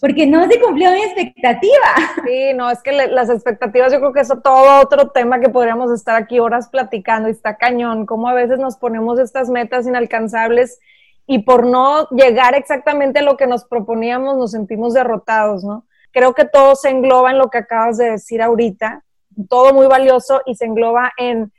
porque 0.00 0.26
no 0.26 0.46
se 0.48 0.60
cumplió 0.60 0.90
mi 0.92 1.02
expectativa. 1.02 1.94
Sí, 2.26 2.52
no, 2.54 2.70
es 2.70 2.82
que 2.82 2.92
las 2.92 3.30
expectativas, 3.30 3.92
yo 3.92 4.00
creo 4.00 4.12
que 4.12 4.20
es 4.20 4.28
todo 4.42 4.82
otro 4.82 5.10
tema 5.10 5.40
que 5.40 5.48
podríamos 5.48 5.90
estar 5.92 6.14
aquí 6.20 6.38
horas 6.40 6.68
platicando 6.68 7.28
y 7.28 7.32
está 7.32 7.56
cañón, 7.56 8.04
como 8.04 8.28
a 8.28 8.34
veces 8.34 8.58
nos 8.58 8.76
ponemos 8.76 9.18
estas 9.18 9.48
metas 9.48 9.86
inalcanzables 9.86 10.78
y 11.26 11.40
por 11.40 11.66
no 11.66 12.06
llegar 12.10 12.54
exactamente 12.54 13.20
a 13.20 13.22
lo 13.22 13.36
que 13.36 13.46
nos 13.46 13.64
proponíamos 13.64 14.36
nos 14.36 14.50
sentimos 14.50 14.94
derrotados, 14.94 15.64
¿no? 15.64 15.86
Creo 16.12 16.34
que 16.34 16.44
todo 16.44 16.74
se 16.74 16.90
engloba 16.90 17.30
en 17.30 17.38
lo 17.38 17.50
que 17.50 17.58
acabas 17.58 17.96
de 17.98 18.12
decir 18.12 18.42
ahorita, 18.42 19.04
todo 19.48 19.72
muy 19.72 19.86
valioso 19.86 20.42
y 20.44 20.54
se 20.56 20.64
engloba 20.66 21.12
en 21.16 21.52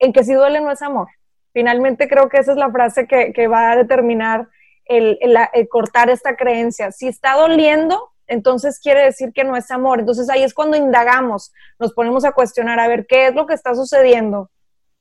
en 0.00 0.12
que 0.12 0.24
si 0.24 0.34
duele 0.34 0.60
no 0.60 0.72
es 0.72 0.82
amor. 0.82 1.08
Finalmente 1.52 2.08
creo 2.08 2.28
que 2.28 2.38
esa 2.38 2.52
es 2.52 2.58
la 2.58 2.70
frase 2.70 3.06
que, 3.06 3.46
va 3.46 3.72
a 3.72 3.76
determinar 3.76 4.48
el, 4.86 5.18
cortar 5.68 6.10
esta 6.10 6.36
creencia. 6.36 6.90
Si 6.90 7.06
está 7.06 7.34
doliendo, 7.34 8.10
entonces 8.26 8.80
quiere 8.80 9.04
decir 9.04 9.32
que 9.32 9.44
no 9.44 9.56
es 9.56 9.70
amor. 9.70 10.00
Entonces 10.00 10.28
ahí 10.30 10.42
es 10.42 10.54
cuando 10.54 10.76
indagamos, 10.76 11.52
nos 11.78 11.92
ponemos 11.92 12.24
a 12.24 12.32
cuestionar, 12.32 12.80
a 12.80 12.88
ver, 12.88 13.06
¿qué 13.06 13.28
es 13.28 13.34
lo 13.34 13.46
que 13.46 13.54
está 13.54 13.74
sucediendo? 13.74 14.50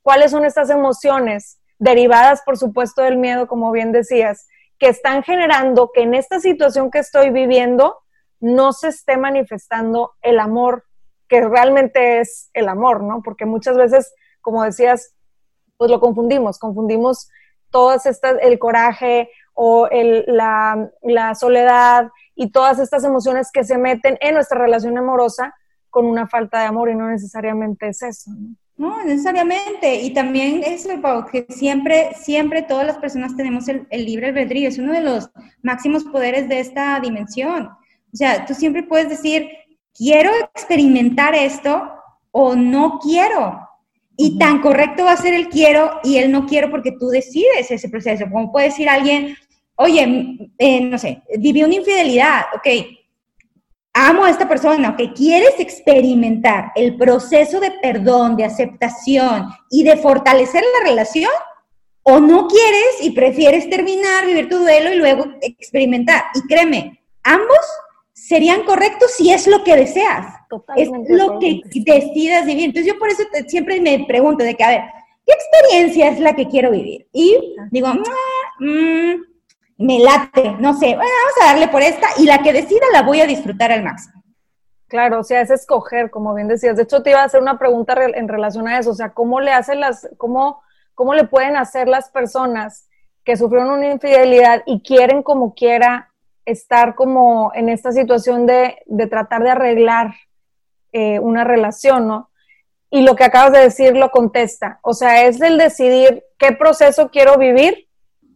¿Cuáles 0.01 0.31
son 0.31 0.45
estas 0.45 0.69
emociones 0.69 1.59
derivadas, 1.77 2.41
por 2.45 2.57
supuesto, 2.57 3.01
del 3.03 3.17
miedo, 3.17 3.47
como 3.47 3.71
bien 3.71 3.91
decías, 3.91 4.47
que 4.79 4.87
están 4.87 5.23
generando 5.23 5.91
que 5.93 6.01
en 6.01 6.13
esta 6.13 6.39
situación 6.39 6.91
que 6.91 6.99
estoy 6.99 7.29
viviendo 7.29 7.97
no 8.39 8.73
se 8.73 8.89
esté 8.89 9.17
manifestando 9.17 10.13
el 10.21 10.39
amor 10.39 10.85
que 11.27 11.41
realmente 11.41 12.19
es 12.19 12.49
el 12.53 12.67
amor, 12.67 13.03
¿no? 13.03 13.21
Porque 13.21 13.45
muchas 13.45 13.77
veces 13.77 14.13
como 14.41 14.63
decías, 14.63 15.13
pues 15.77 15.89
lo 15.89 15.99
confundimos, 15.99 16.59
confundimos 16.59 17.29
todas 17.69 18.05
estas, 18.05 18.35
el 18.41 18.59
coraje 18.59 19.29
o 19.53 19.87
la, 19.91 21.35
soledad 21.35 22.09
y 22.35 22.51
todas 22.51 22.79
estas 22.79 23.03
emociones 23.03 23.51
que 23.51 23.63
se 23.63 23.77
meten 23.77 24.17
en 24.21 24.35
nuestra 24.35 24.59
relación 24.59 24.97
amorosa 24.97 25.53
con 25.89 26.05
una 26.05 26.27
falta 26.27 26.59
de 26.59 26.67
amor 26.67 26.89
y 26.89 26.95
no 26.95 27.09
necesariamente 27.09 27.89
es 27.89 28.01
eso. 28.01 28.31
¿no? 28.77 29.03
necesariamente. 29.03 29.95
Y 29.95 30.13
también 30.13 30.63
es 30.63 30.87
que 31.31 31.45
siempre, 31.49 32.13
siempre 32.15 32.61
todas 32.61 32.87
las 32.87 32.97
personas 32.97 33.35
tenemos 33.35 33.67
el, 33.67 33.85
el, 33.89 34.05
libre 34.05 34.27
albedrío. 34.27 34.69
Es 34.69 34.79
uno 34.79 34.93
de 34.93 35.01
los 35.01 35.29
máximos 35.61 36.05
poderes 36.05 36.47
de 36.47 36.61
esta 36.61 36.99
dimensión. 36.99 37.67
O 37.67 38.15
sea, 38.15 38.45
tú 38.45 38.53
siempre 38.53 38.83
puedes 38.83 39.09
decir, 39.09 39.49
quiero 39.93 40.31
experimentar 40.55 41.35
esto 41.35 41.91
o 42.31 42.55
no 42.55 42.99
quiero. 42.99 43.68
Y 44.21 44.37
tan 44.37 44.59
correcto 44.59 45.05
va 45.05 45.13
a 45.13 45.17
ser 45.17 45.33
el 45.33 45.47
quiero 45.47 46.01
y 46.03 46.17
el 46.17 46.29
no 46.29 46.45
quiero 46.45 46.69
porque 46.69 46.91
tú 46.91 47.07
decides 47.07 47.71
ese 47.71 47.87
proceso. 47.87 48.25
Como 48.29 48.51
puede 48.51 48.65
decir 48.65 48.89
alguien, 48.89 49.37
oye, 49.75 50.51
eh, 50.57 50.81
no 50.81 50.97
sé, 50.97 51.21
viví 51.37 51.63
una 51.63 51.75
infidelidad, 51.75 52.47
ok, 52.53 52.67
amo 53.93 54.25
a 54.25 54.29
esta 54.29 54.45
persona, 54.45 54.89
ok, 54.89 55.13
quieres 55.15 55.57
experimentar 55.57 56.73
el 56.75 56.97
proceso 56.97 57.61
de 57.61 57.71
perdón, 57.81 58.35
de 58.35 58.43
aceptación 58.43 59.47
y 59.71 59.85
de 59.85 59.95
fortalecer 59.95 60.65
la 60.65 60.89
relación, 60.89 61.31
o 62.03 62.19
no 62.19 62.45
quieres 62.49 63.01
y 63.01 63.11
prefieres 63.11 63.69
terminar, 63.69 64.25
vivir 64.25 64.49
tu 64.49 64.57
duelo 64.57 64.91
y 64.91 64.97
luego 64.97 65.27
experimentar. 65.39 66.23
Y 66.35 66.41
créeme, 66.41 66.99
ambos 67.23 67.65
serían 68.27 68.63
correctos 68.63 69.11
si 69.15 69.31
es 69.31 69.47
lo 69.47 69.63
que 69.63 69.75
deseas. 69.75 70.47
Totalmente 70.49 71.11
es 71.11 71.17
lo 71.17 71.39
que 71.39 71.61
decidas 71.73 72.45
vivir. 72.45 72.65
Entonces 72.65 72.91
yo 72.91 72.99
por 72.99 73.09
eso 73.09 73.23
siempre 73.47 73.79
me 73.79 74.05
pregunto 74.07 74.43
de 74.43 74.55
que, 74.55 74.63
a 74.63 74.69
ver, 74.69 74.81
¿qué 75.25 75.33
experiencia 75.33 76.09
es 76.09 76.19
la 76.19 76.35
que 76.35 76.47
quiero 76.47 76.71
vivir? 76.71 77.07
Y 77.13 77.55
digo, 77.71 77.89
mmm, 78.59 79.13
me 79.77 79.99
late, 79.99 80.55
no 80.59 80.73
sé, 80.73 80.95
bueno, 80.95 81.11
vamos 81.25 81.41
a 81.41 81.45
darle 81.45 81.67
por 81.69 81.81
esta 81.81 82.07
y 82.17 82.25
la 82.25 82.39
que 82.39 82.53
decida 82.53 82.85
la 82.91 83.03
voy 83.03 83.21
a 83.21 83.27
disfrutar 83.27 83.71
al 83.71 83.83
máximo. 83.83 84.21
Claro, 84.87 85.19
o 85.19 85.23
sea, 85.23 85.41
es 85.41 85.51
escoger, 85.51 86.09
como 86.09 86.33
bien 86.33 86.47
decías. 86.47 86.75
De 86.75 86.83
hecho, 86.83 87.03
te 87.03 87.11
iba 87.11 87.21
a 87.21 87.25
hacer 87.25 87.41
una 87.41 87.59
pregunta 87.59 87.95
en 88.15 88.27
relación 88.27 88.67
a 88.67 88.79
eso, 88.79 88.89
o 88.89 88.95
sea, 88.95 89.13
¿cómo 89.13 89.39
le 89.39 89.51
hacen 89.51 89.79
las, 89.79 90.09
cómo, 90.17 90.61
cómo 90.95 91.13
le 91.13 91.25
pueden 91.25 91.55
hacer 91.55 91.87
las 91.87 92.09
personas 92.09 92.89
que 93.23 93.37
sufrieron 93.37 93.69
una 93.69 93.91
infidelidad 93.91 94.63
y 94.65 94.81
quieren 94.81 95.21
como 95.21 95.53
quiera 95.53 96.08
estar 96.49 96.95
como 96.95 97.51
en 97.53 97.69
esta 97.69 97.91
situación 97.91 98.45
de, 98.45 98.77
de 98.85 99.07
tratar 99.07 99.43
de 99.43 99.51
arreglar 99.51 100.13
eh, 100.91 101.19
una 101.19 101.43
relación, 101.43 102.07
¿no? 102.07 102.29
Y 102.89 103.01
lo 103.01 103.15
que 103.15 103.23
acabas 103.23 103.51
de 103.51 103.59
decir 103.59 103.95
lo 103.95 104.09
contesta. 104.09 104.79
O 104.81 104.93
sea, 104.93 105.25
es 105.25 105.39
el 105.41 105.57
decidir 105.59 106.23
qué 106.39 106.51
proceso 106.53 107.09
quiero 107.09 107.37
vivir 107.37 107.87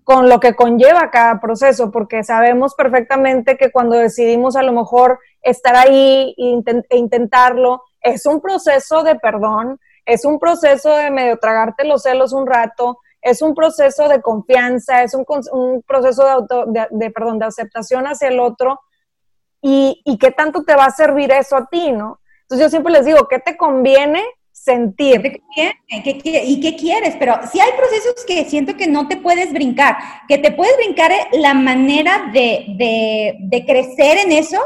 con 0.04 0.30
lo 0.30 0.40
que 0.40 0.54
conlleva 0.54 1.10
cada 1.10 1.40
proceso, 1.40 1.90
porque 1.92 2.24
sabemos 2.24 2.76
perfectamente 2.76 3.58
que 3.58 3.72
cuando 3.72 3.96
decidimos 3.96 4.56
a 4.56 4.64
lo 4.64 4.74
mejor 4.74 5.20
estar 5.42 5.76
ahí 5.76 6.36
e 6.38 6.98
intentarlo, 6.98 7.84
es 8.02 8.26
un 8.26 8.42
proceso 8.42 9.04
de 9.04 9.16
perdón, 9.16 9.80
es 10.06 10.26
un 10.26 10.40
proceso 10.40 10.96
de 10.96 11.10
medio 11.10 11.38
tragarte 11.38 11.86
los 11.86 12.04
celos 12.04 12.34
un 12.34 12.46
rato, 12.46 13.00
es 13.24 13.42
un 13.42 13.56
proceso 13.56 14.08
de 14.08 14.22
confianza, 14.22 15.04
es 15.04 15.14
un, 15.14 15.26
proceso 15.88 16.24
de, 16.26 16.32
auto, 16.32 16.66
de, 16.68 16.88
de 16.92 17.46
aceptación 17.46 18.06
hacia 18.06 18.28
el 18.28 18.40
otro, 18.40 18.80
y, 19.62 20.02
y 20.06 20.18
qué 20.18 20.32
tanto 20.32 20.64
te 20.64 20.76
va 20.76 20.86
a 20.86 20.92
servir 20.92 21.32
eso 21.32 21.56
a 21.56 21.66
ti, 21.68 21.92
¿no? 21.92 22.20
Entonces 22.42 22.66
yo 22.66 22.70
siempre 22.70 22.92
les 22.92 23.06
digo, 23.06 23.28
¿qué 23.30 23.40
te 23.40 23.56
conviene 23.56 24.24
sentir. 24.64 25.42
¿Y 25.90 26.62
qué 26.62 26.76
quieres? 26.76 27.16
Pero 27.20 27.40
si 27.52 27.60
hay 27.60 27.72
procesos 27.76 28.24
que 28.26 28.46
siento 28.46 28.78
que 28.78 28.88
no 28.88 29.08
te 29.08 29.18
puedes 29.18 29.52
brincar, 29.52 29.98
que 30.28 30.38
te 30.38 30.52
puedes 30.52 30.76
brincar 30.78 31.12
la 31.34 31.54
manera 31.54 32.32
de, 32.34 33.36
de, 33.40 33.66
crecer 33.66 34.20
en 34.26 34.32
eso, 34.32 34.60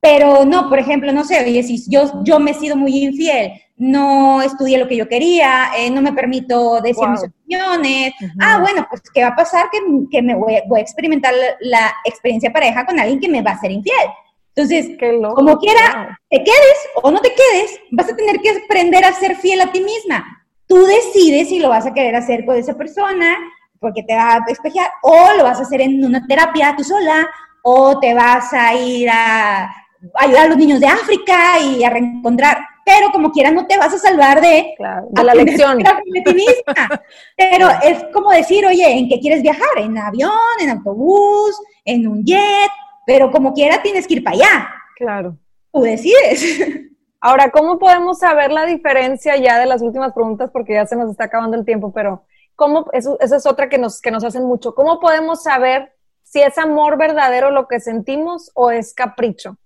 pero 0.00 0.44
no, 0.44 0.68
por 0.68 0.78
ejemplo, 0.78 1.12
no 1.12 1.24
sé, 1.24 1.44
oye, 1.44 1.62
si 1.62 1.84
yo, 1.90 2.22
yo 2.24 2.40
me 2.40 2.52
he 2.52 2.54
sido 2.54 2.76
muy 2.76 3.04
infiel, 3.04 3.52
no 3.82 4.40
estudié 4.42 4.78
lo 4.78 4.86
que 4.86 4.96
yo 4.96 5.08
quería, 5.08 5.72
eh, 5.76 5.90
no 5.90 6.00
me 6.00 6.12
permito 6.12 6.80
decir 6.80 7.08
mis 7.08 7.24
opiniones. 7.24 8.12
Ah, 8.40 8.60
bueno, 8.60 8.86
pues 8.88 9.02
¿qué 9.12 9.22
va 9.22 9.30
a 9.30 9.36
pasar? 9.36 9.70
Que, 9.72 9.80
que 10.08 10.22
me 10.22 10.36
voy, 10.36 10.54
voy, 10.68 10.78
a 10.78 10.82
experimentar 10.82 11.34
la, 11.60 11.92
experiencia 12.04 12.52
pareja 12.52 12.86
con 12.86 13.00
alguien 13.00 13.18
que 13.18 13.28
me 13.28 13.42
va 13.42 13.50
a 13.50 13.58
ser 13.58 13.72
infiel. 13.72 14.06
Entonces, 14.54 14.96
como 15.34 15.58
quiera, 15.58 16.16
te 16.30 16.44
quedes 16.44 16.76
o 17.02 17.10
no 17.10 17.20
te 17.20 17.30
quedes, 17.30 17.80
vas 17.90 18.08
a 18.08 18.14
tener 18.14 18.38
que 18.40 18.50
aprender 18.50 19.04
a 19.04 19.12
ser 19.14 19.34
fiel 19.34 19.60
a 19.62 19.72
ti 19.72 19.80
misma. 19.80 20.46
Tú 20.68 20.84
decides 20.84 21.48
si 21.48 21.58
lo 21.58 21.70
vas 21.70 21.86
a 21.86 21.92
querer 21.92 22.14
hacer 22.14 22.44
con 22.44 22.56
esa 22.56 22.74
persona 22.74 23.36
porque 23.80 24.04
te 24.04 24.14
va 24.14 24.34
a 24.34 24.40
despejar 24.46 24.90
o 25.02 25.32
lo 25.36 25.42
vas 25.42 25.58
a 25.58 25.62
hacer 25.62 25.80
en 25.80 26.04
una 26.04 26.24
terapia 26.26 26.74
tú 26.76 26.84
sola 26.84 27.28
o 27.62 27.98
te 27.98 28.14
vas 28.14 28.52
a 28.52 28.74
ir 28.74 29.10
a 29.10 29.74
ayudar 30.14 30.46
a 30.46 30.48
los 30.48 30.56
niños 30.56 30.78
de 30.78 30.86
África 30.86 31.58
y 31.58 31.82
a 31.82 31.90
reencontrar, 31.90 32.58
pero 32.84 33.10
como 33.12 33.30
quiera 33.30 33.50
no 33.50 33.66
te 33.66 33.78
vas 33.78 33.94
a 33.94 33.98
salvar 33.98 34.40
de, 34.40 34.74
la 34.78 35.34
lección 35.34 35.78
de 35.78 36.22
ti 36.24 36.34
misma. 36.34 37.02
Pero 37.36 37.68
es 37.82 38.04
como 38.12 38.30
decir, 38.30 38.66
oye, 38.66 38.98
¿en 38.98 39.08
qué 39.08 39.20
quieres 39.20 39.40
viajar? 39.42 39.78
¿En 39.78 39.96
avión, 39.96 40.32
en 40.60 40.70
autobús, 40.70 41.60
en 41.84 42.08
un 42.08 42.24
jet? 42.24 42.70
pero 43.06 43.30
como 43.30 43.52
quiera 43.52 43.82
tienes 43.82 44.06
que 44.06 44.14
ir 44.14 44.24
para 44.24 44.36
allá. 44.36 44.70
Claro. 44.96 45.36
Tú 45.72 45.80
decides. 45.82 46.90
Ahora, 47.20 47.50
¿cómo 47.50 47.78
podemos 47.78 48.18
saber 48.18 48.50
la 48.50 48.66
diferencia 48.66 49.36
ya 49.36 49.58
de 49.58 49.66
las 49.66 49.80
últimas 49.80 50.12
preguntas? 50.12 50.50
Porque 50.52 50.74
ya 50.74 50.86
se 50.86 50.96
nos 50.96 51.10
está 51.10 51.24
acabando 51.24 51.56
el 51.56 51.64
tiempo, 51.64 51.92
pero 51.92 52.24
¿cómo, 52.56 52.86
eso, 52.92 53.16
esa 53.20 53.36
es 53.36 53.46
otra 53.46 53.68
que 53.68 53.78
nos, 53.78 54.00
que 54.00 54.10
nos 54.10 54.24
hacen 54.24 54.44
mucho. 54.44 54.74
¿Cómo 54.74 54.98
podemos 54.98 55.42
saber 55.44 55.92
si 56.24 56.40
es 56.40 56.58
amor 56.58 56.98
verdadero 56.98 57.50
lo 57.50 57.68
que 57.68 57.78
sentimos 57.78 58.50
o 58.54 58.70
es 58.72 58.92
capricho? 58.92 59.56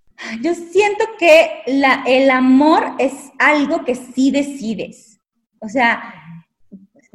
Yo 0.43 0.55
siento 0.55 1.05
que 1.19 1.63
el 1.67 2.31
amor 2.31 2.95
es 2.99 3.13
algo 3.39 3.85
que 3.85 3.95
sí 3.95 4.31
decides. 4.31 5.21
O 5.61 5.69
sea, 5.69 6.15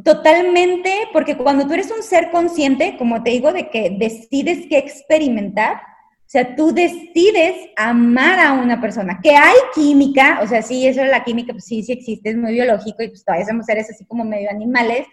totalmente, 0.04 1.08
porque 1.14 1.38
cuando 1.38 1.68
tú 1.68 1.74
eres 1.74 1.92
un 1.92 2.04
ser 2.04 2.32
consciente, 2.32 2.98
como 2.98 3.24
te 3.24 3.32
digo, 3.32 3.54
de 3.54 3.70
que 3.70 3.96
decides 3.98 4.68
qué 4.68 4.78
experimentar, 4.78 5.76
o 5.76 6.32
sea, 6.32 6.56
tú 6.56 6.72
decides 6.74 7.56
amar 7.76 8.40
a 8.40 8.54
una 8.54 8.80
persona, 8.80 9.20
que 9.22 9.36
hay 9.36 9.58
química, 9.76 10.40
o 10.42 10.48
sea, 10.48 10.62
sí, 10.62 10.88
eso 10.88 11.02
de 11.02 11.08
la 11.08 11.26
química, 11.26 11.52
pues 11.52 11.66
sí, 11.66 11.84
sí 11.84 11.92
existe, 11.92 12.30
es 12.30 12.38
muy 12.38 12.54
biológico 12.54 13.04
y 13.04 13.10
pues 13.10 13.26
todavía 13.26 13.46
somos 13.46 13.66
seres 13.66 13.90
así 13.90 14.06
como 14.06 14.24
medio 14.24 14.50
animales, 14.50 15.08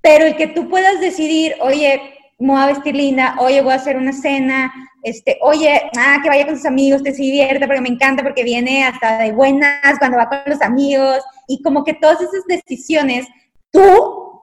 pero 0.00 0.24
el 0.24 0.36
que 0.36 0.46
tú 0.46 0.68
puedas 0.68 1.00
decidir, 1.00 1.54
oye, 1.60 2.00
me 2.38 2.52
voy 2.52 2.62
a 2.62 2.66
vestir 2.66 2.94
linda, 2.94 3.36
oye, 3.38 3.62
voy 3.62 3.72
a 3.72 3.76
hacer 3.76 3.96
una 3.96 4.12
cena, 4.12 4.72
este, 5.02 5.38
oye, 5.42 5.90
ah, 5.96 6.18
que 6.22 6.28
vaya 6.28 6.46
con 6.46 6.56
sus 6.56 6.66
amigos, 6.66 7.02
te 7.02 7.12
se 7.12 7.22
divierta 7.22 7.66
porque 7.66 7.80
me 7.80 7.88
encanta, 7.88 8.22
porque 8.22 8.44
viene 8.44 8.84
hasta 8.84 9.18
de 9.18 9.32
buenas 9.32 9.98
cuando 9.98 10.18
va 10.18 10.28
con 10.28 10.40
los 10.46 10.62
amigos, 10.62 11.18
y 11.48 11.62
como 11.62 11.84
que 11.84 11.94
todas 11.94 12.20
esas 12.20 12.44
decisiones, 12.46 13.26
tú 13.70 13.82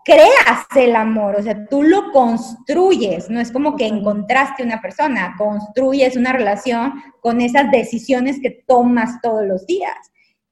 creas 0.04 0.66
el 0.76 0.96
amor, 0.96 1.36
o 1.38 1.44
sea, 1.44 1.66
tú 1.68 1.84
lo 1.84 2.12
construyes, 2.12 3.30
no 3.30 3.40
es 3.40 3.52
como 3.52 3.76
que 3.76 3.86
encontraste 3.86 4.64
una 4.64 4.82
persona, 4.82 5.36
construyes 5.38 6.16
una 6.16 6.34
relación 6.34 6.94
con 7.22 7.42
esas 7.42 7.70
decisiones 7.70 8.40
que 8.42 8.64
tomas 8.66 9.22
todos 9.22 9.46
los 9.46 9.66
días. 9.66 9.96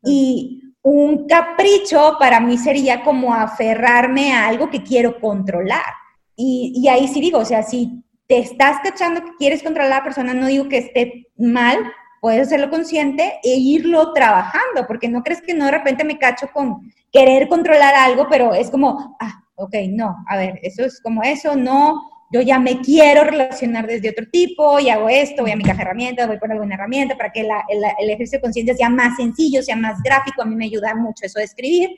Y 0.04 0.62
un 0.84 1.28
capricho 1.28 2.18
para 2.20 2.40
mí 2.40 2.58
sería 2.58 3.04
como 3.04 3.34
aferrarme 3.34 4.34
a 4.34 4.48
algo 4.48 4.70
que 4.70 4.84
quiero 4.84 5.20
controlar. 5.20 5.94
Y, 6.40 6.88
ahí 6.88 7.08
sí 7.08 7.20
digo, 7.20 7.40
o 7.40 7.46
sea, 7.46 7.64
si 7.64 8.04
te 8.28 8.38
estás 8.38 8.78
cachando 8.84 9.24
que 9.24 9.36
quieres 9.38 9.64
controlar 9.64 9.92
a 9.92 9.96
la 9.98 10.04
persona, 10.04 10.34
no 10.36 10.48
digo 10.48 10.70
que 10.70 10.78
esté 10.78 11.28
mal, 11.36 11.78
puedes 12.22 12.46
hacerlo 12.48 12.70
consciente 12.70 13.40
e 13.44 13.56
irlo 13.56 14.14
trabajando, 14.14 14.86
porque 14.88 15.10
no 15.10 15.24
crees 15.24 15.42
que 15.42 15.56
no 15.56 15.66
de 15.66 15.72
repente 15.72 16.04
me 16.04 16.20
cacho 16.20 16.48
con 16.54 16.94
querer 17.12 17.48
controlar 17.48 17.96
algo, 17.96 18.28
pero 18.30 18.54
es 18.54 18.70
como, 18.70 19.18
ah, 19.20 19.44
ok, 19.56 19.76
no, 19.90 20.16
a 20.28 20.38
ver, 20.38 20.60
eso 20.62 20.86
es 20.86 21.02
como 21.02 21.24
eso, 21.24 21.56
no, 21.56 22.04
yo 22.32 22.42
ya 22.42 22.60
me 22.60 22.82
quiero 22.82 23.24
relacionar 23.24 23.88
desde 23.88 24.10
otro 24.10 24.26
tipo 24.32 24.80
y 24.80 24.90
hago 24.90 25.10
esto, 25.10 25.42
voy 25.42 25.52
a 25.52 25.56
mi 25.56 25.64
caja 25.64 25.78
de 25.78 25.84
herramientas, 25.84 26.28
voy 26.28 26.38
por 26.38 26.52
alguna 26.52 26.76
herramienta 26.76 27.18
para 27.18 27.32
que 27.32 27.42
el, 27.42 28.10
ejercicio 28.10 28.38
de 28.38 28.42
conciencia 28.42 28.76
sea 28.76 28.90
más 28.90 29.16
sencillo, 29.16 29.64
sea 29.64 29.76
más 29.76 30.04
gráfico, 30.04 30.44
a 30.44 30.46
mí 30.46 30.56
me 30.56 30.66
ayuda 30.66 30.94
mucho 30.94 31.26
eso 31.26 31.40
de 31.40 31.46
escribir. 31.46 31.90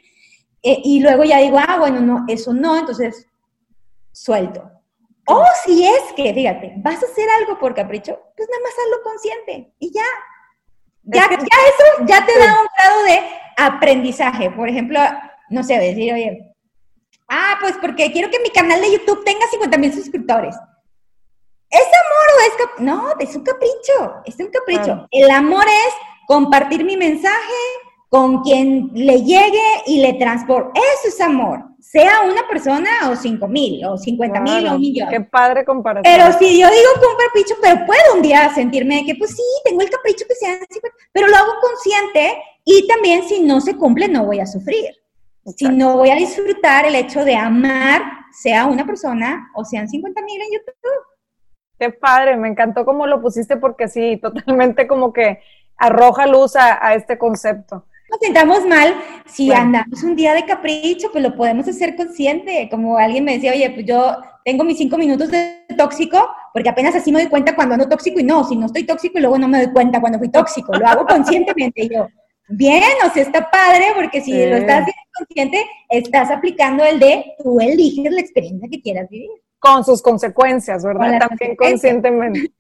Eh, 0.62 0.80
y 0.84 1.00
luego 1.00 1.24
ya 1.24 1.40
digo, 1.40 1.58
ah, 1.58 1.78
bueno, 1.80 2.00
no, 2.02 2.26
eso 2.28 2.54
no, 2.54 2.78
entonces 2.78 3.29
suelto. 4.24 4.72
O 5.26 5.44
si 5.64 5.86
es 5.88 6.14
que, 6.16 6.34
fíjate, 6.34 6.74
vas 6.78 7.02
a 7.04 7.06
hacer 7.06 7.30
algo 7.40 7.60
por 7.60 7.76
capricho, 7.76 8.20
pues 8.36 8.50
nada 8.50 8.64
más 8.64 8.74
hazlo 8.74 9.04
consciente 9.04 9.74
y 9.80 9.94
ya. 9.94 10.06
Ya, 11.04 11.30
ya 11.30 11.38
eso 11.38 12.06
ya 12.06 12.26
te 12.26 12.38
da 12.38 12.62
un 12.62 12.68
grado 12.78 13.04
de 13.04 13.22
aprendizaje. 13.58 14.52
Por 14.52 14.70
ejemplo, 14.70 15.00
no 15.50 15.64
sé, 15.64 15.78
decir, 15.80 16.14
oye, 16.14 16.50
Ah, 17.30 17.58
pues 17.62 17.76
porque 17.80 18.12
quiero 18.12 18.32
que 18.32 18.40
mi 18.40 18.50
canal 18.50 18.82
de 18.82 18.92
YouTube 18.92 19.24
tenga 19.24 19.46
50 19.48 19.78
mil 19.78 19.94
suscriptores. 19.94 20.56
¿Es 21.70 21.86
amor 21.86 22.28
o 22.36 22.42
es 22.42 22.56
capricho? 22.58 22.84
No, 22.84 23.14
es 23.20 23.36
un 23.36 23.44
capricho, 23.44 24.24
es 24.26 24.40
un 24.40 24.48
capricho. 24.48 25.08
El 25.12 25.30
amor 25.30 25.66
es 25.68 25.94
compartir 26.26 26.84
mi 26.84 26.98
mensaje 26.98 27.54
con 28.10 28.42
quien 28.42 28.92
le 28.94 29.24
llegue 29.24 29.84
y 29.86 30.02
le 30.02 30.14
transporte. 30.16 30.80
Eso 30.80 31.08
es 31.08 31.22
amor. 31.22 31.66
Sea 31.80 32.22
una 32.22 32.48
persona 32.48 32.90
o 33.10 33.16
5 33.16 33.48
mil, 33.48 33.86
o 33.86 33.98
50 33.98 34.42
mil, 34.42 34.68
o 34.68 34.76
un 34.76 34.82
millón. 34.82 35.10
Qué 35.10 35.22
padre 35.22 35.64
comparación. 35.64 36.04
Pero 36.04 36.38
si 36.38 36.60
yo 36.60 36.68
digo 36.68 36.90
con 36.96 37.26
capricho, 37.26 37.56
pero 37.62 37.86
puedo 37.86 38.16
un 38.16 38.22
día 38.22 38.54
sentirme 38.54 39.06
que, 39.06 39.16
pues 39.16 39.36
sí, 39.36 39.44
tengo 39.64 39.82
el 39.82 39.90
capricho 39.90 40.26
que 40.28 40.36
sea 40.36 40.54
50, 40.54 40.90
pero 41.14 41.28
lo 41.28 41.38
hago 41.38 41.54
consciente 41.62 42.38
y 42.66 42.88
también 42.88 43.24
si 43.24 43.40
no 43.40 43.62
se 43.62 43.76
cumple, 43.76 44.08
no 44.08 44.26
voy 44.26 44.40
a 44.40 44.46
sufrir 44.46 45.00
si 45.56 45.68
no 45.70 45.98
voy 45.98 46.10
a 46.10 46.16
disfrutar 46.16 46.86
el 46.86 46.96
hecho 46.96 47.24
de 47.24 47.36
amar, 47.36 48.02
sea 48.32 48.66
una 48.66 48.86
persona 48.86 49.50
o 49.56 49.64
sean 49.66 49.88
50 49.88 50.22
mil 50.22 50.42
en 50.42 50.52
YouTube. 50.52 51.06
Qué 51.80 51.92
padre, 51.92 52.36
me 52.36 52.50
encantó 52.50 52.86
cómo 52.86 53.08
lo 53.08 53.22
pusiste 53.22 53.58
porque 53.58 53.88
sí, 53.88 54.18
totalmente 54.22 54.88
como 54.88 55.14
que 55.14 55.40
arroja 55.78 56.28
luz 56.28 56.56
a, 56.56 56.94
este 56.94 57.18
concepto. 57.18 57.86
Nos 58.10 58.20
sentamos 58.22 58.66
mal, 58.66 58.96
si 59.26 59.52
andamos 59.52 60.04
un 60.04 60.16
día 60.16 60.34
de 60.34 60.46
capricho, 60.46 61.12
pues 61.12 61.24
lo 61.24 61.36
podemos 61.36 61.68
hacer 61.68 61.96
consciente. 61.96 62.68
Como 62.72 62.98
alguien 62.98 63.24
me 63.24 63.34
decía, 63.34 63.52
oye, 63.52 63.70
pues 63.70 63.86
yo 63.86 64.18
tengo 64.44 64.64
mis 64.64 64.78
cinco 64.78 64.98
minutos 64.98 65.30
de 65.30 65.66
tóxico, 65.78 66.28
porque 66.54 66.70
apenas 66.70 66.96
así 66.96 67.12
me 67.12 67.20
doy 67.20 67.30
cuenta 67.30 67.56
cuando 67.56 67.76
ando 67.76 67.88
tóxico 67.88 68.20
y 68.20 68.24
no, 68.24 68.44
si 68.44 68.56
no 68.56 68.66
estoy 68.66 68.84
tóxico 68.84 69.18
y 69.18 69.22
luego 69.22 69.38
no 69.38 69.48
me 69.48 69.64
doy 69.64 69.74
cuenta 69.74 70.02
cuando 70.02 70.18
fui 70.18 70.30
tóxico, 70.30 70.74
lo 70.74 70.88
hago 70.88 71.06
conscientemente 71.06 71.88
yo 71.88 72.08
bien, 72.50 72.84
o 73.06 73.14
sea, 73.14 73.24
está 73.24 73.50
padre, 73.50 73.86
porque 73.96 74.22
si 74.22 74.32
lo 74.32 74.58
estás 74.58 74.82
haciendo 74.82 75.02
consciente, 75.18 75.66
estás 75.90 76.32
aplicando 76.32 76.84
el 76.84 77.00
de 77.00 77.26
tú 77.42 77.60
eliges 77.60 78.12
la 78.12 78.22
experiencia 78.22 78.68
que 78.70 78.82
quieras 78.82 79.10
vivir. 79.10 79.30
Con 79.60 79.84
sus 79.84 80.02
consecuencias, 80.02 80.84
¿verdad? 80.84 81.20
También 81.20 81.56
conscientemente. 81.56 82.52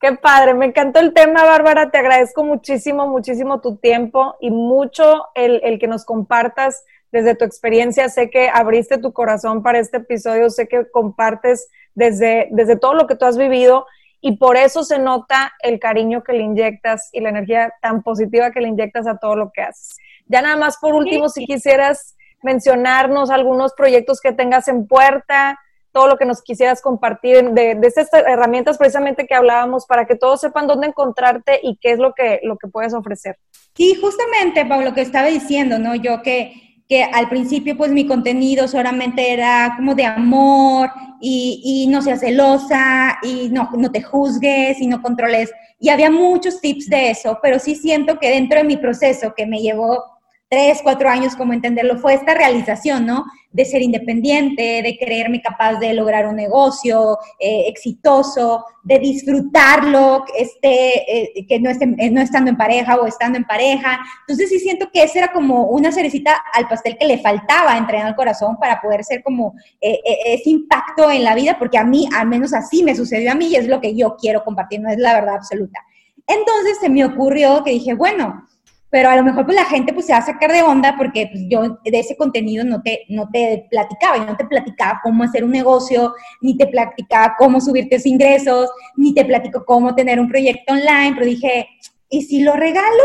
Qué 0.00 0.12
padre, 0.12 0.54
me 0.54 0.66
encantó 0.66 1.00
el 1.00 1.12
tema, 1.12 1.44
Bárbara. 1.44 1.90
Te 1.90 1.98
agradezco 1.98 2.44
muchísimo, 2.44 3.08
muchísimo 3.08 3.60
tu 3.60 3.78
tiempo 3.78 4.36
y 4.40 4.52
mucho 4.52 5.26
el, 5.34 5.60
el, 5.64 5.80
que 5.80 5.88
nos 5.88 6.04
compartas 6.04 6.84
desde 7.10 7.34
tu 7.34 7.44
experiencia. 7.44 8.08
Sé 8.08 8.30
que 8.30 8.48
abriste 8.48 8.98
tu 8.98 9.12
corazón 9.12 9.60
para 9.60 9.80
este 9.80 9.96
episodio, 9.96 10.50
sé 10.50 10.68
que 10.68 10.88
compartes 10.88 11.68
desde, 11.96 12.46
desde 12.52 12.76
todo 12.76 12.94
lo 12.94 13.08
que 13.08 13.16
tú 13.16 13.24
has 13.24 13.36
vivido 13.36 13.86
y 14.20 14.36
por 14.36 14.56
eso 14.56 14.84
se 14.84 15.00
nota 15.00 15.52
el 15.62 15.80
cariño 15.80 16.22
que 16.22 16.32
le 16.32 16.44
inyectas 16.44 17.08
y 17.12 17.20
la 17.20 17.30
energía 17.30 17.74
tan 17.82 18.04
positiva 18.04 18.52
que 18.52 18.60
le 18.60 18.68
inyectas 18.68 19.08
a 19.08 19.18
todo 19.18 19.34
lo 19.34 19.50
que 19.50 19.62
haces. 19.62 19.96
Ya 20.26 20.42
nada 20.42 20.56
más 20.56 20.78
por 20.78 20.94
último, 20.94 21.28
si 21.28 21.44
quisieras 21.44 22.16
mencionarnos 22.42 23.30
algunos 23.30 23.72
proyectos 23.74 24.20
que 24.20 24.32
tengas 24.32 24.68
en 24.68 24.86
puerta, 24.86 25.58
todo 25.98 26.06
lo 26.06 26.16
que 26.16 26.26
nos 26.26 26.42
quisieras 26.42 26.80
compartir 26.80 27.50
de, 27.50 27.74
de, 27.74 27.86
estas 27.88 28.08
herramientas 28.12 28.78
precisamente 28.78 29.26
que 29.26 29.34
hablábamos 29.34 29.84
para 29.84 30.06
que 30.06 30.14
todos 30.14 30.40
sepan 30.40 30.68
dónde 30.68 30.86
encontrarte 30.86 31.58
y 31.60 31.76
qué 31.80 31.90
es 31.90 31.98
lo 31.98 32.14
que, 32.14 32.38
lo 32.44 32.56
que 32.56 32.68
puedes 32.68 32.94
ofrecer. 32.94 33.36
Sí, 33.74 33.96
justamente, 34.00 34.64
Pablo, 34.64 34.94
que 34.94 35.00
estaba 35.00 35.26
diciendo, 35.26 35.80
¿no? 35.80 35.96
Yo 35.96 36.22
que, 36.22 36.84
que 36.88 37.02
al 37.02 37.28
principio 37.28 37.76
pues 37.76 37.90
mi 37.90 38.06
contenido 38.06 38.68
solamente 38.68 39.32
era 39.32 39.74
como 39.76 39.96
de 39.96 40.04
amor 40.04 40.88
y, 41.20 41.62
y 41.64 41.88
no 41.88 42.00
seas 42.00 42.20
celosa 42.20 43.18
y 43.24 43.48
no, 43.48 43.68
no 43.76 43.90
te 43.90 44.00
juzgues 44.00 44.80
y 44.80 44.86
no 44.86 45.02
controles. 45.02 45.50
Y 45.80 45.88
había 45.88 46.12
muchos 46.12 46.60
tips 46.60 46.88
de 46.88 47.10
eso, 47.10 47.40
pero 47.42 47.58
sí 47.58 47.74
siento 47.74 48.20
que 48.20 48.30
dentro 48.30 48.58
de 48.58 48.64
mi 48.64 48.76
proceso 48.76 49.34
que 49.36 49.46
me 49.46 49.58
llevó 49.58 50.04
tres, 50.48 50.80
cuatro 50.82 51.10
años 51.10 51.36
como 51.36 51.52
entenderlo, 51.52 51.98
fue 51.98 52.14
esta 52.14 52.34
realización, 52.34 53.04
¿no? 53.04 53.24
De 53.52 53.64
ser 53.64 53.82
independiente, 53.82 54.82
de 54.82 54.96
creerme 54.98 55.42
capaz 55.42 55.74
de 55.74 55.92
lograr 55.92 56.26
un 56.26 56.36
negocio 56.36 57.18
eh, 57.38 57.64
exitoso, 57.66 58.64
de 58.82 58.98
disfrutarlo, 58.98 60.24
este, 60.36 61.40
eh, 61.40 61.46
que 61.46 61.60
no, 61.60 61.68
esté, 61.68 61.94
eh, 61.98 62.10
no 62.10 62.22
estando 62.22 62.50
en 62.50 62.56
pareja 62.56 62.96
o 62.96 63.06
estando 63.06 63.36
en 63.36 63.44
pareja. 63.44 64.00
Entonces 64.26 64.48
sí 64.48 64.58
siento 64.58 64.88
que 64.92 65.02
esa 65.02 65.18
era 65.18 65.32
como 65.32 65.64
una 65.66 65.92
cerecita 65.92 66.42
al 66.54 66.66
pastel 66.66 66.96
que 66.98 67.06
le 67.06 67.18
faltaba 67.18 67.76
entrenar 67.76 68.06
al 68.06 68.16
corazón 68.16 68.56
para 68.58 68.80
poder 68.80 69.04
ser 69.04 69.22
como 69.22 69.54
ese 69.80 70.50
impacto 70.50 71.10
en 71.10 71.24
la 71.24 71.34
vida, 71.34 71.56
porque 71.58 71.78
a 71.78 71.84
mí, 71.84 72.08
al 72.16 72.26
menos 72.26 72.54
así 72.54 72.82
me 72.82 72.96
sucedió 72.96 73.32
a 73.32 73.34
mí 73.34 73.48
y 73.48 73.56
es 73.56 73.68
lo 73.68 73.80
que 73.80 73.94
yo 73.94 74.16
quiero 74.16 74.44
compartir, 74.44 74.80
no 74.80 74.90
es 74.90 74.98
la 74.98 75.14
verdad 75.14 75.34
absoluta. 75.34 75.80
Entonces 76.26 76.78
se 76.80 76.88
me 76.88 77.04
ocurrió 77.04 77.64
que 77.64 77.70
dije, 77.70 77.94
bueno, 77.94 78.46
pero 78.90 79.10
a 79.10 79.16
lo 79.16 79.22
mejor 79.22 79.44
pues 79.44 79.54
la 79.54 79.64
gente 79.64 79.92
pues 79.92 80.06
se 80.06 80.12
va 80.12 80.18
a 80.18 80.26
sacar 80.26 80.50
de 80.50 80.62
onda 80.62 80.94
porque 80.96 81.28
pues, 81.30 81.44
yo 81.48 81.78
de 81.84 81.98
ese 81.98 82.16
contenido 82.16 82.64
no 82.64 82.80
te, 82.82 83.04
no 83.08 83.28
te 83.30 83.66
platicaba, 83.70 84.16
yo 84.16 84.26
no 84.26 84.36
te 84.36 84.46
platicaba 84.46 85.00
cómo 85.02 85.24
hacer 85.24 85.44
un 85.44 85.50
negocio, 85.50 86.14
ni 86.40 86.56
te 86.56 86.66
platicaba 86.66 87.34
cómo 87.38 87.60
subirte 87.60 87.96
tus 87.96 88.06
ingresos, 88.06 88.70
ni 88.96 89.14
te 89.14 89.24
platico 89.24 89.64
cómo 89.64 89.94
tener 89.94 90.18
un 90.18 90.28
proyecto 90.28 90.72
online, 90.72 91.12
pero 91.14 91.26
dije, 91.26 91.68
¿y 92.08 92.22
si 92.22 92.40
lo 92.40 92.54
regalo? 92.54 93.02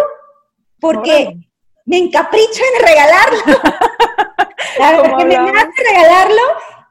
Porque 0.80 1.36
me 1.86 1.98
encapricho 1.98 2.62
en 2.76 2.86
regalarlo. 2.86 3.62
porque 5.10 5.26
me 5.26 5.36
nace 5.36 5.84
regalarlo 5.90 6.42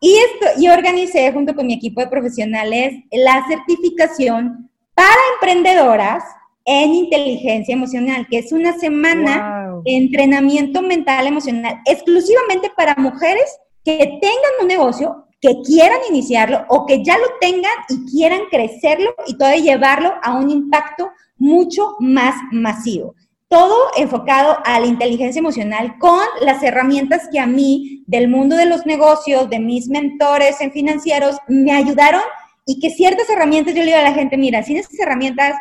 y 0.01 0.17
esto, 0.19 0.61
yo 0.61 0.73
organicé 0.73 1.31
junto 1.33 1.55
con 1.55 1.67
mi 1.67 1.75
equipo 1.75 2.01
de 2.01 2.09
profesionales 2.09 2.93
la 3.13 3.47
certificación 3.47 4.69
para 4.95 5.21
emprendedoras 5.35 6.25
en 6.65 6.95
inteligencia 6.95 7.75
emocional, 7.75 8.27
que 8.31 8.39
es 8.39 8.53
una 8.53 8.79
semana 8.79 9.81
de 9.85 9.97
entrenamiento 9.97 10.83
mental 10.83 11.27
emocional 11.27 11.81
exclusivamente 11.87 12.71
para 12.77 12.95
mujeres 12.97 13.59
que 13.85 13.97
tengan 13.97 14.53
un 14.61 14.69
negocio, 14.69 15.27
que 15.41 15.61
quieran 15.67 15.99
iniciarlo 16.09 16.65
o 16.69 16.87
que 16.87 17.03
ya 17.03 17.19
lo 17.19 17.27
tengan 17.41 17.73
y 17.89 18.11
quieran 18.11 18.43
crecerlo 18.49 19.13
y 19.27 19.37
todavía 19.37 19.75
llevarlo 19.75 20.15
a 20.23 20.35
un 20.35 20.51
impacto 20.51 21.11
mucho 21.37 21.97
más 21.99 22.37
masivo. 22.53 23.17
Todo 23.49 23.77
enfocado 23.97 24.57
a 24.65 24.81
la 24.81 24.87
inteligencia 24.87 25.41
emocional 25.41 25.99
con 25.99 26.21
las 26.41 26.63
herramientas 26.63 27.29
que 27.31 27.41
a 27.41 27.47
mí 27.47 28.05
del 28.07 28.29
mundo 28.29 28.57
de 28.57 28.67
los 28.67 28.87
negocios, 28.87 29.51
de 29.51 29.59
mis 29.59 29.89
mentores 29.89 30.61
en 30.61 30.73
financieros, 30.73 31.37
me 31.49 31.73
ayudaron 31.73 32.23
y 32.65 32.79
que 32.79 32.91
ciertas 32.91 33.29
herramientas 33.29 33.75
yo 33.75 33.81
le 33.81 33.87
digo 33.87 33.99
a 33.99 34.03
la 34.03 34.15
gente, 34.15 34.39
mira, 34.39 34.63
sin 34.63 34.77
esas 34.77 34.99
herramientas 34.99 35.55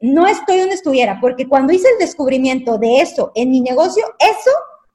no 0.00 0.26
estoy 0.26 0.58
donde 0.58 0.74
estuviera, 0.74 1.18
porque 1.20 1.48
cuando 1.48 1.72
hice 1.72 1.88
el 1.90 1.98
descubrimiento 1.98 2.78
de 2.78 3.00
eso 3.00 3.32
en 3.34 3.50
mi 3.50 3.60
negocio, 3.60 4.04
eso 4.18 4.50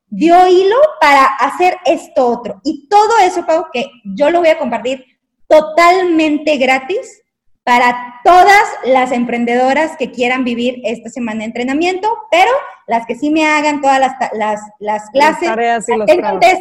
dio 0.07 0.47
hilo 0.47 0.77
para 1.01 1.25
hacer 1.25 1.77
esto 1.85 2.27
otro. 2.27 2.61
Y 2.63 2.87
todo 2.87 3.17
eso, 3.23 3.45
Pau, 3.45 3.65
que 3.73 3.89
yo 4.03 4.29
lo 4.29 4.39
voy 4.39 4.49
a 4.49 4.59
compartir 4.59 5.05
totalmente 5.47 6.57
gratis 6.57 7.23
para 7.63 8.19
todas 8.23 8.63
las 8.85 9.11
emprendedoras 9.11 9.95
que 9.97 10.11
quieran 10.11 10.43
vivir 10.43 10.81
esta 10.83 11.09
semana 11.09 11.39
de 11.39 11.45
entrenamiento, 11.45 12.09
pero 12.29 12.51
las 12.87 13.05
que 13.05 13.15
sí 13.15 13.31
me 13.31 13.45
hagan 13.45 13.81
todas 13.81 13.99
las, 13.99 14.13
las, 14.33 14.61
las 14.79 15.09
clases, 15.11 15.49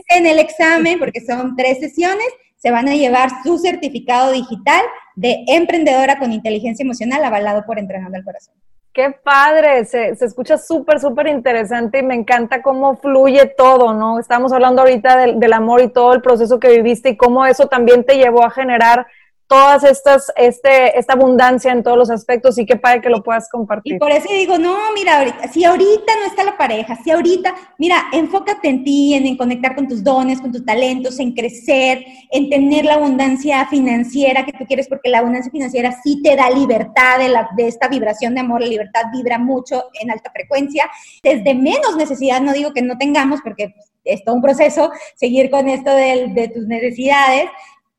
en 0.09 0.26
el 0.26 0.38
examen, 0.38 0.99
porque 1.01 1.20
son 1.20 1.57
tres 1.57 1.80
sesiones, 1.80 2.26
se 2.62 2.70
van 2.70 2.88
a 2.88 2.94
llevar 2.94 3.28
su 3.42 3.58
certificado 3.58 4.30
digital 4.30 4.82
de 5.16 5.44
emprendedora 5.48 6.20
con 6.20 6.32
inteligencia 6.32 6.84
emocional 6.84 7.24
avalado 7.24 7.64
por 7.66 7.80
Entrenando 7.80 8.16
al 8.16 8.24
Corazón. 8.24 8.54
Qué 8.92 9.10
padre, 9.10 9.84
se, 9.84 10.14
se 10.14 10.26
escucha 10.26 10.58
súper, 10.58 11.00
súper 11.00 11.26
interesante 11.26 11.98
y 11.98 12.02
me 12.04 12.14
encanta 12.14 12.62
cómo 12.62 12.96
fluye 12.96 13.46
todo, 13.46 13.94
¿no? 13.94 14.20
Estamos 14.20 14.52
hablando 14.52 14.82
ahorita 14.82 15.16
del, 15.16 15.40
del 15.40 15.52
amor 15.54 15.82
y 15.82 15.88
todo 15.88 16.12
el 16.12 16.22
proceso 16.22 16.60
que 16.60 16.68
viviste 16.68 17.08
y 17.08 17.16
cómo 17.16 17.44
eso 17.46 17.66
también 17.66 18.04
te 18.04 18.16
llevó 18.16 18.44
a 18.44 18.50
generar 18.50 19.06
todas 19.53 19.84
estas, 19.84 20.32
este, 20.34 20.98
esta 20.98 21.12
abundancia 21.12 21.72
en 21.72 21.82
todos 21.82 21.98
los 21.98 22.11
aspectos 22.11 22.57
y 22.57 22.64
qué 22.64 22.76
padre 22.76 23.03
que 23.03 23.11
lo 23.11 23.22
puedas 23.22 23.50
compartir. 23.50 23.96
Y 23.96 23.98
por 23.98 24.11
eso 24.11 24.26
digo, 24.30 24.57
no, 24.57 24.78
mira, 24.94 25.18
ahorita, 25.18 25.53
si 25.53 25.62
ahorita 25.62 26.12
no 26.20 26.26
está 26.26 26.42
la 26.42 26.57
pareja, 26.57 26.96
si 27.05 27.11
ahorita, 27.11 27.55
mira, 27.76 28.05
enfócate 28.14 28.70
en 28.70 28.82
ti, 28.82 29.12
en, 29.12 29.36
conectar 29.36 29.74
con 29.74 29.86
tus 29.86 30.03
dones, 30.03 30.40
con 30.40 30.53
tus 30.53 30.64
talentos, 30.64 31.18
en 31.18 31.34
crecer, 31.34 32.03
en 32.30 32.48
tener 32.48 32.86
la 32.86 32.94
abundancia 32.94 33.66
financiera 33.66 34.46
que 34.46 34.55
tú 34.55 34.64
quieres, 34.64 34.88
porque 34.88 35.11
la 35.11 35.18
abundancia 35.18 35.53
financiera 35.53 35.94
sí 36.03 36.22
te 36.22 36.34
da 36.34 36.48
libertad 36.48 37.18
de, 37.18 37.28
la, 37.28 37.50
de 37.55 37.68
esta 37.68 37.88
vibración 37.88 38.34
de 38.34 38.40
amor, 38.40 38.62
la 38.62 38.68
libertad 38.68 39.03
vibra 39.12 39.36
mucho 39.36 39.84
en 40.00 40.11
alta 40.11 40.30
frecuencia, 40.30 40.90
desde 41.22 41.55
menos 41.55 41.94
necesidad, 41.98 42.40
no 42.40 42.55
digo 42.55 42.72
que 42.72 42.80
no 42.80 42.96
tengamos, 42.96 43.42
porque 43.42 43.74
es 44.05 44.24
todo 44.24 44.34
un 44.34 44.42
proceso 44.42 44.90
seguir 45.14 45.50
con 45.50 45.68
esto 45.68 45.94
de, 45.94 46.28
de 46.28 46.48
tus 46.48 46.66
necesidades, 46.66 47.50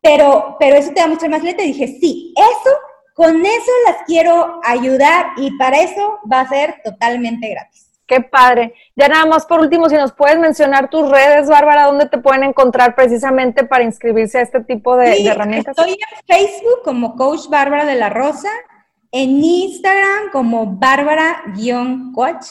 pero, 0.04 0.58
pero 0.60 0.76
eso 0.76 0.92
te 0.94 1.00
da 1.00 1.08
mucho 1.08 1.30
más 1.30 1.42
te 1.42 1.54
Dije, 1.54 1.88
sí, 1.88 2.34
eso, 2.36 2.76
con 3.14 3.44
eso 3.44 3.72
las 3.88 4.04
quiero 4.06 4.60
ayudar 4.64 5.28
y 5.38 5.58
para 5.58 5.80
eso 5.82 6.20
va 6.30 6.42
a 6.42 6.50
ser 6.50 6.82
totalmente 6.84 7.50
gratis. 7.50 7.90
Qué 8.06 8.20
padre. 8.20 8.74
Ya 8.98 9.08
nada 9.08 9.26
más 9.26 9.46
por 9.46 9.62
último, 9.62 9.88
si 9.88 9.96
nos 9.96 10.12
puedes 10.12 10.38
mencionar 10.38 10.90
tus 10.90 11.10
redes, 11.10 11.48
Bárbara, 11.48 11.86
¿dónde 11.86 12.10
te 12.10 12.18
pueden 12.18 12.44
encontrar 12.44 12.96
precisamente 12.96 13.64
para 13.64 13.86
inscribirse 13.86 14.40
a 14.40 14.42
este 14.42 14.60
tipo 14.60 14.98
de, 14.98 15.26
herramientas? 15.26 15.78
Estoy 15.78 15.94
en 15.94 16.26
Facebook 16.28 16.82
como 16.84 17.16
Coach 17.16 17.48
Bárbara 17.48 17.86
de 17.86 17.96
la 17.96 18.10
Rosa, 18.10 18.50
en 19.10 19.42
Instagram 19.42 20.32
como 20.34 20.66
Bárbara-Coach, 20.66 22.46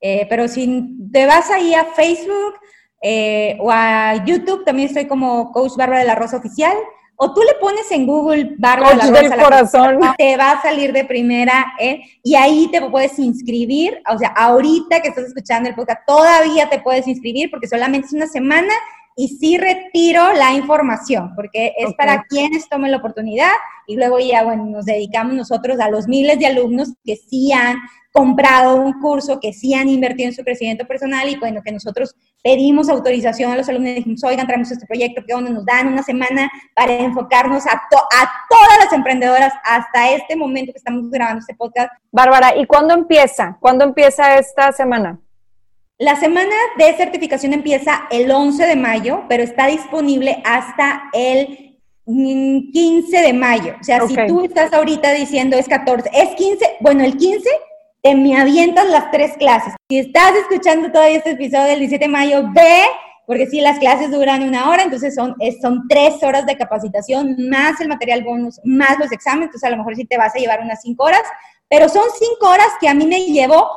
eh, 0.00 0.26
pero 0.28 0.48
si 0.48 0.96
te 1.12 1.26
vas 1.26 1.48
ahí 1.50 1.74
a 1.74 1.84
Facebook, 1.84 2.54
eh, 3.00 3.56
o 3.60 3.70
a 3.70 4.24
YouTube, 4.24 4.64
también 4.64 4.88
estoy 4.88 5.06
como 5.06 5.52
Coach 5.52 5.76
Bárbara 5.76 6.00
de 6.00 6.06
la 6.06 6.14
Rosa 6.14 6.38
Oficial. 6.38 6.76
O 7.20 7.34
tú 7.34 7.40
le 7.42 7.54
pones 7.60 7.90
en 7.90 8.06
Google 8.06 8.54
Bárbara 8.58 8.90
de 8.90 8.96
la 8.96 9.06
Rosa. 9.06 9.22
Del 9.22 9.42
corazón. 9.42 9.98
te 10.18 10.36
va 10.36 10.52
a 10.52 10.62
salir 10.62 10.92
de 10.92 11.04
primera, 11.04 11.66
¿eh? 11.80 12.00
Y 12.22 12.36
ahí 12.36 12.68
te 12.70 12.80
puedes 12.80 13.18
inscribir. 13.18 14.00
O 14.12 14.16
sea, 14.18 14.28
ahorita 14.28 15.00
que 15.00 15.08
estás 15.08 15.24
escuchando 15.24 15.68
el 15.68 15.74
podcast, 15.74 16.06
todavía 16.06 16.68
te 16.68 16.78
puedes 16.78 17.08
inscribir 17.08 17.50
porque 17.50 17.66
solamente 17.66 18.06
es 18.06 18.12
una 18.12 18.28
semana 18.28 18.72
y 19.18 19.26
sí 19.26 19.58
retiro 19.58 20.32
la 20.32 20.52
información, 20.52 21.32
porque 21.34 21.74
es 21.76 21.92
para 21.94 22.22
quienes 22.28 22.68
tomen 22.68 22.92
la 22.92 22.98
oportunidad 22.98 23.50
y 23.88 23.96
luego 23.96 24.20
ya, 24.20 24.44
bueno, 24.44 24.64
nos 24.66 24.84
dedicamos 24.84 25.34
nosotros 25.34 25.80
a 25.80 25.90
los 25.90 26.06
miles 26.06 26.38
de 26.38 26.46
alumnos 26.46 26.92
que 27.04 27.16
sí 27.16 27.50
han 27.52 27.78
comprado 28.12 28.76
un 28.76 29.00
curso, 29.00 29.40
que 29.40 29.52
sí 29.52 29.74
han 29.74 29.88
invertido 29.88 30.28
en 30.28 30.36
su 30.36 30.44
crecimiento 30.44 30.86
personal 30.86 31.28
y 31.28 31.34
bueno, 31.34 31.62
que 31.64 31.72
nosotros 31.72 32.14
pedimos 32.44 32.88
autorización 32.88 33.50
a 33.50 33.56
los 33.56 33.68
alumnos 33.68 33.90
y 33.90 33.94
dijimos, 33.96 34.22
oigan, 34.22 34.46
traemos 34.46 34.70
este 34.70 34.86
proyecto, 34.86 35.24
que 35.26 35.32
donde 35.32 35.50
nos 35.50 35.66
dan 35.66 35.88
una 35.88 36.04
semana 36.04 36.48
para 36.76 36.94
enfocarnos 36.94 37.66
a, 37.66 37.72
a 37.72 38.30
todas 38.48 38.84
las 38.84 38.92
emprendedoras 38.92 39.52
hasta 39.64 40.12
este 40.12 40.36
momento 40.36 40.70
que 40.72 40.78
estamos 40.78 41.10
grabando 41.10 41.40
este 41.40 41.56
podcast. 41.56 41.90
Bárbara, 42.12 42.56
¿y 42.56 42.66
cuándo 42.66 42.94
empieza? 42.94 43.58
¿Cuándo 43.60 43.84
empieza 43.84 44.38
esta 44.38 44.70
semana? 44.70 45.18
La 46.00 46.14
semana 46.14 46.54
de 46.76 46.96
certificación 46.96 47.52
empieza 47.52 48.06
el 48.12 48.30
11 48.30 48.66
de 48.66 48.76
mayo, 48.76 49.24
pero 49.28 49.42
está 49.42 49.66
disponible 49.66 50.40
hasta 50.44 51.10
el 51.12 51.76
15 52.06 53.20
de 53.20 53.32
mayo. 53.32 53.74
O 53.80 53.82
sea, 53.82 54.06
si 54.06 54.14
tú 54.28 54.44
estás 54.44 54.72
ahorita 54.72 55.12
diciendo 55.12 55.56
es 55.56 55.66
14, 55.66 56.08
es 56.14 56.36
15, 56.36 56.76
bueno, 56.78 57.02
el 57.02 57.16
15 57.16 57.50
te 58.00 58.14
me 58.14 58.38
avientas 58.38 58.88
las 58.88 59.10
tres 59.10 59.36
clases. 59.38 59.74
Si 59.90 59.98
estás 59.98 60.36
escuchando 60.36 60.92
todavía 60.92 61.16
este 61.16 61.32
episodio 61.32 61.64
del 61.64 61.80
17 61.80 62.04
de 62.04 62.08
mayo, 62.08 62.44
ve, 62.54 62.82
porque 63.26 63.48
si 63.48 63.60
las 63.60 63.80
clases 63.80 64.12
duran 64.12 64.44
una 64.44 64.70
hora, 64.70 64.84
entonces 64.84 65.16
son, 65.16 65.34
son 65.60 65.88
tres 65.88 66.22
horas 66.22 66.46
de 66.46 66.56
capacitación, 66.56 67.34
más 67.50 67.80
el 67.80 67.88
material 67.88 68.22
bonus, 68.22 68.60
más 68.62 69.00
los 69.00 69.10
exámenes, 69.10 69.46
entonces 69.46 69.66
a 69.66 69.70
lo 69.70 69.78
mejor 69.78 69.96
sí 69.96 70.04
te 70.04 70.16
vas 70.16 70.32
a 70.32 70.38
llevar 70.38 70.60
unas 70.62 70.80
cinco 70.80 71.06
horas, 71.06 71.24
pero 71.68 71.88
son 71.88 72.04
cinco 72.16 72.50
horas 72.50 72.68
que 72.80 72.88
a 72.88 72.94
mí 72.94 73.04
me 73.04 73.24
llevó 73.24 73.68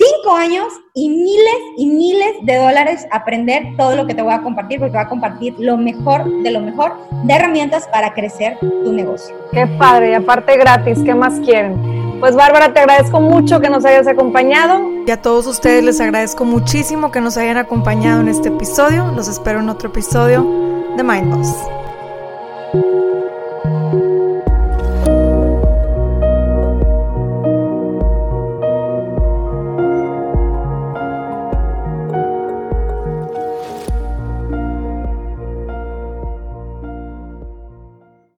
cinco 0.00 0.34
años 0.34 0.66
y 0.94 1.10
miles 1.10 1.60
y 1.76 1.86
miles 1.86 2.32
de 2.42 2.56
dólares 2.56 3.06
aprender 3.10 3.76
todo 3.76 3.94
lo 3.96 4.06
que 4.06 4.14
te 4.14 4.22
voy 4.22 4.32
a 4.32 4.40
compartir, 4.40 4.78
porque 4.78 4.96
voy 4.96 5.04
a 5.04 5.08
compartir 5.08 5.54
lo 5.58 5.76
mejor 5.76 6.24
de 6.42 6.50
lo 6.50 6.60
mejor 6.60 6.94
de 7.24 7.34
herramientas 7.34 7.86
para 7.92 8.14
crecer 8.14 8.58
tu 8.60 8.92
negocio. 8.92 9.34
Qué 9.52 9.66
padre, 9.78 10.12
y 10.12 10.14
aparte 10.14 10.56
gratis, 10.56 10.98
¿qué 11.04 11.14
más 11.14 11.38
quieren? 11.40 12.18
Pues 12.20 12.34
Bárbara, 12.34 12.72
te 12.72 12.80
agradezco 12.80 13.20
mucho 13.20 13.60
que 13.60 13.70
nos 13.70 13.84
hayas 13.84 14.06
acompañado. 14.06 14.80
Y 15.06 15.10
a 15.10 15.20
todos 15.20 15.46
ustedes 15.46 15.82
les 15.82 16.00
agradezco 16.00 16.44
muchísimo 16.44 17.10
que 17.10 17.20
nos 17.20 17.36
hayan 17.36 17.56
acompañado 17.56 18.20
en 18.20 18.28
este 18.28 18.48
episodio. 18.48 19.10
Los 19.16 19.28
espero 19.28 19.60
en 19.60 19.68
otro 19.68 19.88
episodio 19.88 20.42
de 20.96 21.02
Mind 21.02 21.44